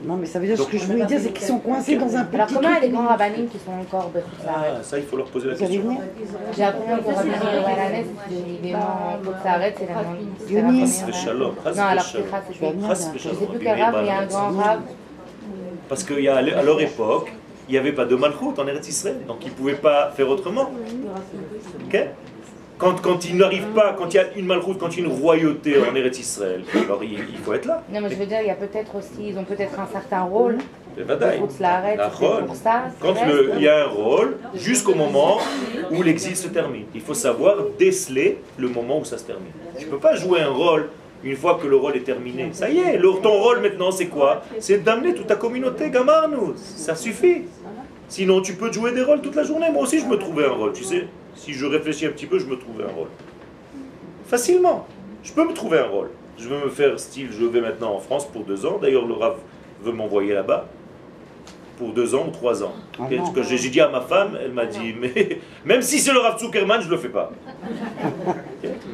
Non, 0.06 0.18
mais 0.18 0.26
ça 0.26 0.40
veut 0.40 0.48
dire 0.48 0.58
ce 0.58 0.64
que 0.64 0.78
je 0.78 0.86
voulais 0.86 1.06
dire, 1.06 1.20
c'est 1.22 1.32
qu'ils 1.32 1.48
sont 1.48 1.60
coincés 1.60 1.96
dans 1.96 2.16
un 2.16 2.26
petit 2.26 2.36
Alors, 2.36 2.48
comment 2.48 2.70
il 2.70 2.74
y 2.74 2.78
a 2.78 2.82
des 2.82 2.90
grands 2.90 3.08
rabbinimes 3.08 3.48
qui 3.48 3.58
sont 3.60 3.72
encore 3.72 4.12
de 4.14 4.20
Ah, 4.48 4.82
ça, 4.82 4.98
il 4.98 5.06
faut 5.06 5.18
leur 5.18 5.28
poser 5.28 5.50
la 5.50 5.56
question. 5.56 5.98
J'ai 6.56 6.64
appris 6.64 6.92
un 6.92 6.96
rabbin 6.96 7.22
de 7.24 8.64
l'élément 8.64 9.20
Kotzaaret, 9.24 9.76
c'est 9.78 9.88
la 9.88 10.62
Yonis. 10.62 11.04
Non, 11.76 11.84
alors 11.84 12.04
c'est 12.04 12.20
Je 13.18 13.30
ne 13.30 13.34
sais 13.34 13.46
plus 13.46 13.60
quel 13.60 13.82
rab, 13.82 13.96
il 14.02 14.08
y 14.08 14.10
a 14.10 14.20
un 14.20 14.26
grand 14.26 14.52
rab. 14.52 14.82
Parce 15.88 16.04
qu'à 16.04 16.42
leur 16.42 16.82
époque, 16.82 17.32
il 17.70 17.72
n'y 17.72 17.78
avait 17.78 17.94
pas 17.94 18.06
de 18.06 18.16
malchoute 18.16 18.60
en 18.60 18.68
Eretz 18.68 18.88
Israël, 18.88 19.20
donc 19.28 19.38
il 19.44 19.50
ne 19.50 19.54
pouvait 19.54 19.76
pas 19.76 20.12
faire 20.12 20.28
autrement. 20.30 20.70
Quand, 22.78 23.02
quand 23.02 23.26
il 23.26 23.38
n'arrive 23.38 23.68
pas, 23.68 23.96
quand 23.98 24.14
il 24.14 24.18
y 24.18 24.20
a 24.20 24.34
une 24.36 24.46
malchoute, 24.46 24.78
quand 24.80 24.90
il 24.98 25.04
y 25.04 25.04
a 25.04 25.06
une 25.08 25.14
royauté 25.14 25.76
en 25.80 25.96
Eretz 25.96 26.20
Israël, 26.20 26.64
alors 26.86 27.04
il, 27.04 27.38
faut 27.44 27.54
être 27.54 27.66
là. 27.66 27.84
Non, 27.92 28.02
mais 28.02 28.10
je 28.10 28.16
veux 28.16 28.26
dire, 28.26 28.40
il 28.42 28.48
y 28.48 28.52
a 28.52 28.56
peut-être 28.56 28.96
aussi, 28.96 29.30
ils 29.30 29.38
ont 29.38 29.44
peut-être 29.44 29.80
un 29.80 29.88
certain 29.88 30.24
rôle. 30.24 30.58
Pour 31.38 32.56
ça, 32.56 32.84
quand 33.00 33.16
il 33.56 33.62
y 33.62 33.68
a 33.68 33.86
un 33.86 33.88
rôle, 33.88 34.38
jusqu'au 34.54 34.94
moment 34.94 35.40
où 35.92 36.04
l'exil 36.04 36.36
se 36.36 36.48
termine. 36.48 36.86
Il 36.94 37.02
faut 37.02 37.14
savoir 37.14 37.58
déceler 37.80 38.40
le 38.58 38.68
moment 38.68 39.00
où 39.00 39.06
ça 39.06 39.18
se 39.18 39.24
termine. 39.24 39.52
Tu 39.78 39.86
ne 39.86 39.92
peux 39.92 39.98
pas 39.98 40.16
jouer 40.16 40.42
un 40.42 40.50
rôle 40.50 40.90
une 41.24 41.36
fois 41.36 41.58
que 41.62 41.68
le 41.68 41.76
rôle 41.76 41.96
est 41.96 42.04
terminé. 42.04 42.50
Ça 42.52 42.70
y 42.70 42.80
est, 42.80 43.02
ton 43.22 43.42
rôle 43.42 43.62
maintenant 43.62 43.92
c'est 43.92 44.08
quoi? 44.08 44.44
C'est 44.60 44.84
d'amener 44.84 45.14
toute 45.14 45.28
ta 45.28 45.36
communauté, 45.36 45.90
Gamarnou. 45.90 46.54
Ça 46.56 46.96
suffit. 46.96 47.44
Sinon 48.10 48.42
tu 48.42 48.54
peux 48.54 48.72
jouer 48.72 48.92
des 48.92 49.02
rôles 49.02 49.22
toute 49.22 49.36
la 49.36 49.44
journée. 49.44 49.72
Moi 49.72 49.84
aussi 49.84 50.00
je 50.00 50.06
me 50.06 50.18
trouvais 50.18 50.46
un 50.46 50.52
rôle, 50.52 50.74
tu 50.74 50.84
sais. 50.84 51.08
Si 51.36 51.54
je 51.54 51.66
réfléchis 51.66 52.06
un 52.06 52.12
petit 52.12 52.26
peu, 52.26 52.40
je 52.40 52.46
me 52.46 52.58
trouvais 52.58 52.84
un 52.84 52.94
rôle. 52.96 53.10
Facilement. 54.28 54.88
Je 55.24 55.32
peux 55.34 55.48
me 55.48 55.54
trouver 55.54 55.80
un 55.80 55.88
rôle. 55.88 56.10
Je 56.38 56.48
veux 56.48 56.66
me 56.66 56.70
faire 56.70 57.00
style, 57.00 57.30
je 57.32 57.46
vais 57.46 57.62
maintenant 57.62 57.94
en 57.94 58.00
France 58.00 58.28
pour 58.28 58.44
deux 58.44 58.66
ans. 58.66 58.80
D'ailleurs, 58.82 59.06
le 59.06 59.14
Rav 59.14 59.38
veut 59.84 59.92
m'envoyer 59.92 60.34
là-bas 60.34 60.68
pour 61.78 61.94
deux 61.94 62.14
ans 62.16 62.26
ou 62.28 62.32
trois 62.32 62.64
ans. 62.64 62.74
Ah 63.00 63.04
que 63.34 63.44
j'ai 63.44 63.58
dit 63.70 63.82
à 63.82 63.90
ma 63.90 64.02
femme, 64.02 64.38
elle 64.42 64.52
m'a 64.52 64.66
dit, 64.66 64.94
mais 65.00 65.40
même 65.66 65.82
si 65.82 66.00
c'est 66.00 66.14
le 66.14 66.20
Rav 66.20 66.40
Zuckerman, 66.40 66.82
je 66.82 66.88
ne 66.88 66.92
le 66.92 66.98
fais 66.98 67.10
pas. 67.10 67.32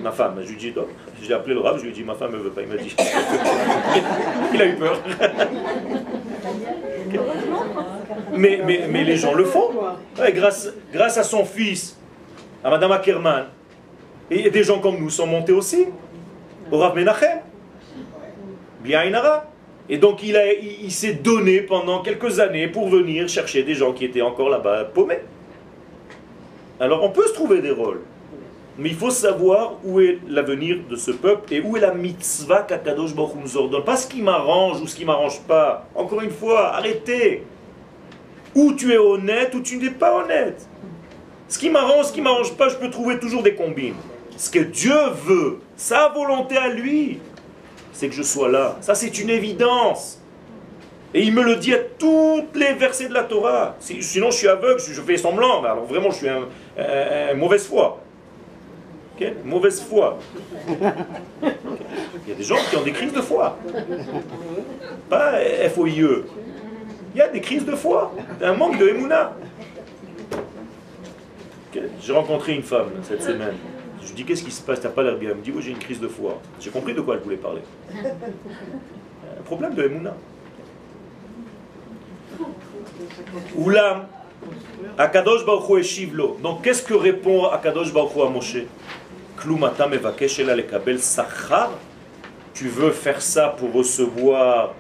Ma 0.02 0.12
femme, 0.12 0.36
je 0.42 0.48
lui 0.48 0.56
ai 0.56 0.72
dit, 0.72 0.74
j'ai 1.22 1.34
appelé 1.34 1.54
le 1.56 1.62
Rav, 1.62 1.78
je 1.78 1.84
lui 1.84 1.90
ai 1.90 1.94
dit, 1.94 2.04
ma 2.04 2.16
femme 2.16 2.32
ne 2.32 2.38
veut 2.38 2.52
pas. 2.52 2.62
Il 2.62 2.68
m'a 2.68 2.78
dit, 2.78 2.96
il 4.54 4.62
a 4.62 4.66
eu 4.66 4.76
peur. 4.76 5.02
mais, 8.34 8.62
mais, 8.66 8.88
mais 8.90 9.04
les 9.04 9.18
gens 9.18 9.34
le 9.34 9.46
font. 9.46 9.72
grâce, 10.34 10.70
grâce 10.94 11.18
à 11.18 11.24
son 11.24 11.44
fils, 11.46 11.99
à 12.64 12.70
Madame 12.70 12.92
Ackerman, 12.92 13.46
et 14.32 14.50
des 14.50 14.64
gens 14.64 14.80
comme 14.80 15.00
nous 15.00 15.10
sont 15.10 15.28
montés 15.28 15.54
aussi, 15.54 15.88
au 16.72 16.78
Rav 16.78 16.96
Menachem, 16.96 17.40
bien 18.82 19.04
Inara. 19.04 19.46
Et 19.92 19.98
donc 19.98 20.22
il, 20.22 20.40
il, 20.84 20.92
s'est 20.92 21.14
donné 21.14 21.62
pendant 21.62 22.04
quelques 22.04 22.40
années 22.40 22.68
pour 22.68 22.90
venir 22.90 23.28
chercher 23.28 23.64
des 23.64 23.74
gens 23.74 23.92
qui 23.92 24.06
étaient 24.06 24.22
encore 24.22 24.50
là-bas 24.50 24.86
paumés. 24.86 25.22
Alors 26.80 27.04
on 27.04 27.10
peut 27.10 27.26
se 27.26 27.34
trouver 27.34 27.60
des 27.60 27.72
rôles, 27.72 28.02
mais 28.78 28.90
il 28.90 28.96
faut 28.96 29.10
savoir 29.10 29.74
où 29.84 30.00
est 30.00 30.20
l'avenir 30.28 30.78
de 30.88 30.96
ce 30.96 31.10
peuple 31.10 31.52
et 31.54 31.62
où 31.62 31.76
est 31.76 31.80
la 31.80 31.94
mitzvah 31.94 32.62
qu'Akadosh 32.62 33.16
Baruch 33.16 33.34
nous 33.42 33.58
ordonne. 33.58 33.84
Pas 33.84 33.98
ce 33.98 34.08
qui 34.08 34.22
m'arrange 34.22 34.80
ou 34.80 34.86
ce 34.86 34.96
qui 34.96 35.06
m'arrange 35.06 35.42
pas. 35.42 35.88
Encore 35.96 36.22
une 36.22 36.30
fois, 36.30 36.76
arrêtez. 36.76 37.44
Ou 38.54 38.74
tu 38.74 38.94
es 38.94 38.98
honnête 38.98 39.56
ou 39.56 39.62
tu 39.62 39.78
n'es 39.78 39.90
pas 39.90 40.16
honnête. 40.24 40.68
Ce 41.50 41.58
qui 41.58 41.70
m'arrange, 41.72 42.06
ce 42.06 42.14
qui 42.14 42.22
m'arrange 42.22 42.54
pas, 42.54 42.70
je 42.70 42.76
peux 42.76 42.92
trouver 42.92 43.20
toujours 43.20 43.42
des 43.42 43.56
combines. 43.56 43.96
Ce 44.38 44.52
que 44.52 44.60
Dieu 44.60 44.96
veut, 45.26 45.60
sa 45.76 46.08
volonté 46.10 46.56
à 46.56 46.70
lui, 46.70 47.20
c'est 47.92 48.08
que 48.08 48.14
je 48.14 48.22
sois 48.22 48.50
là. 48.50 48.78
Ça, 48.82 48.94
c'est 48.94 49.20
une 49.20 49.32
évidence. 49.32 50.22
Et 51.14 51.24
il 51.24 51.34
me 51.34 51.42
le 51.42 51.56
dit 51.56 51.74
à 51.74 51.80
toutes 51.80 52.56
les 52.56 52.74
versets 52.74 53.10
de 53.10 53.16
la 53.16 53.24
Torah. 53.24 53.76
Sinon, 53.80 54.30
je 54.30 54.38
suis 54.38 54.48
aveugle, 54.48 54.80
je 54.80 55.02
fais 55.02 55.18
semblant. 55.18 55.64
Alors 55.64 55.86
vraiment, 55.86 56.12
je 56.12 56.18
suis 56.18 56.30
un, 56.30 57.34
mauvaise 57.36 57.66
foi. 57.66 58.00
Mauvaise 59.44 59.82
foi. 59.82 60.20
Il 60.70 62.30
y 62.30 62.32
a 62.32 62.36
des 62.36 62.44
gens 62.44 62.56
qui 62.70 62.78
ont 62.78 62.84
des 62.84 62.94
crises 62.94 63.12
de 63.12 63.22
foi. 63.22 63.58
Pas 65.10 65.34
F-O-I-E. 65.74 66.26
Il 67.16 67.18
y 67.18 67.22
a 67.22 67.28
des 67.28 67.42
crises 67.42 67.66
de 67.66 67.76
foi. 67.76 68.14
Un 68.42 68.54
manque 68.54 68.78
de 68.78 68.88
Emouna. 68.88 69.34
J'ai 71.74 72.14
rencontré 72.14 72.56
une 72.56 72.64
femme 72.64 72.90
cette 73.04 73.22
semaine. 73.22 73.56
Je 74.02 74.08
lui 74.08 74.16
dis 74.16 74.26
qu'est-ce 74.26 74.44
qui 74.44 74.52
se 74.52 74.62
passe, 74.62 74.82
t'as 74.82 74.90
pas 74.90 75.04
l'air 75.04 75.18
bien. 75.18 75.32
Elle 75.32 75.38
me 75.38 75.42
dit 75.42 75.52
oui 75.52 75.62
j'ai 75.62 75.72
une 75.72 75.78
crise 75.78 76.00
de 76.00 76.08
foi. 76.08 76.40
J'ai 76.60 76.70
compris 76.70 76.94
de 76.94 77.02
quoi 77.02 77.16
elle 77.16 77.22
voulait 77.22 77.38
parler. 77.38 77.62
Un 77.94 79.44
problème 79.46 79.76
de 79.76 79.84
Emouna. 79.84 80.16
Oulam, 83.56 84.08
Akadosh 84.98 85.46
Baruch 85.46 85.98
Hu 85.98 86.12
Donc 86.42 86.64
qu'est-ce 86.64 86.84
que 86.84 86.94
répond 86.94 87.46
Akadosh 87.46 87.94
Baruch 87.94 88.18
à 88.18 88.30
Moshe? 88.30 88.58
Lekabel 90.56 91.00
sachar 91.00 91.72
Tu 92.54 92.68
veux 92.68 92.92
faire 92.92 93.22
ça 93.22 93.56
pour 93.58 93.74
recevoir 93.74 94.74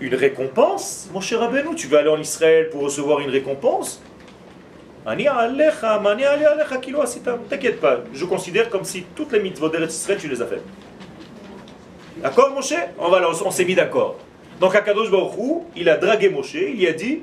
une 0.00 0.14
récompense? 0.14 1.08
Mon 1.12 1.20
cher 1.20 1.40
Rabbeinu, 1.40 1.74
tu 1.74 1.86
veux 1.86 1.98
aller 1.98 2.08
en 2.08 2.20
Israël 2.20 2.68
pour 2.70 2.82
recevoir 2.82 3.20
une 3.20 3.30
récompense? 3.30 4.02
T'inquiète 7.48 7.80
pas, 7.80 8.00
je 8.12 8.24
considère 8.26 8.68
comme 8.68 8.84
si 8.84 9.04
toutes 9.16 9.32
les 9.32 9.40
mitzvot 9.40 9.70
d'Eretz 9.70 10.10
tu 10.18 10.28
les 10.28 10.42
as 10.42 10.46
faites. 10.46 10.64
D'accord, 12.18 12.50
Moshe? 12.50 12.74
On, 12.98 13.10
on 13.46 13.50
s'est 13.50 13.64
mis 13.64 13.74
d'accord. 13.74 14.16
Donc 14.60 14.74
Akadosh 14.74 15.10
Baruch 15.10 15.62
il 15.74 15.88
a 15.88 15.96
dragué 15.96 16.28
Moshe, 16.28 16.54
il 16.54 16.76
lui 16.76 16.86
a 16.86 16.92
dit 16.92 17.20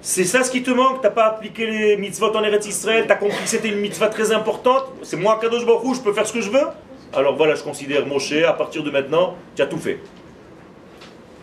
c'est 0.00 0.24
ça 0.24 0.42
ce 0.42 0.50
qui 0.50 0.62
te 0.62 0.70
manque, 0.70 1.02
t'as 1.02 1.10
pas 1.10 1.26
appliqué 1.26 1.66
les 1.66 1.96
mitzvot 1.98 2.34
en 2.34 2.42
Eretz 2.42 2.66
Israël, 2.66 3.04
t'as 3.06 3.16
compris 3.16 3.42
que 3.42 3.48
c'était 3.48 3.68
une 3.68 3.80
mitzvah 3.80 4.08
très 4.08 4.32
importante, 4.32 4.84
c'est 5.02 5.18
moi 5.18 5.34
Akadosh 5.34 5.66
Baruch 5.66 5.96
je 5.96 6.00
peux 6.00 6.14
faire 6.14 6.26
ce 6.26 6.32
que 6.32 6.40
je 6.40 6.48
veux? 6.50 6.66
Alors 7.12 7.36
voilà, 7.36 7.56
je 7.56 7.62
considère 7.62 8.06
Moshe, 8.06 8.32
à 8.32 8.54
partir 8.54 8.82
de 8.82 8.90
maintenant, 8.90 9.34
tu 9.54 9.60
as 9.60 9.66
tout 9.66 9.76
fait. 9.76 9.98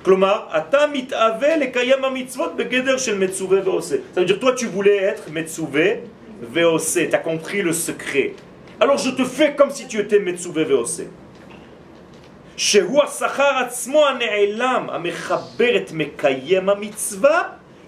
Ça 0.06 0.10
veut 4.16 4.24
dire, 4.24 4.40
toi, 4.40 4.52
tu 4.54 4.66
voulais 4.66 4.96
être 4.96 5.30
Metsuve 5.30 5.98
Veose. 6.42 6.94
Tu 6.94 7.14
as 7.14 7.18
compris 7.18 7.62
le 7.62 7.72
secret. 7.72 8.34
Alors 8.80 8.98
je 8.98 9.10
te 9.10 9.22
fais 9.24 9.54
comme 9.54 9.70
si 9.70 9.86
tu 9.86 10.00
étais 10.00 10.18
Metsuve 10.18 10.64
Veose. 10.64 11.06
שהוא 12.56 13.02
השכר 13.02 13.58
עצמו 13.66 14.06
הנעלם, 14.06 14.86
המחבר 14.90 15.76
את 15.76 15.92
מקיים 15.92 16.68
המצווה 16.68 17.42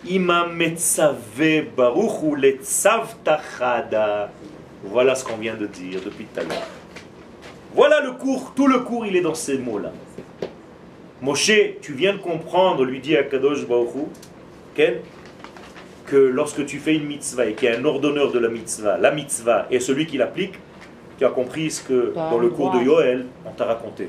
עם 0.04 0.30
המצווה 0.30 1.60
ברוך 1.74 2.12
הוא 2.12 2.36
לצוותא 2.36 3.36
חדה. 3.42 4.26
Voilà 4.92 5.14
ce 5.14 5.24
qu'on 5.24 5.36
vient 5.36 5.54
de 5.54 5.66
dire 5.66 6.00
depuis 6.04 6.26
tout 6.26 6.40
à 6.40 6.42
l'heure. 6.42 6.68
Voilà 7.74 8.00
le 8.00 8.12
cours, 8.12 8.52
tout 8.54 8.66
le 8.66 8.80
cours 8.80 9.06
il 9.06 9.16
est 9.16 9.22
dans 9.22 9.34
ces 9.34 9.58
mots-là. 9.58 9.92
Moshe, 11.21 11.51
tu 11.81 11.93
viens 11.93 12.13
de 12.13 12.19
comprendre, 12.19 12.85
lui 12.85 12.99
dit 12.99 13.17
Akadosh 13.17 13.67
Baruch 13.67 14.07
que 16.05 16.15
lorsque 16.15 16.65
tu 16.65 16.79
fais 16.79 16.95
une 16.95 17.05
mitzvah 17.05 17.45
et 17.45 17.53
qu'il 17.53 17.69
y 17.69 17.71
a 17.71 17.77
un 17.77 17.85
ordonneur 17.85 18.31
de 18.31 18.39
la 18.39 18.47
mitzvah, 18.47 18.97
la 18.97 19.11
mitzvah 19.11 19.67
est 19.69 19.79
celui 19.79 20.05
qui 20.05 20.17
l'applique, 20.17 20.53
tu 21.17 21.25
as 21.25 21.29
compris 21.29 21.69
ce 21.69 21.83
que 21.83 22.13
dans 22.15 22.39
le 22.39 22.49
cours 22.49 22.71
de 22.71 22.79
Yoel, 22.79 23.25
on 23.45 23.51
t'a 23.51 23.65
raconté. 23.65 24.07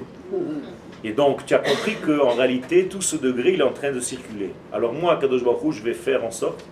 Et 1.02 1.12
donc, 1.12 1.44
tu 1.44 1.54
as 1.54 1.58
compris 1.58 1.96
qu'en 1.96 2.34
réalité, 2.34 2.86
tout 2.86 3.02
ce 3.02 3.16
degré, 3.16 3.54
il 3.54 3.60
est 3.60 3.64
en 3.64 3.72
train 3.72 3.90
de 3.90 4.00
circuler. 4.00 4.50
Alors 4.72 4.92
moi, 4.92 5.14
Akadosh 5.14 5.42
Baruch 5.42 5.74
je 5.74 5.82
vais 5.82 5.94
faire 5.94 6.24
en 6.24 6.30
sorte 6.30 6.64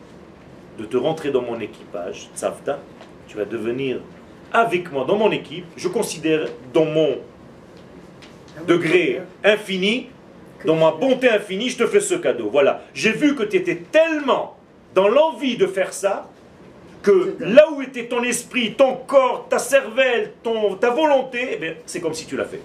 de 0.79 0.85
te 0.85 0.97
rentrer 0.97 1.31
dans 1.31 1.43
mon 1.43 1.59
équipage, 1.59 2.31
Tzavta. 2.37 2.79
Tu 3.27 3.37
vas 3.37 3.45
devenir 3.45 3.99
avec 4.53 4.93
moi 4.93 5.05
dans 5.05 5.17
mon 5.17 5.33
équipe. 5.33 5.65
Je 5.77 5.89
considère 5.89 6.47
dans 6.73 6.85
mon 6.85 7.17
degré 8.67 9.21
infini 9.45 10.09
dans 10.65 10.77
ma 10.77 10.91
bonté 10.93 11.29
infinie, 11.31 11.71
je 11.71 11.79
te 11.79 11.87
fais 11.87 12.01
ce 12.01 12.15
cadeau. 12.15 12.49
Voilà. 12.51 12.83
J'ai 12.95 13.13
vu 13.13 13.35
que 13.35 13.43
tu 13.43 13.57
étais 13.57 13.77
tellement 13.77 14.57
dans 14.95 15.09
l'envie 15.09 15.57
de 15.57 15.67
faire 15.67 15.93
ça, 15.93 16.29
que 17.03 17.37
là 17.39 17.71
où 17.71 17.81
était 17.83 18.07
ton 18.07 18.23
esprit, 18.23 18.75
ton 18.75 18.97
corps, 18.97 19.47
ta 19.49 19.59
cervelle, 19.59 20.33
ton, 20.43 20.75
ta 20.75 20.91
volonté, 20.91 21.59
eh 21.63 21.77
c'est 21.87 22.01
comme 22.01 22.15
si 22.15 22.27
tu 22.27 22.37
l'as 22.37 22.45
fait. 22.45 22.61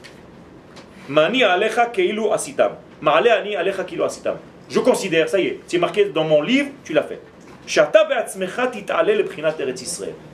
Je 4.69 4.79
considère, 4.79 5.29
ça 5.29 5.39
y 5.39 5.47
est, 5.47 5.59
c'est 5.67 5.77
marqué 5.77 6.05
dans 6.05 6.23
mon 6.23 6.41
livre, 6.41 6.69
tu 6.83 6.93
l'as 6.93 7.03
fait. 7.03 7.19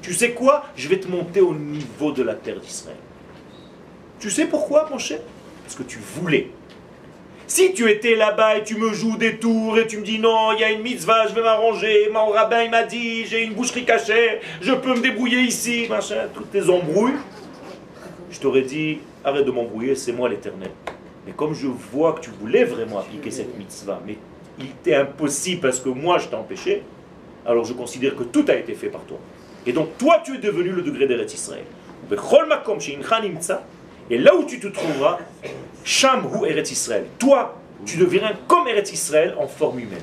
Tu 0.02 0.14
sais 0.14 0.32
quoi? 0.32 0.66
Je 0.76 0.88
vais 0.88 1.00
te 1.00 1.08
monter 1.08 1.42
au 1.42 1.54
niveau 1.54 2.12
de 2.12 2.24
la 2.24 2.34
terre 2.34 2.60
d'Israël. 2.60 2.98
Tu 4.20 4.30
sais 4.30 4.46
pourquoi, 4.46 4.88
mon 4.90 4.98
cher? 4.98 5.20
Parce 5.64 5.76
que 5.76 5.84
tu 5.84 6.00
voulais. 6.00 6.50
Si 7.50 7.74
tu 7.74 7.90
étais 7.90 8.16
là-bas 8.16 8.58
et 8.58 8.64
tu 8.64 8.78
me 8.78 8.94
joues 8.94 9.18
des 9.18 9.38
tours 9.38 9.80
et 9.80 9.88
tu 9.88 9.98
me 9.98 10.04
dis 10.04 10.20
non, 10.20 10.52
il 10.54 10.60
y 10.60 10.64
a 10.64 10.70
une 10.70 10.84
mitzvah, 10.84 11.26
je 11.26 11.34
vais 11.34 11.42
m'arranger, 11.42 12.08
mon 12.14 12.28
rabbin 12.28 12.62
il 12.62 12.70
m'a 12.70 12.84
dit, 12.84 13.26
j'ai 13.26 13.44
une 13.44 13.54
boucherie 13.54 13.86
cachée, 13.86 14.40
je 14.62 14.72
peux 14.72 14.94
me 14.94 15.02
débrouiller 15.02 15.40
ici, 15.40 15.88
machin, 15.90 16.28
toutes 16.32 16.52
tes 16.52 16.70
embrouilles, 16.70 17.16
je 18.30 18.40
t'aurais 18.40 18.62
dit, 18.62 19.00
arrête 19.24 19.48
de 19.48 19.50
m'embrouiller, 19.50 19.96
c'est 19.96 20.12
moi 20.12 20.30
l'éternel. 20.30 20.70
Mais 21.26 21.32
comme 21.32 21.56
je 21.56 21.66
vois 21.66 22.14
que 22.14 22.20
tu 22.20 22.30
voulais 22.40 22.66
vraiment 22.66 23.00
appliquer 23.00 23.32
cette 23.32 23.58
mitzvah, 23.58 24.00
mais 24.06 24.18
il 24.60 24.68
était 24.68 24.94
impossible 24.94 25.62
parce 25.62 25.80
que 25.80 25.90
moi 25.90 26.20
je 26.20 26.28
t'ai 26.28 26.36
empêché, 26.36 26.84
alors 27.48 27.66
je 27.66 27.74
considère 27.74 28.16
que 28.16 28.26
tout 28.26 28.46
a 28.48 28.54
été 28.54 28.76
fait 28.76 28.90
par 28.90 29.02
toi. 29.06 29.18
Et 29.66 29.74
donc 29.74 29.98
toi 29.98 30.22
tu 30.24 30.36
es 30.36 30.38
devenu 30.38 30.70
le 30.70 30.84
degré 30.84 31.08
d'Eretz 31.08 31.34
Israël. 31.34 31.66
Et 34.10 34.18
là 34.18 34.36
où 34.36 34.44
tu 34.44 34.60
te 34.60 34.68
trouveras, 34.68 35.20
Sham 35.84 36.26
ou 36.26 36.46
Eretz 36.46 36.72
Israël. 36.72 37.06
Toi, 37.18 37.60
tu 37.86 37.98
deviens 37.98 38.34
comme 38.48 38.68
Eretz 38.68 38.92
Israël 38.92 39.36
en 39.40 39.48
forme 39.48 39.80
humaine. 39.80 40.00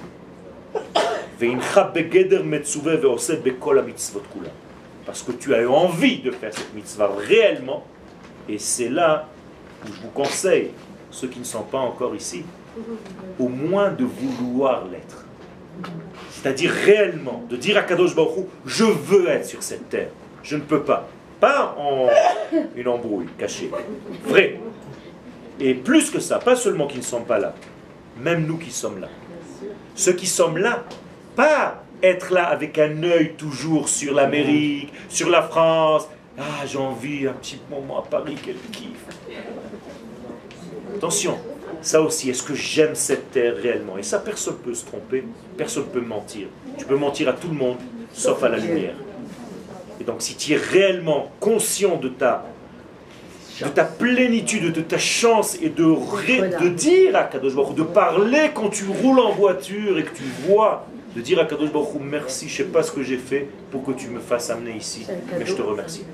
Parce 5.07 5.23
que 5.23 5.33
tu 5.33 5.55
as 5.55 5.61
eu 5.61 5.66
envie 5.66 6.19
de 6.19 6.31
faire 6.31 6.53
cette 6.55 6.74
mitzvah 6.74 7.11
réellement, 7.28 7.85
et 8.49 8.59
c'est 8.59 8.89
là 8.89 9.28
où 9.85 9.93
je 9.93 10.01
vous 10.01 10.11
conseille, 10.11 10.70
ceux 11.11 11.28
qui 11.28 11.39
ne 11.39 11.45
sont 11.45 11.62
pas 11.62 11.78
encore 11.78 12.15
ici, 12.15 12.45
au 13.39 13.49
moins 13.49 13.91
de 13.91 14.05
vouloir 14.05 14.85
l'être. 14.87 15.24
C'est-à-dire 16.31 16.70
réellement, 16.70 17.45
de 17.49 17.57
dire 17.57 17.77
à 17.77 17.83
Kadosh 17.83 18.15
Baruch 18.15 18.47
je 18.65 18.85
veux 18.85 19.28
être 19.28 19.47
sur 19.47 19.62
cette 19.62 19.89
terre. 19.89 20.09
Je 20.43 20.57
ne 20.57 20.62
peux 20.62 20.83
pas. 20.83 21.09
Pas 21.41 21.75
en 21.79 22.09
une 22.75 22.89
embrouille 22.89 23.29
cachée. 23.39 23.71
Vrai. 24.25 24.59
Et 25.61 25.75
plus 25.75 26.11
que 26.11 26.21
ça, 26.21 26.39
pas 26.39 26.57
seulement 26.57 26.87
qui 26.87 26.99
ne 26.99 27.03
sont 27.03 27.23
pas 27.23 27.39
là, 27.39 27.55
même 28.21 28.47
nous 28.47 28.59
qui 28.59 28.71
sommes 28.71 29.01
là. 29.01 29.09
Ceux 29.95 30.13
qui 30.13 30.27
sommes 30.27 30.59
là, 30.59 30.85
pas 31.35 31.83
être 32.03 32.33
là 32.33 32.49
avec 32.49 32.79
un 32.79 33.03
œil 33.03 33.33
toujours 33.35 33.89
sur 33.89 34.15
l'Amérique, 34.15 34.93
sur 35.09 35.31
la 35.31 35.43
France. 35.43 36.09
Ah, 36.39 36.67
j'ai 36.67 36.79
envie 36.79 37.27
un 37.27 37.33
petit 37.33 37.59
moment 37.71 37.99
à 37.99 38.03
Paris, 38.03 38.37
quel 38.43 38.57
kiff. 38.71 38.91
Attention, 40.95 41.39
ça 41.81 42.03
aussi, 42.03 42.29
est-ce 42.29 42.43
que 42.43 42.55
j'aime 42.55 42.95
cette 42.95 43.31
terre 43.31 43.57
réellement? 43.57 43.97
Et 43.97 44.03
ça, 44.03 44.19
personne 44.19 44.55
ne 44.55 44.59
peut 44.59 44.75
se 44.75 44.85
tromper, 44.85 45.25
personne 45.57 45.85
ne 45.85 45.89
peut 45.89 46.07
mentir. 46.07 46.49
Tu 46.77 46.85
peux 46.85 46.97
mentir 46.97 47.31
à 47.31 47.33
tout 47.33 47.49
le 47.49 47.55
monde, 47.55 47.79
sauf 48.13 48.43
à 48.43 48.51
la 48.51 48.59
lumière. 48.59 48.95
Et 50.01 50.05
donc, 50.05 50.16
si 50.20 50.35
tu 50.36 50.52
es 50.52 50.56
réellement 50.56 51.31
conscient 51.40 51.97
de 51.97 52.09
ta, 52.09 52.44
de 53.62 53.68
ta 53.68 53.85
plénitude, 53.85 54.73
de 54.73 54.81
ta 54.81 54.98
chance, 54.98 55.56
et 55.62 55.70
de, 55.70 55.82
de 55.82 56.68
dire 56.68 57.16
à 57.16 57.24
Kadosh 57.24 57.55
Baruch 57.55 57.74
de 57.74 57.82
parler 57.82 58.51
quand 58.55 58.68
tu 58.68 58.85
roules 58.85 59.20
en 59.20 59.32
voiture 59.32 59.98
et 59.98 60.05
que 60.05 60.14
tu 60.14 60.24
vois, 60.47 60.86
de 61.14 61.20
dire 61.23 61.40
à 61.40 61.44
Kadosh 61.47 61.73
Baruch 61.73 61.89
merci, 62.01 62.48
je 62.48 62.62
ne 62.62 62.66
sais 62.66 62.73
pas 62.73 62.82
ce 62.82 62.93
que 62.93 63.02
j'ai 63.02 63.16
fait 63.16 63.48
pour 63.70 63.85
que 63.85 63.93
tu 63.93 64.09
me 64.09 64.20
fasses 64.20 64.51
amener 64.51 64.77
ici, 64.77 65.06
mais 65.39 65.47
je 65.47 65.55
te 65.55 65.62
remercie. 65.62 66.05